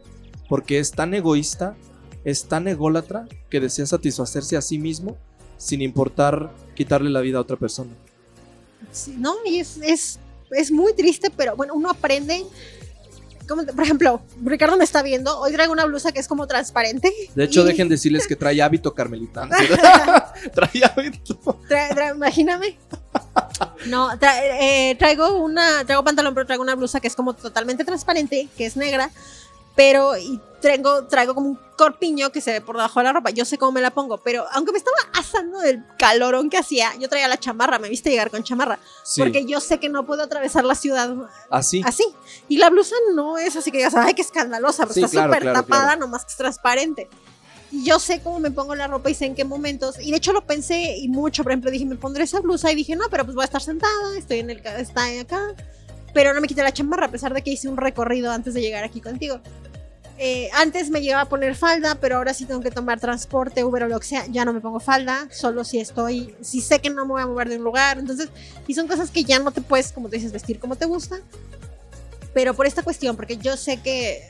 [0.48, 1.76] porque es tan egoísta,
[2.24, 5.18] es tan ególatra que desea satisfacerse a sí mismo
[5.58, 7.92] sin importar quitarle la vida a otra persona.
[9.18, 10.20] no, y es, es,
[10.52, 12.46] es muy triste, pero bueno, uno aprende
[13.48, 17.14] por ejemplo, Ricardo me está viendo, hoy traigo una blusa que es como transparente.
[17.34, 19.56] De hecho, dejen decirles que trae hábito carmelitano.
[20.54, 21.60] trae hábito.
[22.14, 22.78] imagíname.
[23.86, 28.50] No, eh, traigo una, traigo pantalón, pero traigo una blusa que es como totalmente transparente,
[28.58, 29.12] que es negra
[29.78, 33.30] pero y traigo, traigo como un corpiño que se ve por debajo de la ropa.
[33.30, 36.96] Yo sé cómo me la pongo, pero aunque me estaba asando del calorón que hacía,
[37.00, 38.80] yo traía la chamarra, me viste llegar con chamarra,
[39.18, 41.16] porque yo sé que no puedo atravesar la ciudad
[41.52, 41.84] así.
[41.86, 42.04] Así.
[42.50, 45.96] Y la blusa no es así que digas, ay, qué escandalosa, pero está súper tapada,
[45.96, 47.08] nomás que es transparente.
[47.72, 50.00] Yo sé cómo me pongo la ropa y sé en qué momentos.
[50.02, 52.76] Y de hecho lo pensé y mucho, por ejemplo, dije, me pondré esa blusa y
[52.76, 55.42] dije, no, pero pues voy a estar sentada, estoy en el, está acá.
[56.14, 58.62] Pero no me quité la chamarra a pesar de que hice un recorrido antes de
[58.62, 59.42] llegar aquí contigo.
[60.20, 63.84] Eh, antes me llevaba a poner falda, pero ahora sí tengo que tomar transporte, Uber
[63.84, 66.90] o lo que sea, ya no me pongo falda, solo si estoy, si sé que
[66.90, 68.30] no me voy a mover de un lugar, entonces,
[68.66, 71.20] y son cosas que ya no te puedes, como te dices, vestir como te gusta,
[72.34, 74.28] pero por esta cuestión, porque yo sé que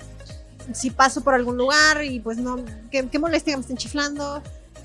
[0.74, 4.42] si paso por algún lugar y pues no, qué, qué molestia que me estén chiflando,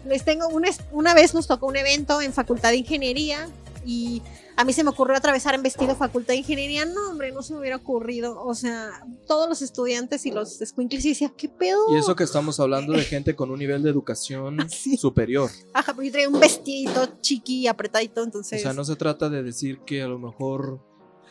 [0.07, 3.49] les tengo, una, una vez nos tocó un evento en Facultad de Ingeniería
[3.85, 4.22] y
[4.57, 6.85] a mí se me ocurrió atravesar en vestido facultad de ingeniería.
[6.85, 8.43] No, hombre, no se me hubiera ocurrido.
[8.45, 11.78] O sea, todos los estudiantes y los squinkles decían, ¿qué pedo?
[11.93, 14.59] Y eso que estamos hablando de gente con un nivel de educación
[14.99, 15.51] superior.
[15.72, 18.61] Ajá, porque yo traía un vestidito chiqui, apretadito, entonces.
[18.61, 20.80] O sea, no se trata de decir que a lo mejor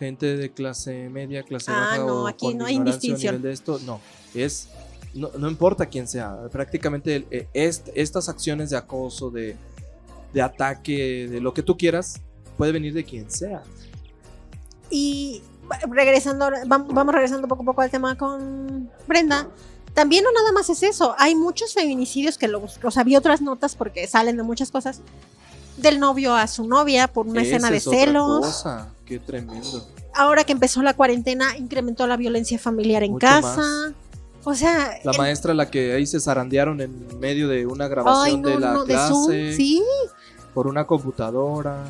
[0.02, 3.39] gente de clase media, clase ah, baja no, aquí no hay distinción.
[3.39, 4.02] de esto, no,
[4.34, 4.68] es
[5.14, 9.56] no, no, importa quién sea, prácticamente eh, estas acciones de acoso, de,
[10.34, 12.20] de ataque, de lo que tú quieras,
[12.58, 13.62] puede venir de quien sea.
[14.89, 15.43] Y
[15.88, 19.47] regresando, vamos regresando poco a poco al tema con Brenda.
[19.93, 23.41] También no nada más es eso, hay muchos feminicidios que los, o sea, vi otras
[23.41, 25.02] notas porque salen de muchas cosas
[25.78, 28.46] del novio a su novia por una escena de celos.
[28.46, 28.90] Cosa.
[29.06, 29.88] Qué tremendo.
[30.14, 33.94] Ahora que empezó la cuarentena, incrementó la violencia familiar en casa.
[34.44, 38.60] O sea, la maestra la que ahí se zarandearon en medio de una grabación de
[38.60, 39.54] la clase.
[39.54, 39.84] sí.
[40.54, 41.86] Por una computadora.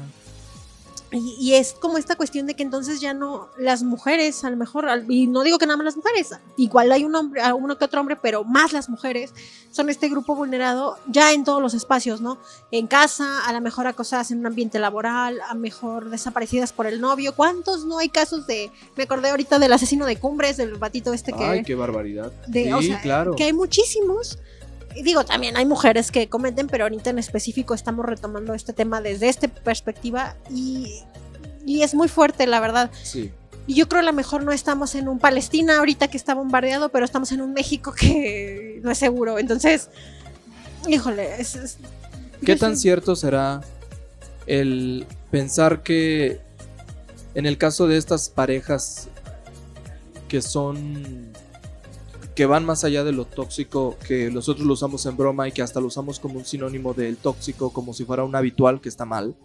[1.12, 4.88] Y, es como esta cuestión de que entonces ya no las mujeres, a lo mejor,
[5.10, 8.00] y no digo que nada más las mujeres, igual hay un hombre, uno que otro
[8.00, 9.34] hombre, pero más las mujeres
[9.72, 12.38] son este grupo vulnerado ya en todos los espacios, ¿no?
[12.72, 16.88] En casa, a lo mejor acosadas en un ambiente laboral, a lo mejor desaparecidas por
[16.88, 17.34] el novio.
[17.36, 21.34] ¿Cuántos no hay casos de, me acordé ahorita del asesino de Cumbres, del batito este
[21.34, 21.44] que...
[21.44, 22.32] Ay, qué barbaridad.
[22.52, 23.36] sí, claro.
[23.36, 24.40] Que hay muchísimos
[25.04, 29.30] digo, también hay mujeres que cometen, pero ahorita en específico estamos retomando este tema desde
[29.30, 31.02] esta perspectiva y,
[31.66, 32.92] y es muy fuerte, la verdad.
[33.04, 33.32] Sí.
[33.68, 36.90] Y yo creo a lo mejor no estamos en un Palestina ahorita que está bombardeado,
[36.90, 39.38] pero estamos en un México que no es seguro.
[39.40, 39.90] Entonces,
[40.88, 41.78] híjole, es, es-
[42.46, 43.62] ¿Qué tan cierto será
[44.48, 46.40] el pensar que
[47.36, 49.08] en el caso de estas parejas
[50.28, 51.31] que son
[52.36, 55.62] que van más allá de lo tóxico, que nosotros lo usamos en broma y que
[55.62, 59.06] hasta lo usamos como un sinónimo del tóxico, como si fuera un habitual que está
[59.06, 59.36] mal?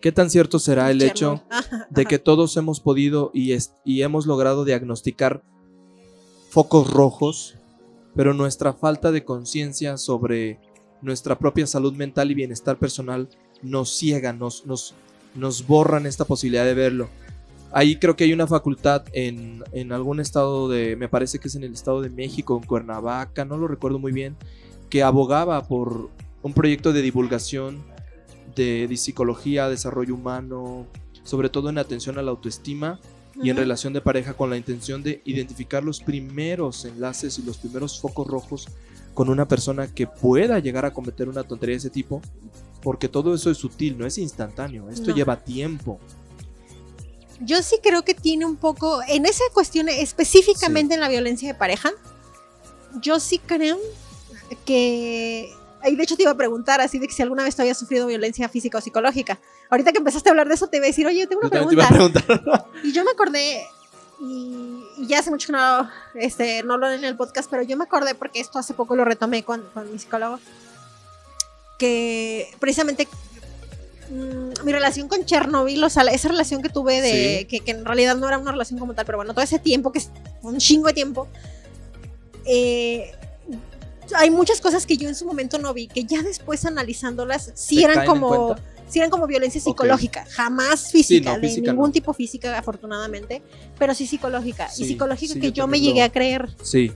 [0.00, 1.42] ¿Qué tan cierto será el hecho
[1.90, 5.42] de que todos hemos podido y, es- y hemos logrado diagnosticar
[6.50, 7.56] focos rojos,
[8.14, 10.60] pero nuestra falta de conciencia sobre
[11.00, 13.28] nuestra propia salud mental y bienestar personal
[13.62, 14.94] nos ciega, nos, nos,
[15.34, 17.08] nos borran esta posibilidad de verlo.
[17.72, 21.54] Ahí creo que hay una facultad en, en algún estado de, me parece que es
[21.54, 24.36] en el estado de México, en Cuernavaca, no lo recuerdo muy bien,
[24.90, 26.10] que abogaba por
[26.42, 27.82] un proyecto de divulgación
[28.54, 30.86] de, de psicología, desarrollo humano,
[31.24, 33.00] sobre todo en atención a la autoestima
[33.42, 37.56] y en relación de pareja con la intención de identificar los primeros enlaces y los
[37.56, 38.68] primeros focos rojos
[39.14, 42.20] con una persona que pueda llegar a cometer una tontería de ese tipo,
[42.82, 45.16] porque todo eso es sutil, no es instantáneo, esto No.
[45.16, 45.98] lleva tiempo.
[47.44, 51.58] Yo sí creo que tiene un poco, en esa cuestión específicamente en la violencia de
[51.58, 51.90] pareja,
[53.00, 53.78] yo sí creo
[54.64, 55.52] que...
[55.84, 57.74] Y de hecho te iba a preguntar así de que si alguna vez te había
[57.74, 59.40] sufrido violencia física o psicológica.
[59.68, 61.58] Ahorita que empezaste a hablar de eso te iba a decir, oye, tengo una Yo
[61.58, 62.24] también te pregunta.
[62.24, 62.66] iba a preguntar.
[62.84, 63.66] Y yo me acordé,
[64.20, 67.76] y, y ya hace mucho que no, este, no lo en el podcast, pero yo
[67.76, 70.38] me acordé porque esto hace poco lo retomé con, con mi psicólogo,
[71.78, 73.08] que precisamente
[74.12, 77.44] mm, mi relación con Chernobyl, o sea, esa relación que tuve de, Sí.
[77.46, 79.92] que, que en realidad no era una relación como tal, pero bueno, todo ese tiempo,
[79.92, 80.10] que es
[80.42, 81.28] un chingo de tiempo,
[82.44, 83.12] eh,
[84.16, 87.76] hay muchas cosas que yo en su momento no vi, que ya después analizándolas, sí
[87.76, 88.56] ¿Te eran como
[88.88, 91.92] sí eran como violencia psicológica, jamás física, no, de ningún no.
[91.92, 93.42] tipo física, afortunadamente,
[93.78, 94.68] pero sí psicológica.
[94.76, 96.50] Y psicológica que yo yo me llegué a creer.
[96.62, 96.92] Sí,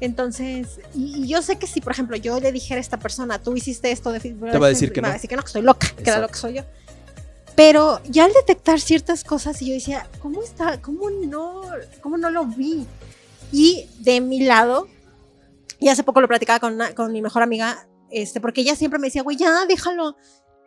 [0.00, 3.40] Entonces, y, y yo sé que si, por ejemplo, yo le dijera a esta persona,
[3.42, 5.18] tú hiciste esto de Te va a decir que me va a no.
[5.18, 6.22] decir que no, que estoy loca, que era Exacto.
[6.22, 6.62] lo que soy yo.
[7.56, 10.80] Pero ya al detectar ciertas cosas, yo decía, ¿cómo está?
[10.80, 11.62] ¿Cómo no,
[12.00, 12.86] cómo no lo vi?
[13.50, 14.86] Y de mi lado,
[15.80, 19.00] y hace poco lo platicaba con, una- con mi mejor amiga, este, porque ella siempre
[19.00, 20.16] me decía, güey, ya, déjalo.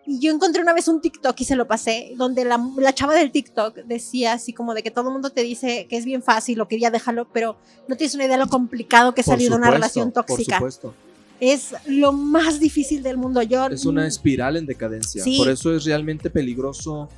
[0.06, 3.14] Y yo encontré una vez un TikTok y se lo pasé, donde la, la chava
[3.14, 6.24] del TikTok decía así como de que todo el mundo te dice que es bien
[6.24, 9.28] fácil o que ya déjalo, pero no tienes una idea de lo complicado que es
[9.28, 10.60] salir de una relación tóxica.
[10.60, 10.94] Por supuesto.
[11.40, 13.42] Es lo más difícil del mundo.
[13.42, 15.24] Yo, Es una espiral en decadencia.
[15.24, 15.38] Sí.
[15.38, 17.10] Por eso es realmente peligroso.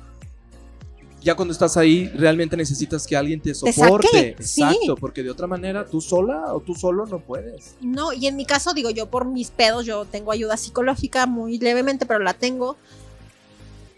[1.24, 4.28] Ya cuando estás ahí, realmente necesitas que alguien te soporte.
[4.28, 7.76] Exacto, porque de otra manera tú sola o tú solo no puedes.
[7.80, 11.58] No, y en mi caso, digo, yo por mis pedos, yo tengo ayuda psicológica muy
[11.58, 12.76] levemente, pero la tengo.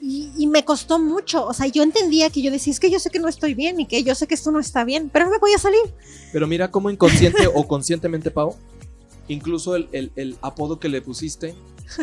[0.01, 1.45] Y, y me costó mucho.
[1.47, 3.81] O sea, yo entendía que yo decía, es que yo sé que no estoy bien
[3.81, 5.81] y que yo sé que esto no está bien, pero no me podía salir.
[6.33, 8.55] Pero mira cómo inconsciente o conscientemente, Pau,
[9.27, 11.57] incluso el, el- el apodo que le pusiste,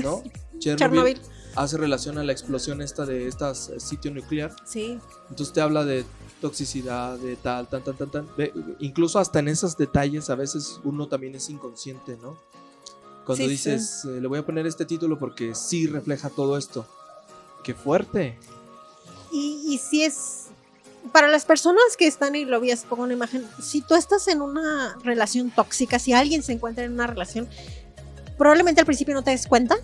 [0.03, 0.21] ¿no?
[0.59, 1.17] Chernobyl, Chernobyl.
[1.55, 4.55] Hace relación a la explosión esta de estas eh, sitio nuclear.
[4.65, 4.99] Sí.
[5.29, 6.05] Entonces te habla de
[6.41, 8.27] toxicidad, de tal, tan, tan, tan, tan.
[8.37, 12.37] Ve, incluso hasta en esos detalles a veces uno también es inconsciente, ¿no?
[13.25, 16.85] Cuando Sí, dices, eh, le voy a poner este título porque sí refleja todo esto.
[17.63, 18.37] ¡Qué fuerte!
[19.31, 20.39] Y, y si es.
[21.11, 24.27] Para las personas que están, y lo vi hace poco una imagen, si tú estás
[24.29, 27.49] en una relación tóxica, si alguien se encuentra en una relación,
[28.37, 29.75] probablemente al principio no te des cuenta.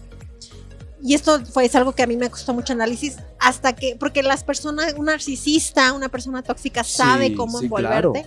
[1.01, 4.21] Y esto fue es algo que a mí me costó mucho análisis, hasta que, porque
[4.23, 8.25] las personas, un narcisista, una persona tóxica sabe Sí, cómo sí, envolverte.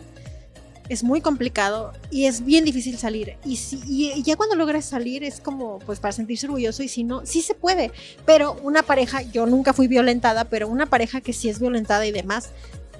[0.89, 3.36] Es muy complicado y es bien difícil salir.
[3.44, 7.05] Y, si, y ya cuando logras salir es como, pues para sentirse orgulloso y si
[7.05, 7.93] no, sí se puede.
[8.27, 12.12] Pero una pareja, yo nunca fui violentada, pero una pareja que sí es violentada y
[12.12, 12.51] demás,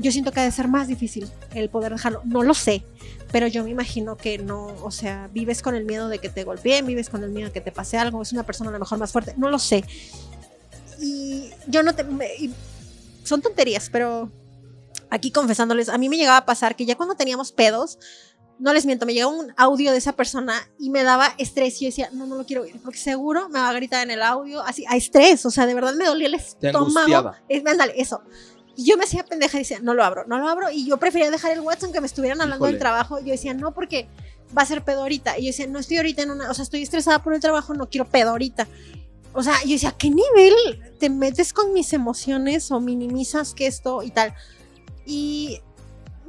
[0.02, 2.20] yo siento que ha de ser más difícil el poder dejarlo.
[2.24, 2.84] No lo sé,
[3.30, 6.44] pero yo me imagino que no, o sea, vives con el miedo de que te
[6.44, 8.78] golpeen, vives con el miedo de que te pase algo, es una persona a lo
[8.78, 9.84] mejor más fuerte, no lo sé.
[11.00, 12.04] Y yo no te...
[12.04, 12.28] me-
[13.24, 14.30] son tonterías, pero
[15.10, 17.98] aquí confesándoles, a mí me llegaba a pasar que ya cuando teníamos pedos,
[18.58, 21.84] no les miento, me llegaba un audio de esa persona y me daba estrés y
[21.84, 24.22] yo decía, no, no lo quiero oír, porque seguro me va a gritar en el
[24.22, 26.88] audio, así, a estrés, o sea, de verdad me dolía el Te estómago.
[26.90, 27.38] angustiaba.
[27.48, 28.22] Es, ándale, eso.
[28.77, 30.70] Y yo me hacía pendeja y decía, no lo abro, no lo abro.
[30.70, 32.81] Y yo prefería dejar el WhatsApp aunque me estuvieran hablando del Híjole.
[32.81, 33.19] trabajo.
[33.20, 34.09] Yo decía, no, porque
[34.57, 35.39] va a ser pedo ahorita.
[35.39, 37.74] Y yo decía, no estoy ahorita en una, o sea, estoy estresada por el trabajo,
[37.74, 38.66] no quiero pedo ahorita.
[39.35, 40.55] O sea, yo decía, ¿a qué nivel
[40.99, 44.35] te metes con mis emociones o minimizas que esto y tal?
[45.07, 45.61] Y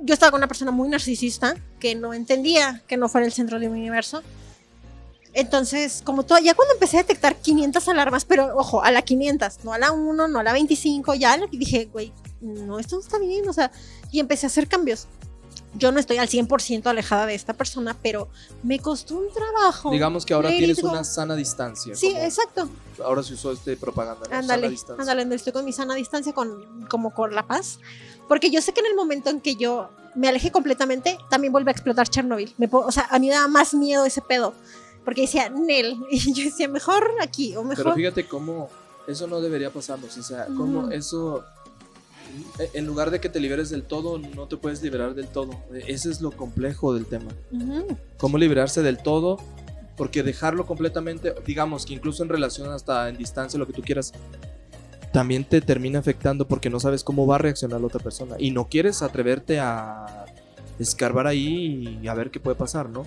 [0.01, 3.59] yo estaba con una persona muy narcisista que no entendía que no fuera el centro
[3.59, 4.21] de mi universo.
[5.33, 9.63] Entonces, como todo, ya cuando empecé a detectar 500 alarmas, pero ojo, a la 500,
[9.63, 12.13] no a la 1, no a la 25, ya dije, güey,
[12.43, 13.71] no, esto no está bien, o sea,
[14.11, 15.07] y empecé a hacer cambios.
[15.75, 18.27] Yo no estoy al 100% alejada de esta persona, pero
[18.61, 19.89] me costó un trabajo.
[19.89, 21.95] Digamos que ahora tienes una sana distancia.
[21.95, 22.69] Sí, exacto.
[23.03, 24.27] Ahora se usó este propaganda.
[24.29, 24.35] ¿no?
[24.35, 27.79] Ándale, ándale, estoy con mi sana distancia, con, como con la paz.
[28.27, 31.71] Porque yo sé que en el momento en que yo me alejé completamente, también vuelve
[31.71, 32.53] a explotar Chernobyl.
[32.57, 34.53] Me, o sea, a mí me daba más miedo ese pedo.
[35.03, 35.97] Porque decía, Nel.
[36.11, 37.83] Y yo decía, mejor aquí o mejor.
[37.83, 38.69] Pero fíjate cómo
[39.07, 40.15] eso no debería pasarnos.
[40.17, 41.43] O sea, cómo eso.
[42.73, 45.51] En lugar de que te liberes del todo, no te puedes liberar del todo.
[45.87, 47.31] Ese es lo complejo del tema.
[48.17, 49.37] Cómo liberarse del todo,
[49.97, 54.13] porque dejarlo completamente, digamos que incluso en relación hasta en distancia, lo que tú quieras,
[55.11, 58.51] también te termina afectando porque no sabes cómo va a reaccionar la otra persona y
[58.51, 60.25] no quieres atreverte a
[60.79, 63.05] escarbar ahí y a ver qué puede pasar, ¿no?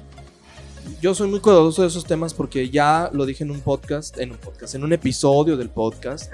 [1.00, 4.32] yo soy muy cuidadoso de esos temas porque ya lo dije en un podcast, en
[4.32, 6.32] un podcast, en un episodio del podcast,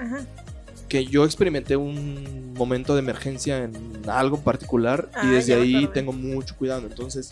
[0.93, 6.55] que yo experimenté un momento de emergencia en algo particular y desde ahí tengo mucho
[6.55, 6.85] cuidado.
[6.85, 7.31] Entonces,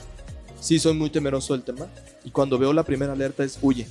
[0.59, 1.85] sí soy muy temeroso del tema.
[2.23, 3.87] Y cuando veo la primera alerta es huye,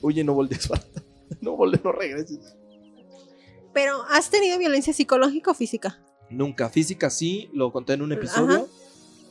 [0.00, 0.70] huye, no voltees,
[1.42, 2.56] no voltees, no regreses.
[3.74, 6.02] Pero, ¿has tenido violencia psicológica o física?
[6.30, 8.70] Nunca, física sí, lo conté en un episodio.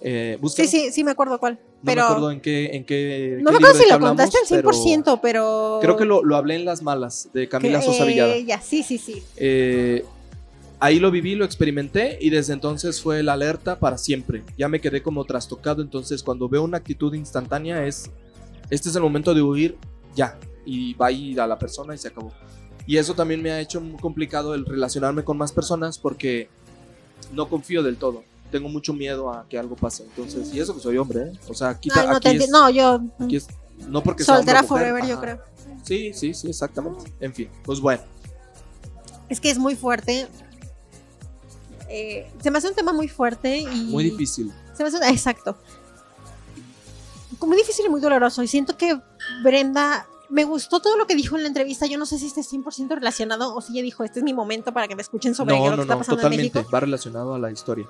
[0.02, 1.60] Eh, sí, sí, sí me acuerdo cuál.
[1.82, 5.20] No me acuerdo en qué, en qué No me acuerdo si lo contaste al 100%,
[5.22, 8.38] pero, Creo que lo, lo, hablé en Las Malas, de Camila Sosa Villada.
[8.38, 9.24] Ya, sí, sí, sí.
[9.36, 10.06] Eh,
[10.80, 14.44] ahí lo viví, lo experimenté y desde entonces fue la alerta para siempre.
[14.58, 18.10] Ya me quedé como trastocado, entonces cuando veo una actitud instantánea es,
[18.70, 19.78] este es el momento de huir,
[20.16, 20.38] ya.
[20.66, 22.32] Y va a ir a la persona y se acabó.
[22.86, 26.48] Y eso también me ha hecho muy complicado el relacionarme con más personas porque
[27.34, 30.04] no confío del todo tengo mucho miedo a que algo pase.
[30.04, 31.32] Entonces, y eso que soy hombre, ¿eh?
[31.48, 33.02] O sea, aquí, no, aquí no, yo.
[33.88, 35.40] no porque Soltera forever, yo creo.
[35.84, 37.12] Sí, sí, sí, exactamente.
[37.20, 38.04] En fin, pues bueno.
[39.30, 40.28] Es que es muy fuerte.
[41.88, 43.66] Eh, se me hace un tema muy fuerte y.
[43.66, 44.52] Muy difícil.
[44.76, 45.58] Se me hace, exacto.
[47.42, 48.44] Muy difícil y muy doloroso.
[48.44, 49.00] Y siento que
[49.44, 51.86] Brenda me gustó todo lo que dijo en la entrevista.
[51.86, 54.74] Yo no sé si esté 100% relacionado o si ella dijo, este es mi momento
[54.74, 56.48] para que me escuchen sobre no, lo que está pasando totalmente.
[56.48, 56.72] en México.
[56.72, 57.88] Va relacionado a la historia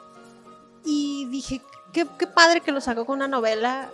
[0.86, 1.62] y dije,
[1.94, 3.90] qué, padre que lo sacó con una novela.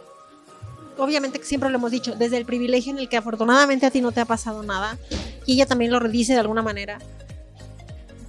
[0.98, 4.00] Obviamente que siempre lo hemos dicho, desde el privilegio en el que afortunadamente a ti
[4.00, 4.98] no te ha pasado nada,
[5.46, 7.00] y ella también lo redice de alguna manera,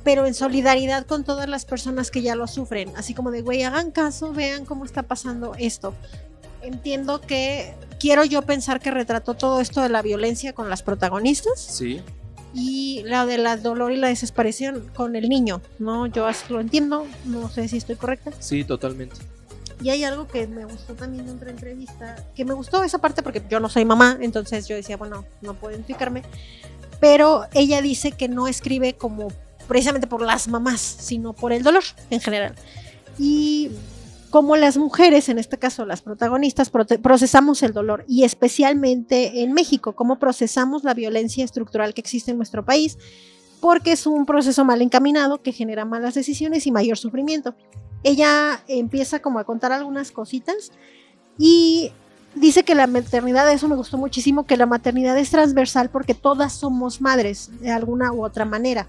[0.02, 3.62] pero en solidaridad con todas las personas que ya lo sufren, así como de, güey,
[3.62, 5.94] hagan caso, vean cómo está pasando esto.
[6.60, 11.60] Entiendo que quiero yo pensar que retrató todo esto de la violencia con las protagonistas.
[11.60, 12.02] Sí
[12.54, 16.06] y la de la dolor y la desesperación con el niño, ¿no?
[16.06, 18.32] Yo así lo entiendo, no sé si estoy correcta.
[18.38, 19.16] Sí, totalmente.
[19.82, 23.22] Y hay algo que me gustó también en otra entrevista, que me gustó esa parte
[23.22, 26.22] porque yo no soy mamá, entonces yo decía, bueno, no puedo identificarme,
[26.98, 29.28] pero ella dice que no escribe como
[29.68, 32.54] precisamente por las mamás, sino por el dolor en general.
[33.18, 33.70] Y
[34.30, 39.94] como las mujeres, en este caso las protagonistas, procesamos el dolor y especialmente en México,
[39.94, 42.98] cómo procesamos la violencia estructural que existe en nuestro país,
[43.60, 47.54] porque es un proceso mal encaminado que genera malas decisiones y mayor sufrimiento.
[48.02, 50.72] Ella empieza como a contar algunas cositas
[51.38, 51.92] y
[52.34, 56.52] dice que la maternidad, eso me gustó muchísimo, que la maternidad es transversal porque todas
[56.52, 58.86] somos madres de alguna u otra manera.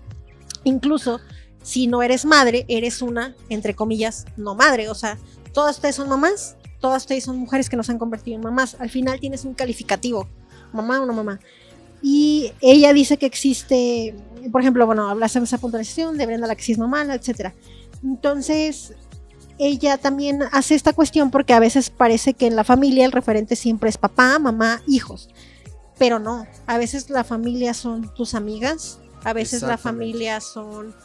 [0.64, 1.19] Incluso
[1.63, 4.89] si no eres madre, eres una, entre comillas, no madre.
[4.89, 5.17] O sea,
[5.53, 8.75] todas ustedes son mamás, todas ustedes son mujeres que nos han convertido en mamás.
[8.79, 10.27] Al final tienes un calificativo,
[10.73, 11.39] mamá o no mamá.
[12.01, 14.15] Y ella dice que existe,
[14.51, 17.53] por ejemplo, bueno, hablas de esa puntualización de Brenda la que sí es mamá, etc.
[18.03, 18.93] Entonces,
[19.57, 23.55] ella también hace esta cuestión porque a veces parece que en la familia el referente
[23.55, 25.29] siempre es papá, mamá, hijos.
[25.97, 30.95] Pero no, a veces la familia son tus amigas, a veces la familia son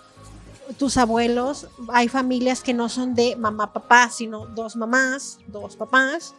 [0.73, 6.35] tus abuelos, hay familias que no son de mamá, papá, sino dos mamás, dos papás.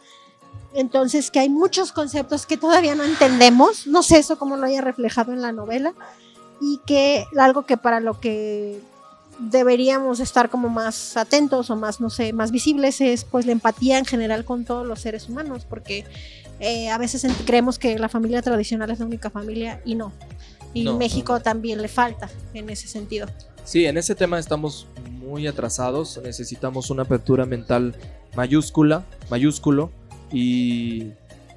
[0.74, 4.80] Entonces, que hay muchos conceptos que todavía no entendemos, no sé eso cómo lo haya
[4.80, 5.94] reflejado en la novela,
[6.60, 8.80] y que algo que para lo que
[9.38, 13.98] deberíamos estar como más atentos o más, no sé, más visibles es pues la empatía
[13.98, 16.04] en general con todos los seres humanos, porque
[16.60, 20.12] eh, a veces creemos que la familia tradicional es la única familia y no.
[20.72, 23.28] Y México también le falta en ese sentido.
[23.64, 24.86] Sí, en ese tema estamos
[25.18, 27.94] muy atrasados, necesitamos una apertura mental
[28.36, 29.90] mayúscula, mayúsculo
[30.32, 31.12] y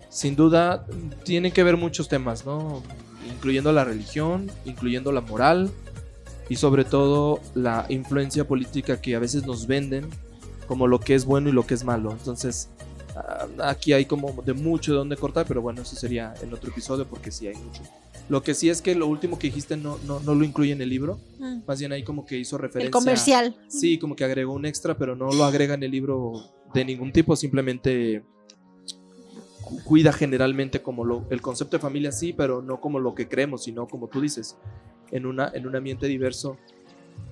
[0.10, 0.86] sin duda
[1.24, 2.82] tienen que ver muchos temas, ¿no?
[3.30, 5.70] Incluyendo la religión, incluyendo la moral
[6.50, 10.10] y sobre todo la influencia política que a veces nos venden
[10.68, 12.12] como lo que es bueno y lo que es malo.
[12.12, 12.70] Entonces,
[13.18, 16.70] Ah, aquí hay como de mucho de dónde cortar, pero bueno, eso sería en otro
[16.70, 17.82] episodio porque sí hay mucho.
[18.30, 20.82] Lo que sí es que lo último que dijiste no, no, no lo incluye en
[20.82, 21.18] el libro.
[21.40, 21.60] Mm.
[21.66, 22.88] Más bien ahí como que hizo referencia.
[22.88, 23.56] El comercial.
[23.70, 26.34] Sí, como que agregó un extra, pero no lo agrega en el libro
[26.74, 28.24] de ningún tipo, simplemente
[29.62, 33.30] cu- cuida generalmente como lo, el concepto de familia sí, pero no como lo que
[33.30, 34.58] creemos, sino como tú dices,
[35.12, 36.58] en, una, en un ambiente diverso.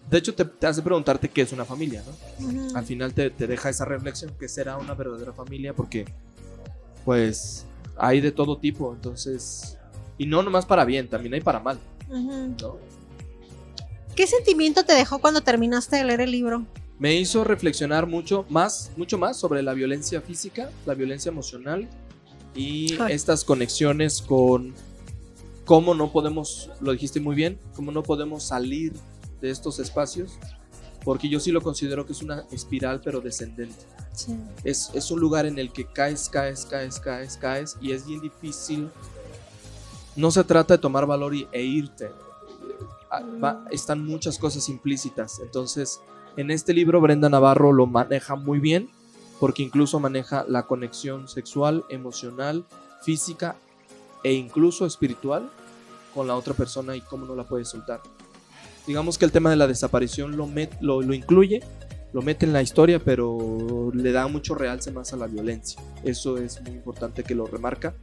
[0.10, 2.04] De hecho, te, te hace preguntarte qué es una familia,
[2.40, 2.78] ¿no?
[2.78, 6.06] Al final te, te deja esa reflexión que será una verdadera familia porque,
[7.04, 7.66] pues,
[7.98, 9.78] hay de todo tipo, entonces...
[10.18, 11.80] Y no nomás para bien, también hay para mal,
[12.10, 12.56] Ujú.
[12.62, 12.78] ¿no?
[14.16, 16.66] ¿Qué sentimiento te dejó cuando terminaste de leer el libro?
[16.98, 21.88] me hizo reflexionar mucho más, mucho más sobre la violencia física, la violencia emocional
[22.56, 23.14] y Ay.
[23.14, 24.74] estas conexiones con
[25.66, 28.94] cómo no podemos, lo dijiste muy bien, cómo no podemos salir
[29.42, 30.40] de estos espacios,
[31.04, 33.84] porque yo sí lo considero que es una espiral pero descendente.
[34.14, 34.38] Sí.
[34.64, 38.22] Es, es un lugar en el que caes, caes, caes, caes, caes y es bien
[38.22, 38.88] difícil.
[40.16, 42.12] No se trata de tomar valor y, e irte.
[43.12, 45.40] Ah, están muchas cosas implícitas.
[45.40, 46.02] Entonces,
[46.38, 48.90] en este libro Brenda Navarro lo maneja muy bien
[49.40, 52.66] porque incluso maneja la conexión sexual, emocional,
[53.02, 53.56] física
[54.24, 55.50] e incluso espiritual
[56.14, 58.02] con la otra persona y cómo no la puede soltar.
[58.88, 61.62] Digamos que el tema de la desaparición lo, lo, lo incluye,
[62.14, 65.82] lo mete en la historia, pero le da mucho realce más a la violencia.
[66.04, 67.94] Eso es muy importante que lo remarca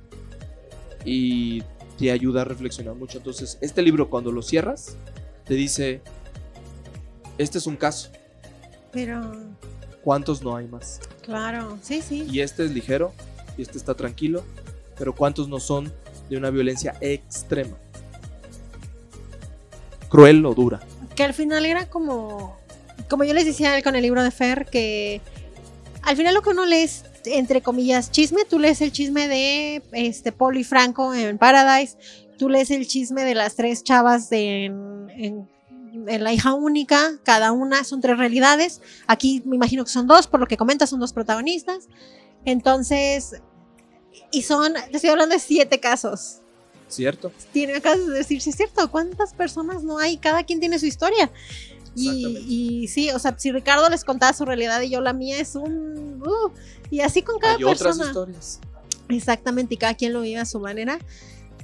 [1.05, 1.63] y
[1.98, 3.19] te ayuda a reflexionar mucho.
[3.19, 4.97] Entonces, este libro cuando lo cierras,
[5.44, 6.01] te dice,
[7.39, 8.10] este es un caso,
[8.93, 9.32] Pero,
[10.02, 11.01] ¿cuántos no hay más?
[11.23, 12.27] claro, sí, sí.
[12.31, 13.12] Y este es ligero,
[13.56, 14.44] y este está tranquilo,
[14.98, 15.93] pero ¿cuántos no son
[16.28, 17.77] de una violencia extrema?
[20.09, 20.81] Cruel o dura.
[21.14, 22.56] Que al final era como,
[23.09, 25.20] como yo les decía con el libro de Fer, que
[26.02, 29.82] al final lo que uno lee es, entre comillas, chisme, tú lees el chisme de
[29.93, 31.97] este Polo y Franco en Paradise,
[32.39, 35.49] tú lees el chisme de las tres chavas de, en, en-
[36.09, 40.27] en La hija única, cada una son tres realidades, aquí me imagino que son dos,
[40.27, 41.86] por lo que comentas, son dos protagonistas,
[42.47, 43.40] entonces,
[44.31, 46.39] y son, te estoy hablando de siete casos
[46.89, 47.32] ¿Cierto?
[47.53, 50.19] tiene acabas de decir, sí es cierto, ¿cuántas personas no hay?
[50.19, 51.31] Cada quien tiene su historia.
[51.94, 55.55] Y, sí, o sea, si Ricardo les contaba su realidad y yo la mía es
[55.55, 56.23] un...
[56.23, 56.51] uh,
[56.90, 58.06] y así con cada Hay otras persona.
[58.06, 58.60] historias.
[59.09, 60.98] Exactamente, y cada quien lo vive a su manera.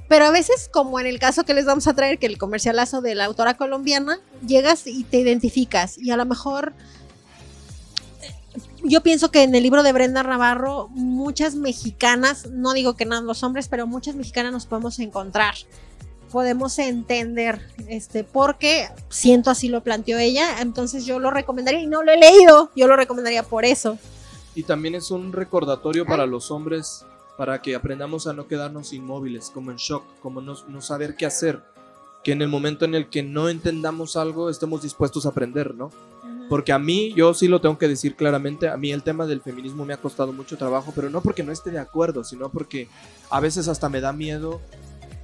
[0.07, 3.01] Pero a veces, como en el caso que les vamos a traer, que el comercialazo
[3.01, 5.97] de la autora colombiana, llegas y te identificas.
[5.99, 6.73] Y a lo mejor,
[8.83, 13.21] yo pienso que en el libro de Brenda Navarro, muchas mexicanas, no digo que nada
[13.21, 15.53] los hombres, pero muchas mexicanas nos podemos encontrar.
[16.31, 20.61] Podemos entender, este, porque siento así lo planteó ella.
[20.61, 23.97] Entonces yo lo recomendaría, y no lo he leído, yo lo recomendaría por eso.
[24.55, 27.05] Y también es un recordatorio para los hombres
[27.37, 31.25] para que aprendamos a no quedarnos inmóviles, como en shock, como no, no saber qué
[31.25, 31.63] hacer.
[32.23, 35.89] Que en el momento en el que no entendamos algo, estemos dispuestos a aprender, ¿no?
[36.49, 39.39] Porque a mí, yo sí lo tengo que decir claramente, a mí el tema del
[39.39, 42.89] feminismo me ha costado mucho trabajo, pero no porque no esté de acuerdo, sino porque
[43.29, 44.59] a veces hasta me da miedo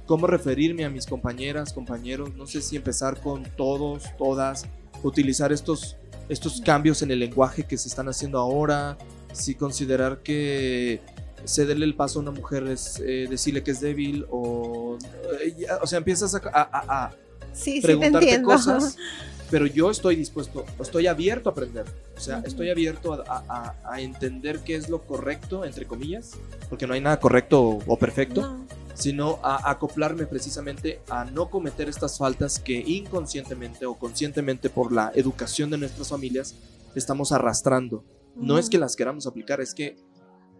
[0.06, 4.66] cómo referirme a mis compañeras, compañeros, no sé si empezar con todos, todas,
[5.02, 5.96] utilizar estos,
[6.28, 8.96] estos cambios en el lenguaje que se están haciendo ahora,
[9.32, 11.00] si considerar que
[11.44, 14.96] cederle el paso a una mujer es eh, decirle que es débil o,
[15.44, 17.10] eh, ya, o sea, empiezas a- a- a- a
[17.52, 18.48] Sí, sí, te preguntarte entiendo.
[18.48, 18.96] cosas,
[19.50, 21.86] pero yo estoy dispuesto, estoy abierto a aprender.
[22.16, 22.46] O sea, Ujú.
[22.46, 26.32] estoy abierto a, a- a- entender qué es lo correcto, entre comillas,
[26.68, 28.66] porque no hay nada correcto o, o perfecto, No.
[28.94, 35.12] sino a acoplarme precisamente a no cometer estas faltas que inconscientemente o conscientemente por la
[35.14, 36.54] educación de nuestras familias
[36.94, 38.04] estamos arrastrando.
[38.34, 39.96] No es que las queramos aplicar, es que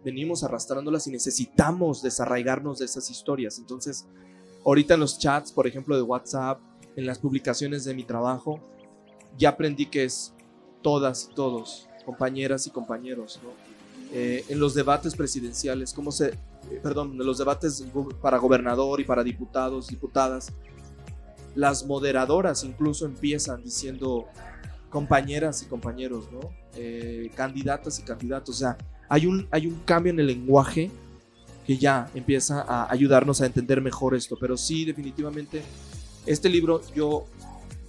[0.05, 3.57] venimos arrastrándolas y necesitamos desarraigarnos de esas historias.
[3.59, 4.05] Entonces,
[4.65, 6.59] ahorita en los chats, por ejemplo, de WhatsApp,
[6.95, 8.59] en las publicaciones de mi trabajo,
[9.37, 10.33] ya aprendí que es
[10.81, 13.49] todas y todos, compañeras y compañeros, ¿no?
[14.13, 17.85] Eh, en los debates presidenciales, cómo se, eh, perdón, en los debates
[18.21, 20.53] para gobernador y para diputados, diputadas,
[21.55, 24.27] las moderadoras incluso empiezan diciendo
[24.89, 26.39] compañeras y compañeros, ¿no?
[26.75, 28.77] Eh, candidatas y candidatos, o sea,
[29.09, 30.89] hay un, hay un cambio en el lenguaje
[31.65, 35.61] que ya empieza a ayudarnos a entender mejor esto, pero sí, definitivamente,
[36.25, 37.25] este libro yo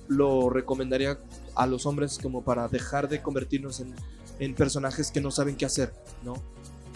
[0.08, 1.18] lo recomendaría
[1.58, 3.94] a los hombres como para dejar de convertirnos en,
[4.38, 5.92] en personajes que no saben qué hacer,
[6.24, 6.34] ¿no?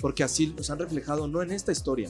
[0.00, 2.08] Porque así nos han reflejado, no en esta historia.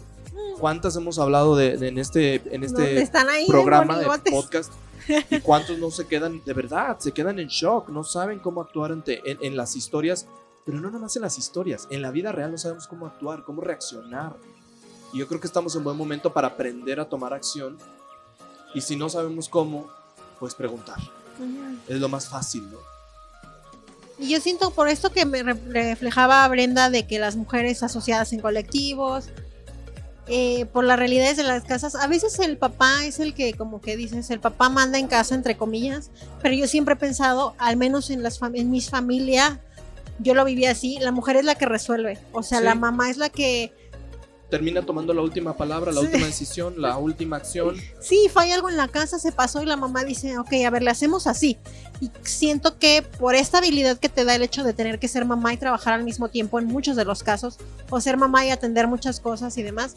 [0.60, 4.72] ¿Cuántas hemos hablado de, de- en este, en este están ahí de programa de podcast?
[5.30, 6.98] ¿Y cuántos no se quedan de verdad?
[7.00, 10.26] Se quedan en shock, no saben cómo actuar ante, en, en las historias
[10.64, 13.42] pero no nada más en las historias, en la vida real no sabemos cómo actuar,
[13.42, 14.36] cómo reaccionar.
[15.12, 17.76] Y yo creo que estamos en buen momento para aprender a tomar acción.
[18.72, 19.88] Y si no sabemos cómo,
[20.38, 20.98] pues preguntar.
[21.88, 22.78] Es lo más fácil, ¿no?
[24.18, 28.40] Y yo siento por esto que me reflejaba Brenda de que las mujeres asociadas en
[28.40, 29.30] colectivos,
[30.28, 33.80] eh, por las realidades de las casas, a veces el papá es el que, como
[33.80, 36.10] que dices, el papá manda en casa, entre comillas,
[36.40, 39.60] pero yo siempre he pensado, al menos en, las en mis familia,
[40.20, 43.16] yo lo vivía así, la mujer es la que resuelve, o sea, la mamá es
[43.16, 43.72] la que
[44.52, 47.74] termina tomando la última palabra, la última decisión, la última acción.
[48.00, 50.82] Sí, falla algo en la casa, se pasó y la mamá dice, ok, a ver,
[50.82, 51.56] le hacemos así.
[52.02, 55.24] Y siento que por esta habilidad que te da el hecho de tener que ser
[55.24, 57.56] mamá y trabajar al mismo tiempo en muchos de los casos,
[57.88, 59.94] o ser mamá y atender muchas cosas y demás,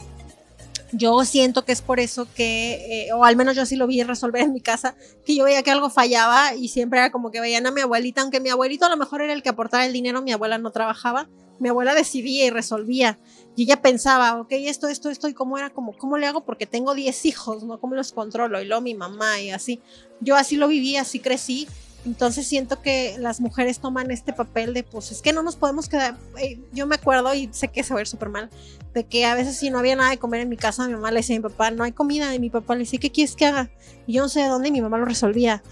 [0.94, 4.03] yo siento que es por eso que, eh, o al menos yo sí lo vi
[4.03, 4.95] resolver en mi casa,
[5.26, 8.22] que yo veía que algo fallaba y siempre era como que veían a mi abuelita,
[8.22, 10.72] aunque mi abuelito a lo mejor era el que aportaba el dinero, mi abuela no
[10.72, 11.27] trabajaba,
[11.60, 13.19] mi abuela decidía y resolvía.
[13.56, 16.44] Y ella pensaba, ok, esto, esto, esto, y cómo era, como, ¿cómo le hago?
[16.44, 17.80] Porque tengo 10 hijos, ¿no?
[17.80, 18.61] ¿Cómo los controlo?
[18.61, 19.82] Y luego mi mamá y así.
[20.19, 21.68] Yo así lo viví, así crecí.
[22.06, 25.90] Entonces siento que las mujeres toman este papel de, pues es que no nos podemos
[25.90, 26.15] quedar.
[26.38, 28.49] Eh, yo me acuerdo, y sé que se va a ver súper mal,
[28.94, 31.10] de que a veces si no había nada de comer en mi casa, mi mamá
[31.10, 33.36] le decía a mi papá, no hay comida, y mi papá le decía, ¿qué quieres
[33.36, 33.72] que haga?
[34.06, 35.64] Y yo no sé de dónde, y mi mamá lo resolvía.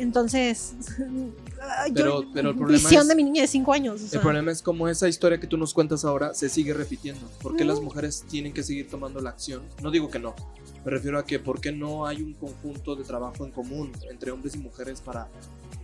[0.00, 0.72] Entonces,
[1.94, 4.12] pero, pero el problema visión de mi niña de 5 años.
[4.14, 7.28] El problema es como esa historia que tú nos cuentas ahora se sigue repitiendo.
[7.42, 9.60] ¿Por qué las mujeres tienen que seguir tomando la acción?
[9.82, 10.34] No digo que no.
[10.86, 14.30] Me refiero a que ¿por qué no hay un conjunto de trabajo en común entre
[14.30, 15.28] hombres y mujeres para,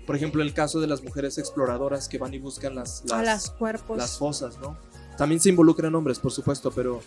[0.06, 3.98] por ejemplo, el caso de las mujeres exploradoras que van y buscan las, las, cuerpos.
[3.98, 4.78] las fosas, ¿no?
[5.18, 7.02] También se involucran hombres, por supuesto, pero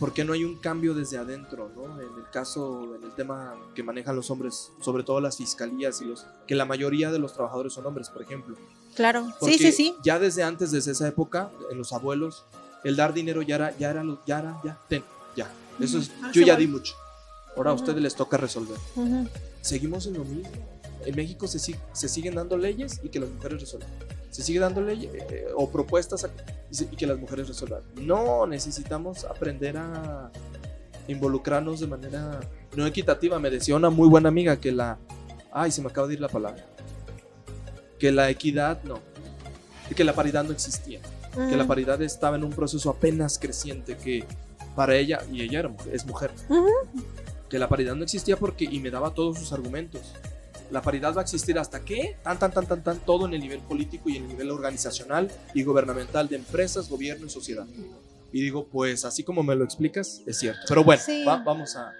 [0.00, 2.00] ¿por qué no hay un cambio desde adentro, ¿no?
[2.00, 6.06] En el caso, en el tema que manejan los hombres, sobre todo las fiscalías y
[6.06, 8.56] los, que la mayoría de los trabajadores son hombres, por ejemplo.
[8.96, 9.94] Claro, sí, sí, sí.
[10.02, 12.46] Ya desde antes, desde esa época, en los abuelos,
[12.82, 15.04] el dar dinero ya era, ya era, ya era, ya, ten,
[15.36, 15.52] ya.
[15.78, 16.94] Eso es, ah, yo ya di mucho.
[17.54, 18.78] Ahora a ustedes les toca resolver.
[19.60, 20.50] Seguimos en lo mismo.
[21.04, 23.90] En México se, se siguen dando leyes y que las mujeres resuelvan
[24.30, 26.26] se sigue dando ley eh, o propuestas
[26.70, 27.82] y, que las mujeres resuelvan.
[27.96, 30.30] No, necesitamos aprender a
[31.08, 32.40] involucrarnos de manera
[32.76, 33.38] no equitativa.
[33.38, 34.98] Me decía una muy buena amiga que la...
[35.52, 36.64] Ay, se me acaba de ir la palabra.
[37.98, 39.00] Que la equidad no.
[39.94, 41.00] Que la paridad no existía.
[41.34, 43.96] Que la paridad estaba en un proceso apenas creciente.
[43.96, 44.24] Que
[44.76, 46.30] para ella, y ella era, es mujer,
[47.48, 50.14] que la paridad no existía porque, y me daba todos sus argumentos
[50.70, 53.40] la paridad va a existir hasta que, tan, tan, tan, tan, tan, todo en el
[53.40, 57.66] nivel político y en el nivel organizacional y gubernamental de empresas, gobierno y sociedad.
[58.32, 60.60] Y digo, pues así como me lo explicas, es cierto.
[60.68, 61.02] Pero bueno,
[61.44, 61.92] vamos a...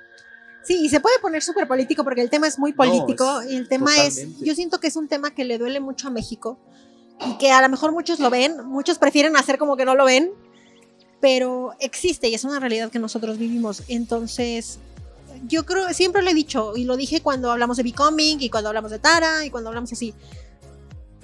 [0.63, 3.69] Sí, y se puede poner súper político porque el tema es muy político y el
[3.69, 6.59] tema es, yo siento que es un tema que le duele mucho a México
[7.27, 10.05] y que a lo mejor muchos lo ven, muchos prefieren hacer como que no lo
[10.05, 10.31] ven,
[11.21, 13.83] pero existe y es una realidad que nosotros vivimos.
[13.89, 14.79] Entonces,
[15.47, 18.69] yo creo, siempre lo he dicho, y lo dije cuando hablamos de Becoming, y cuando
[18.69, 20.15] hablamos de Tara, y cuando hablamos así.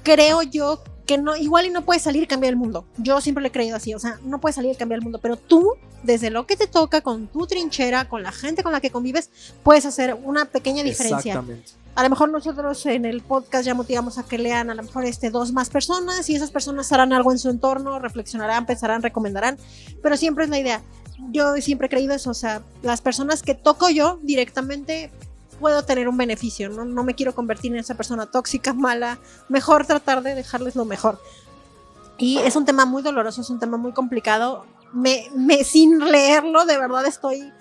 [0.02, 2.84] Creo yo que no, igual y no puedes salir y cambiar el mundo.
[2.96, 5.20] Yo siempre lo he creído así, o sea, no puedes salir y cambiar el mundo,
[5.22, 8.80] pero tú, desde lo que te toca, con tu trinchera, con la gente con la
[8.80, 9.30] que convives,
[9.62, 11.32] puedes hacer una pequeña diferencia.
[11.32, 11.72] Exactamente.
[11.94, 15.06] A lo mejor nosotros en el podcast ya motivamos a que lean a lo mejor
[15.06, 19.56] este dos más personas y esas personas harán algo en su entorno, reflexionarán, pensarán, recomendarán,
[20.02, 20.82] pero siempre es la idea
[21.30, 25.10] yo siempre he creído eso, o sea, las personas que toco yo directamente
[25.58, 26.84] puedo tener un beneficio, ¿no?
[26.84, 29.18] no me quiero convertir en esa persona tóxica, mala,
[29.48, 31.18] mejor tratar de dejarles lo mejor.
[32.18, 34.64] Y es un tema muy doloroso, es un tema muy complicado.
[34.92, 37.52] Me, me, sin leerlo, de verdad estoy,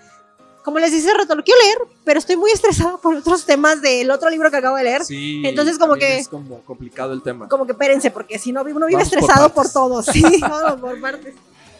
[0.63, 4.09] como les dice rato, lo quiero leer, pero estoy muy estresada por otros temas del
[4.11, 5.03] otro libro que acabo de leer.
[5.03, 6.19] Sí, Entonces como que...
[6.19, 7.49] Es como complicado el tema.
[7.49, 11.01] Como que espérense, porque si no, uno vive estresado por, por todo, sí, vamos por
[11.01, 11.35] partes.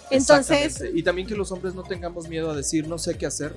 [0.10, 0.84] Entonces.
[0.94, 3.56] Y también que los hombres no tengamos miedo a decir, no sé qué hacer,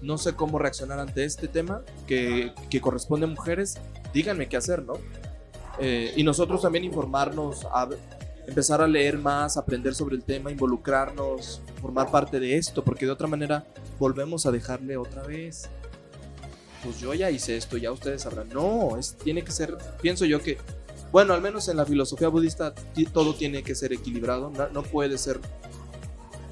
[0.00, 3.78] no sé cómo reaccionar ante este tema que, que corresponde a mujeres,
[4.12, 4.94] díganme qué hacer, ¿no?
[5.78, 7.88] Eh, y nosotros también informarnos, a,
[8.46, 13.12] empezar a leer más, aprender sobre el tema, involucrarnos, formar parte de esto, porque de
[13.12, 13.64] otra manera
[13.98, 15.68] volvemos a dejarle otra vez.
[16.82, 18.48] Pues yo ya hice esto, ya ustedes sabrán.
[18.48, 20.58] No, es, tiene que ser, pienso yo que
[21.12, 22.74] bueno, al menos en la filosofía budista
[23.12, 25.38] todo tiene que ser equilibrado, no, puede ser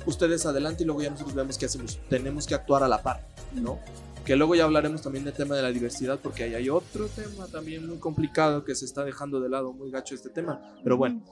[0.05, 1.99] ustedes adelante y luego ya nosotros vemos qué hacemos.
[2.09, 3.79] Tenemos que actuar a la par, ¿no?
[4.25, 7.47] Que luego ya hablaremos también del tema de la diversidad, porque ahí hay otro tema
[7.47, 10.61] también muy complicado que se está dejando de lado, muy gacho este tema.
[10.85, 11.23] Pero bueno,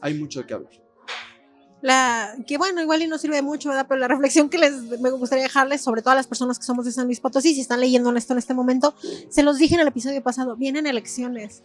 [0.00, 0.81] hay mucho que hablar.
[1.82, 3.86] La que bueno, igual y no sirve mucho, ¿verdad?
[3.88, 6.84] Pero la reflexión que les me gustaría dejarles, sobre todo a las personas que somos
[6.84, 8.94] de San Luis Potosí, si están leyendo esto en este momento,
[9.28, 11.62] se los dije en el episodio pasado, vienen elecciones.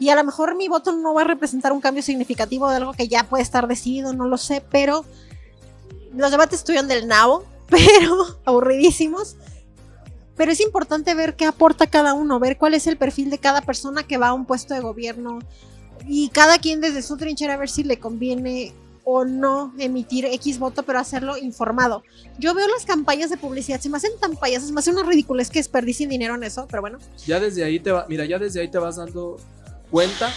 [0.00, 2.94] Y a lo mejor mi voto no va a representar un cambio significativo de algo
[2.94, 5.04] que ya puede estar decidido, no lo sé, pero
[6.14, 9.36] los debates estuvieron del nabo, pero aburridísimos.
[10.36, 13.60] Pero es importante ver qué aporta cada uno, ver cuál es el perfil de cada
[13.60, 15.38] persona que va a un puesto de gobierno
[16.08, 18.72] y cada quien desde su trinchera a ver si le conviene
[19.12, 22.04] o no emitir X voto, pero hacerlo informado.
[22.38, 25.50] Yo veo las campañas de publicidad, se me hacen tan payasas, me hace una ridiculez
[25.50, 26.98] que desperdicien dinero en eso, pero bueno.
[27.26, 29.36] Ya desde ahí te va, mira, ya desde ahí te vas dando
[29.90, 30.32] cuenta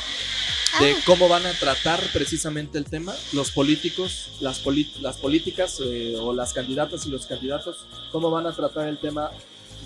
[0.80, 0.96] de ah.
[1.06, 4.64] cómo van a tratar precisamente el tema los políticos, las,
[5.02, 9.30] las políticas eh, o las candidatas y los candidatos, cómo van a tratar el tema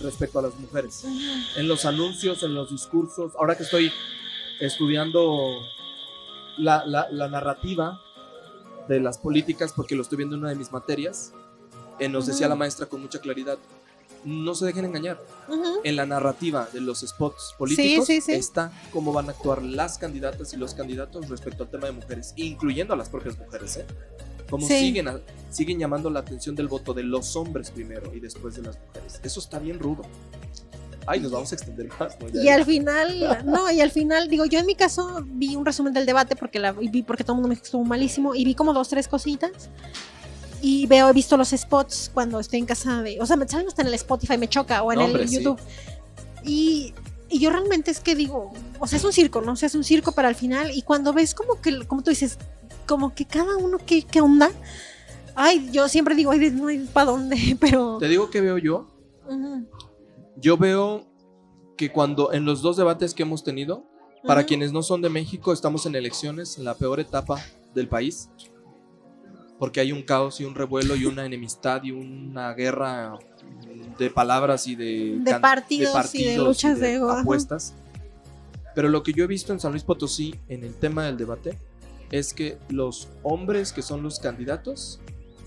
[0.01, 1.03] respecto a las mujeres.
[1.57, 3.91] En los anuncios, en los discursos, ahora que estoy
[4.61, 5.59] estudiando
[6.57, 8.01] la, la, la narrativa
[8.88, 11.34] de las políticas, porque lo estoy viendo en una de mis materias,
[11.99, 13.57] eh, nos decía la maestra con mucha claridad,
[14.23, 15.23] no se dejen engañar.
[15.84, 20.57] En la narrativa de los spots políticos está cómo van a actuar las candidatas y
[20.57, 23.77] los candidatos respecto al tema de mujeres, incluyendo a las propias mujeres.
[23.77, 23.85] ¿eh?
[24.49, 25.07] Cómo siguen,
[25.49, 29.19] siguen llamando la atención del voto de los hombres primero y después de las mujeres.
[29.23, 30.03] Eso está bien rudo.
[31.10, 32.18] Ay, nos vamos a extender más.
[32.34, 35.94] y al final, no, y al final, digo, yo en mi caso vi un resumen
[35.94, 38.74] del debate porque la vi porque todo el mundo me estuvo malísimo y vi como
[38.74, 39.70] dos, tres cositas.
[40.62, 43.22] Y veo, he visto los spots cuando estoy en casa de.
[43.22, 45.60] O sea, me salen hasta en el Spotify, me choca, o en el YouTube.
[46.44, 46.94] Y,
[47.30, 49.54] y, yo realmente es que digo, o sea, es un circo, ¿no?
[49.54, 50.72] O sea, es un circo para el final.
[50.74, 52.38] Y cuando ves como que, como tú dices,
[52.86, 54.52] como que cada uno, ¿qué, qué onda?
[55.36, 57.98] Ay, yo siempre digo, ay, no hay para dónde, pero.
[58.00, 58.88] Te digo que veo yo.
[60.39, 61.05] Yo veo
[61.77, 63.84] que cuando en los dos debates que hemos tenido,
[64.26, 67.41] para quienes no son de México, estamos en elecciones, en la peor etapa
[67.73, 68.30] del país,
[69.59, 73.18] porque hay un caos y un revuelo y una enemistad y una guerra
[73.97, 77.73] de palabras y de, de, partidos, y de luchas de, apuestas.
[78.76, 81.57] Pero lo que yo he visto en San Luis Potosí en el tema del debate
[82.11, 84.99] es que los hombres que son los candidatos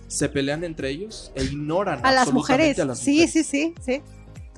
[0.09, 2.79] se pelean entre ellos e ignoran a las mujeres.
[2.81, 4.03] A las sí, sí, sí, sí.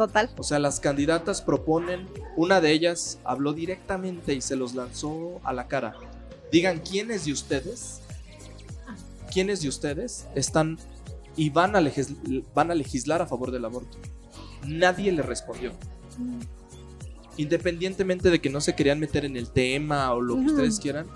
[0.02, 0.28] Total.
[0.36, 5.52] O sea, las candidatas proponen, una de ellas habló directamente y se los lanzó a
[5.52, 5.94] la cara.
[6.50, 8.00] Digan quiénes de ustedes,
[9.32, 10.76] quiénes de ustedes están
[11.36, 11.92] y van a,
[12.52, 13.96] van a legislar a favor del aborto.
[14.66, 15.70] Nadie le respondió.
[17.36, 21.06] Independientemente de que no se querían meter en el tema o lo que ustedes quieran,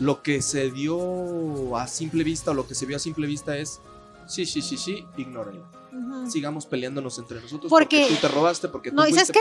[0.00, 3.56] lo que se dio a simple vista o lo que se vio a simple vista
[3.56, 3.78] es,
[4.26, 5.73] sí, sí, sí, sí, ignórenlo
[6.28, 9.40] sigamos peleándonos entre nosotros porque, tú te robaste, porque tú No, ¿y sabes qué?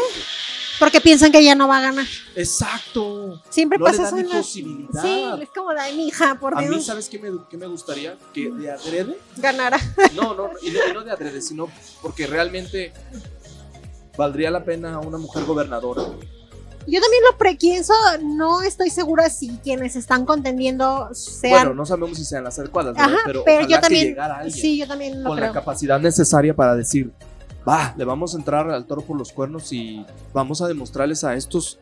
[0.79, 2.05] Porque piensan que ella no va a ganar.
[2.35, 3.41] Exacto.
[3.49, 4.43] Siempre pasa eso en.
[4.43, 4.65] Sí,
[5.41, 6.71] es como la de mi hija, por Dios.
[6.71, 8.17] A mí, ¿sabes qué me, qué me gustaría?
[8.33, 9.17] Que de adrede...
[9.37, 9.79] Ganara.
[10.15, 11.69] No, no, y no, y no de adrede, sino
[12.01, 12.93] porque realmente
[14.17, 16.03] valdría la pena una mujer gobernadora
[16.87, 17.93] yo también lo prequienso,
[18.23, 21.51] no estoy segura si quienes están contendiendo sean.
[21.51, 22.95] Bueno, no sabemos si sean las adecuadas,
[23.45, 24.17] pero, yo también,
[24.49, 27.11] sí, yo también lo con la capacidad necesaria para decir,
[27.67, 31.35] va, le vamos a entrar al toro por los cuernos y vamos a demostrarles a
[31.35, 31.79] estos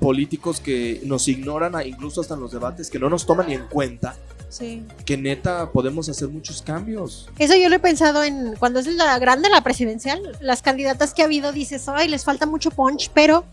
[0.00, 3.66] políticos que nos ignoran, incluso hasta en los debates, que no nos toman ni en
[3.68, 4.16] cuenta.
[4.48, 4.84] Sí.
[5.06, 7.30] Que neta podemos hacer muchos cambios.
[7.38, 11.22] Eso yo lo he pensado en cuando es la grande la presidencial, las candidatas que
[11.22, 13.44] ha habido dices, ay, les falta mucho punch, pero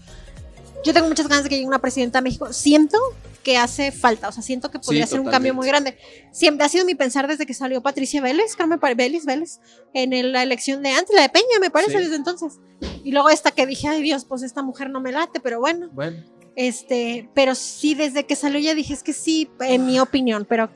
[0.83, 2.51] yo tengo muchas ganas de que llegue una presidenta a México.
[2.53, 2.97] Siento
[3.43, 5.97] que hace falta, o sea, siento que podría ser un cambio muy grande.
[6.31, 9.59] Siempre ha sido mi pensar desde que salió Patricia Vélez, creo me Vélez, Vélez,
[9.93, 12.59] en la elección de antes, la de Peña, me parece, desde entonces.
[13.03, 15.89] Y luego esta que dije, ay Dios, pues esta mujer no me late, pero bueno.
[15.91, 16.23] Bueno.
[16.55, 20.69] Este, pero sí, desde que salió ya dije, es que sí, en mi opinión, pero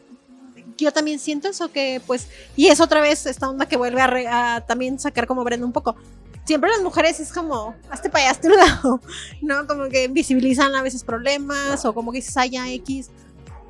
[0.77, 4.55] yo también siento eso que pues y es otra vez esta onda que vuelve a,
[4.55, 5.95] a, también sacar como Brenda un poco
[6.45, 9.01] siempre las mujeres es como, hazte para allá, hazte un lado,
[9.41, 9.67] ¿no?
[9.67, 13.09] Como que visibilizan a veces problemas o como que dices, haya X.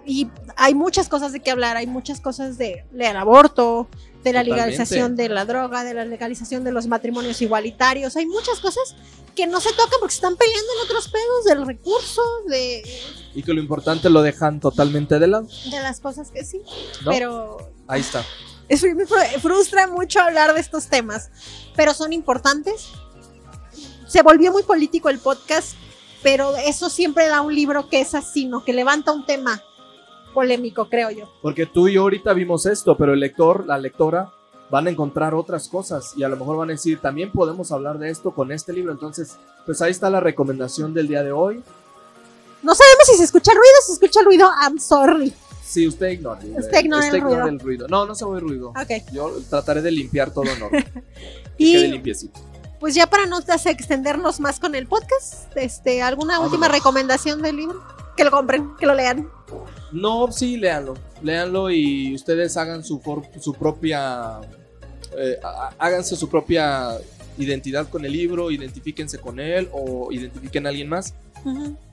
[0.05, 0.27] Y
[0.57, 3.87] hay muchas cosas de qué hablar, hay muchas cosas de, del aborto,
[4.23, 8.59] de la legalización de la droga, de la legalización de los matrimonios igualitarios, hay muchas
[8.59, 8.95] cosas
[9.33, 12.83] que no se tocan porque se están peleando en otros pedos del recurso, de...
[13.33, 15.47] Y que lo importante lo dejan totalmente de lado.
[15.71, 16.61] De las cosas que sí,
[17.05, 17.71] pero...
[17.87, 18.23] Ahí está
[18.69, 19.05] me
[19.39, 21.29] frustra mucho hablar de estos temas,
[21.75, 22.89] pero son importantes.
[24.07, 25.75] Se volvió muy político el podcast,
[26.21, 28.63] pero eso siempre da un libro que es así, ¿no?
[28.63, 29.61] Que levanta un tema
[30.33, 31.31] polémico, creo yo.
[31.41, 34.31] Porque tú y yo ahorita vimos esto, pero el lector, la lectora,
[34.69, 37.99] van a encontrar otras cosas y a lo mejor van a decir, también podemos hablar
[37.99, 38.91] de esto con este libro.
[38.91, 41.63] Entonces, pues ahí está la recomendación del día de hoy.
[42.63, 45.33] No sabemos si se escucha ruido, si se escucha ruido, I'm sorry.
[45.65, 46.39] Sí, usted ignora.
[46.57, 47.47] Usted ignora el ruido.
[47.47, 47.87] el ruido.
[47.87, 48.69] No, no se ve ruido.
[48.69, 49.11] Ok.
[49.11, 50.83] Yo trataré de limpiar todo en orden.
[50.93, 51.03] que
[51.57, 52.39] Y quede limpiecito.
[52.79, 57.81] pues ya para no extendernos más con el podcast, este, ¿alguna última recomendación del libro?
[58.17, 59.27] Que lo compren, que lo lean.
[59.91, 60.95] No, sí, léanlo.
[61.23, 64.41] Léanlo y ustedes hagan su, for- su propia.
[65.17, 66.97] eh, há- háganse su propia
[67.37, 71.13] identidad con el libro, identifíquense con él o identifiquen a alguien más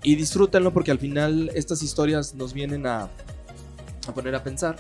[0.03, 3.09] y disfrútenlo porque al final estas historias nos vienen a,
[4.11, 4.77] a poner a pensar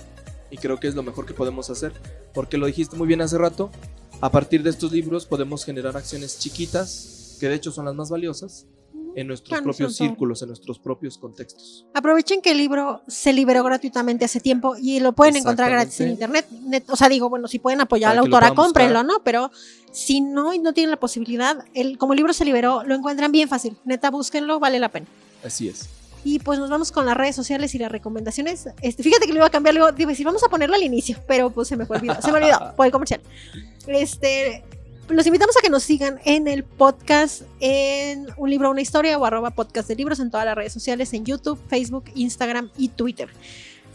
[0.51, 1.93] y creo que es lo mejor que podemos hacer
[2.35, 3.71] porque lo dijiste muy bien hace rato.
[4.21, 8.11] A partir de estos libros podemos generar acciones chiquitas que de hecho son las más
[8.11, 8.67] valiosas
[9.17, 11.85] en nuestros Claro, propios círculos, en nuestros propios contextos.
[11.95, 16.11] Aprovechen que el libro se liberó gratuitamente hace tiempo y lo pueden encontrar gratis en
[16.11, 16.47] internet.
[16.51, 19.23] Net- o sea, digo, bueno, si pueden apoyar a la autora, cómprenlo, ¿no?
[19.25, 19.51] Pero
[19.91, 23.33] si no y no tienen la posibilidad, el, como el libro se liberó, lo encuentran
[23.33, 23.77] bien fácil.
[23.85, 25.07] Neta, búsquenlo, vale la pena.
[25.43, 25.89] Así es.
[26.25, 28.69] Y pues nos vamos con las redes sociales y las recomendaciones.
[28.83, 31.17] Este, fíjate que lo iba a cambiar, luego a decir, vamos a ponerlo al inicio,
[31.27, 33.21] pero pues se me fue olvidado, se me olvidó por el comercial.
[33.87, 34.63] Este,
[35.09, 39.25] los invitamos a que nos sigan en el podcast, en un libro, una historia o
[39.25, 43.29] arroba podcast de libros en todas las redes sociales, en YouTube, Facebook, Instagram y Twitter.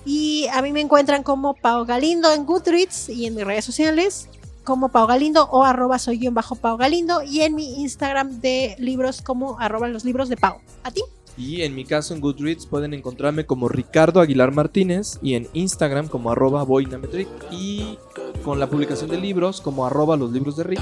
[0.03, 4.29] Y a mí me encuentran como Pau Galindo en Goodreads y en mis redes sociales
[4.63, 8.75] como Pau Galindo o arroba soy guion bajo Pau Galindo y en mi Instagram de
[8.79, 10.57] libros como arroba los libros de Pau.
[10.83, 11.01] ¿A ti?
[11.37, 16.07] Y en mi caso en Goodreads pueden encontrarme como Ricardo Aguilar Martínez y en Instagram
[16.07, 17.97] como arroba boinametric y
[18.43, 20.81] con la publicación de libros como arroba los libros de Rick.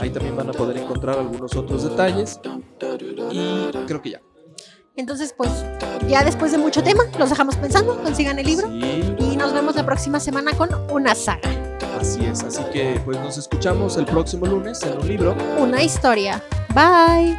[0.00, 2.40] Ahí también van a poder encontrar algunos otros detalles
[3.30, 4.20] y creo que ya.
[4.96, 5.50] Entonces, pues
[6.08, 9.74] ya después de mucho tema, los dejamos pensando, consigan el libro Sí, y nos vemos
[9.74, 11.48] la próxima semana con una saga,
[11.98, 12.42] así es.
[12.42, 15.34] Así que pues nos escuchamos el próximo lunes en un libro.
[15.58, 16.42] una historia.
[16.74, 17.38] Bye.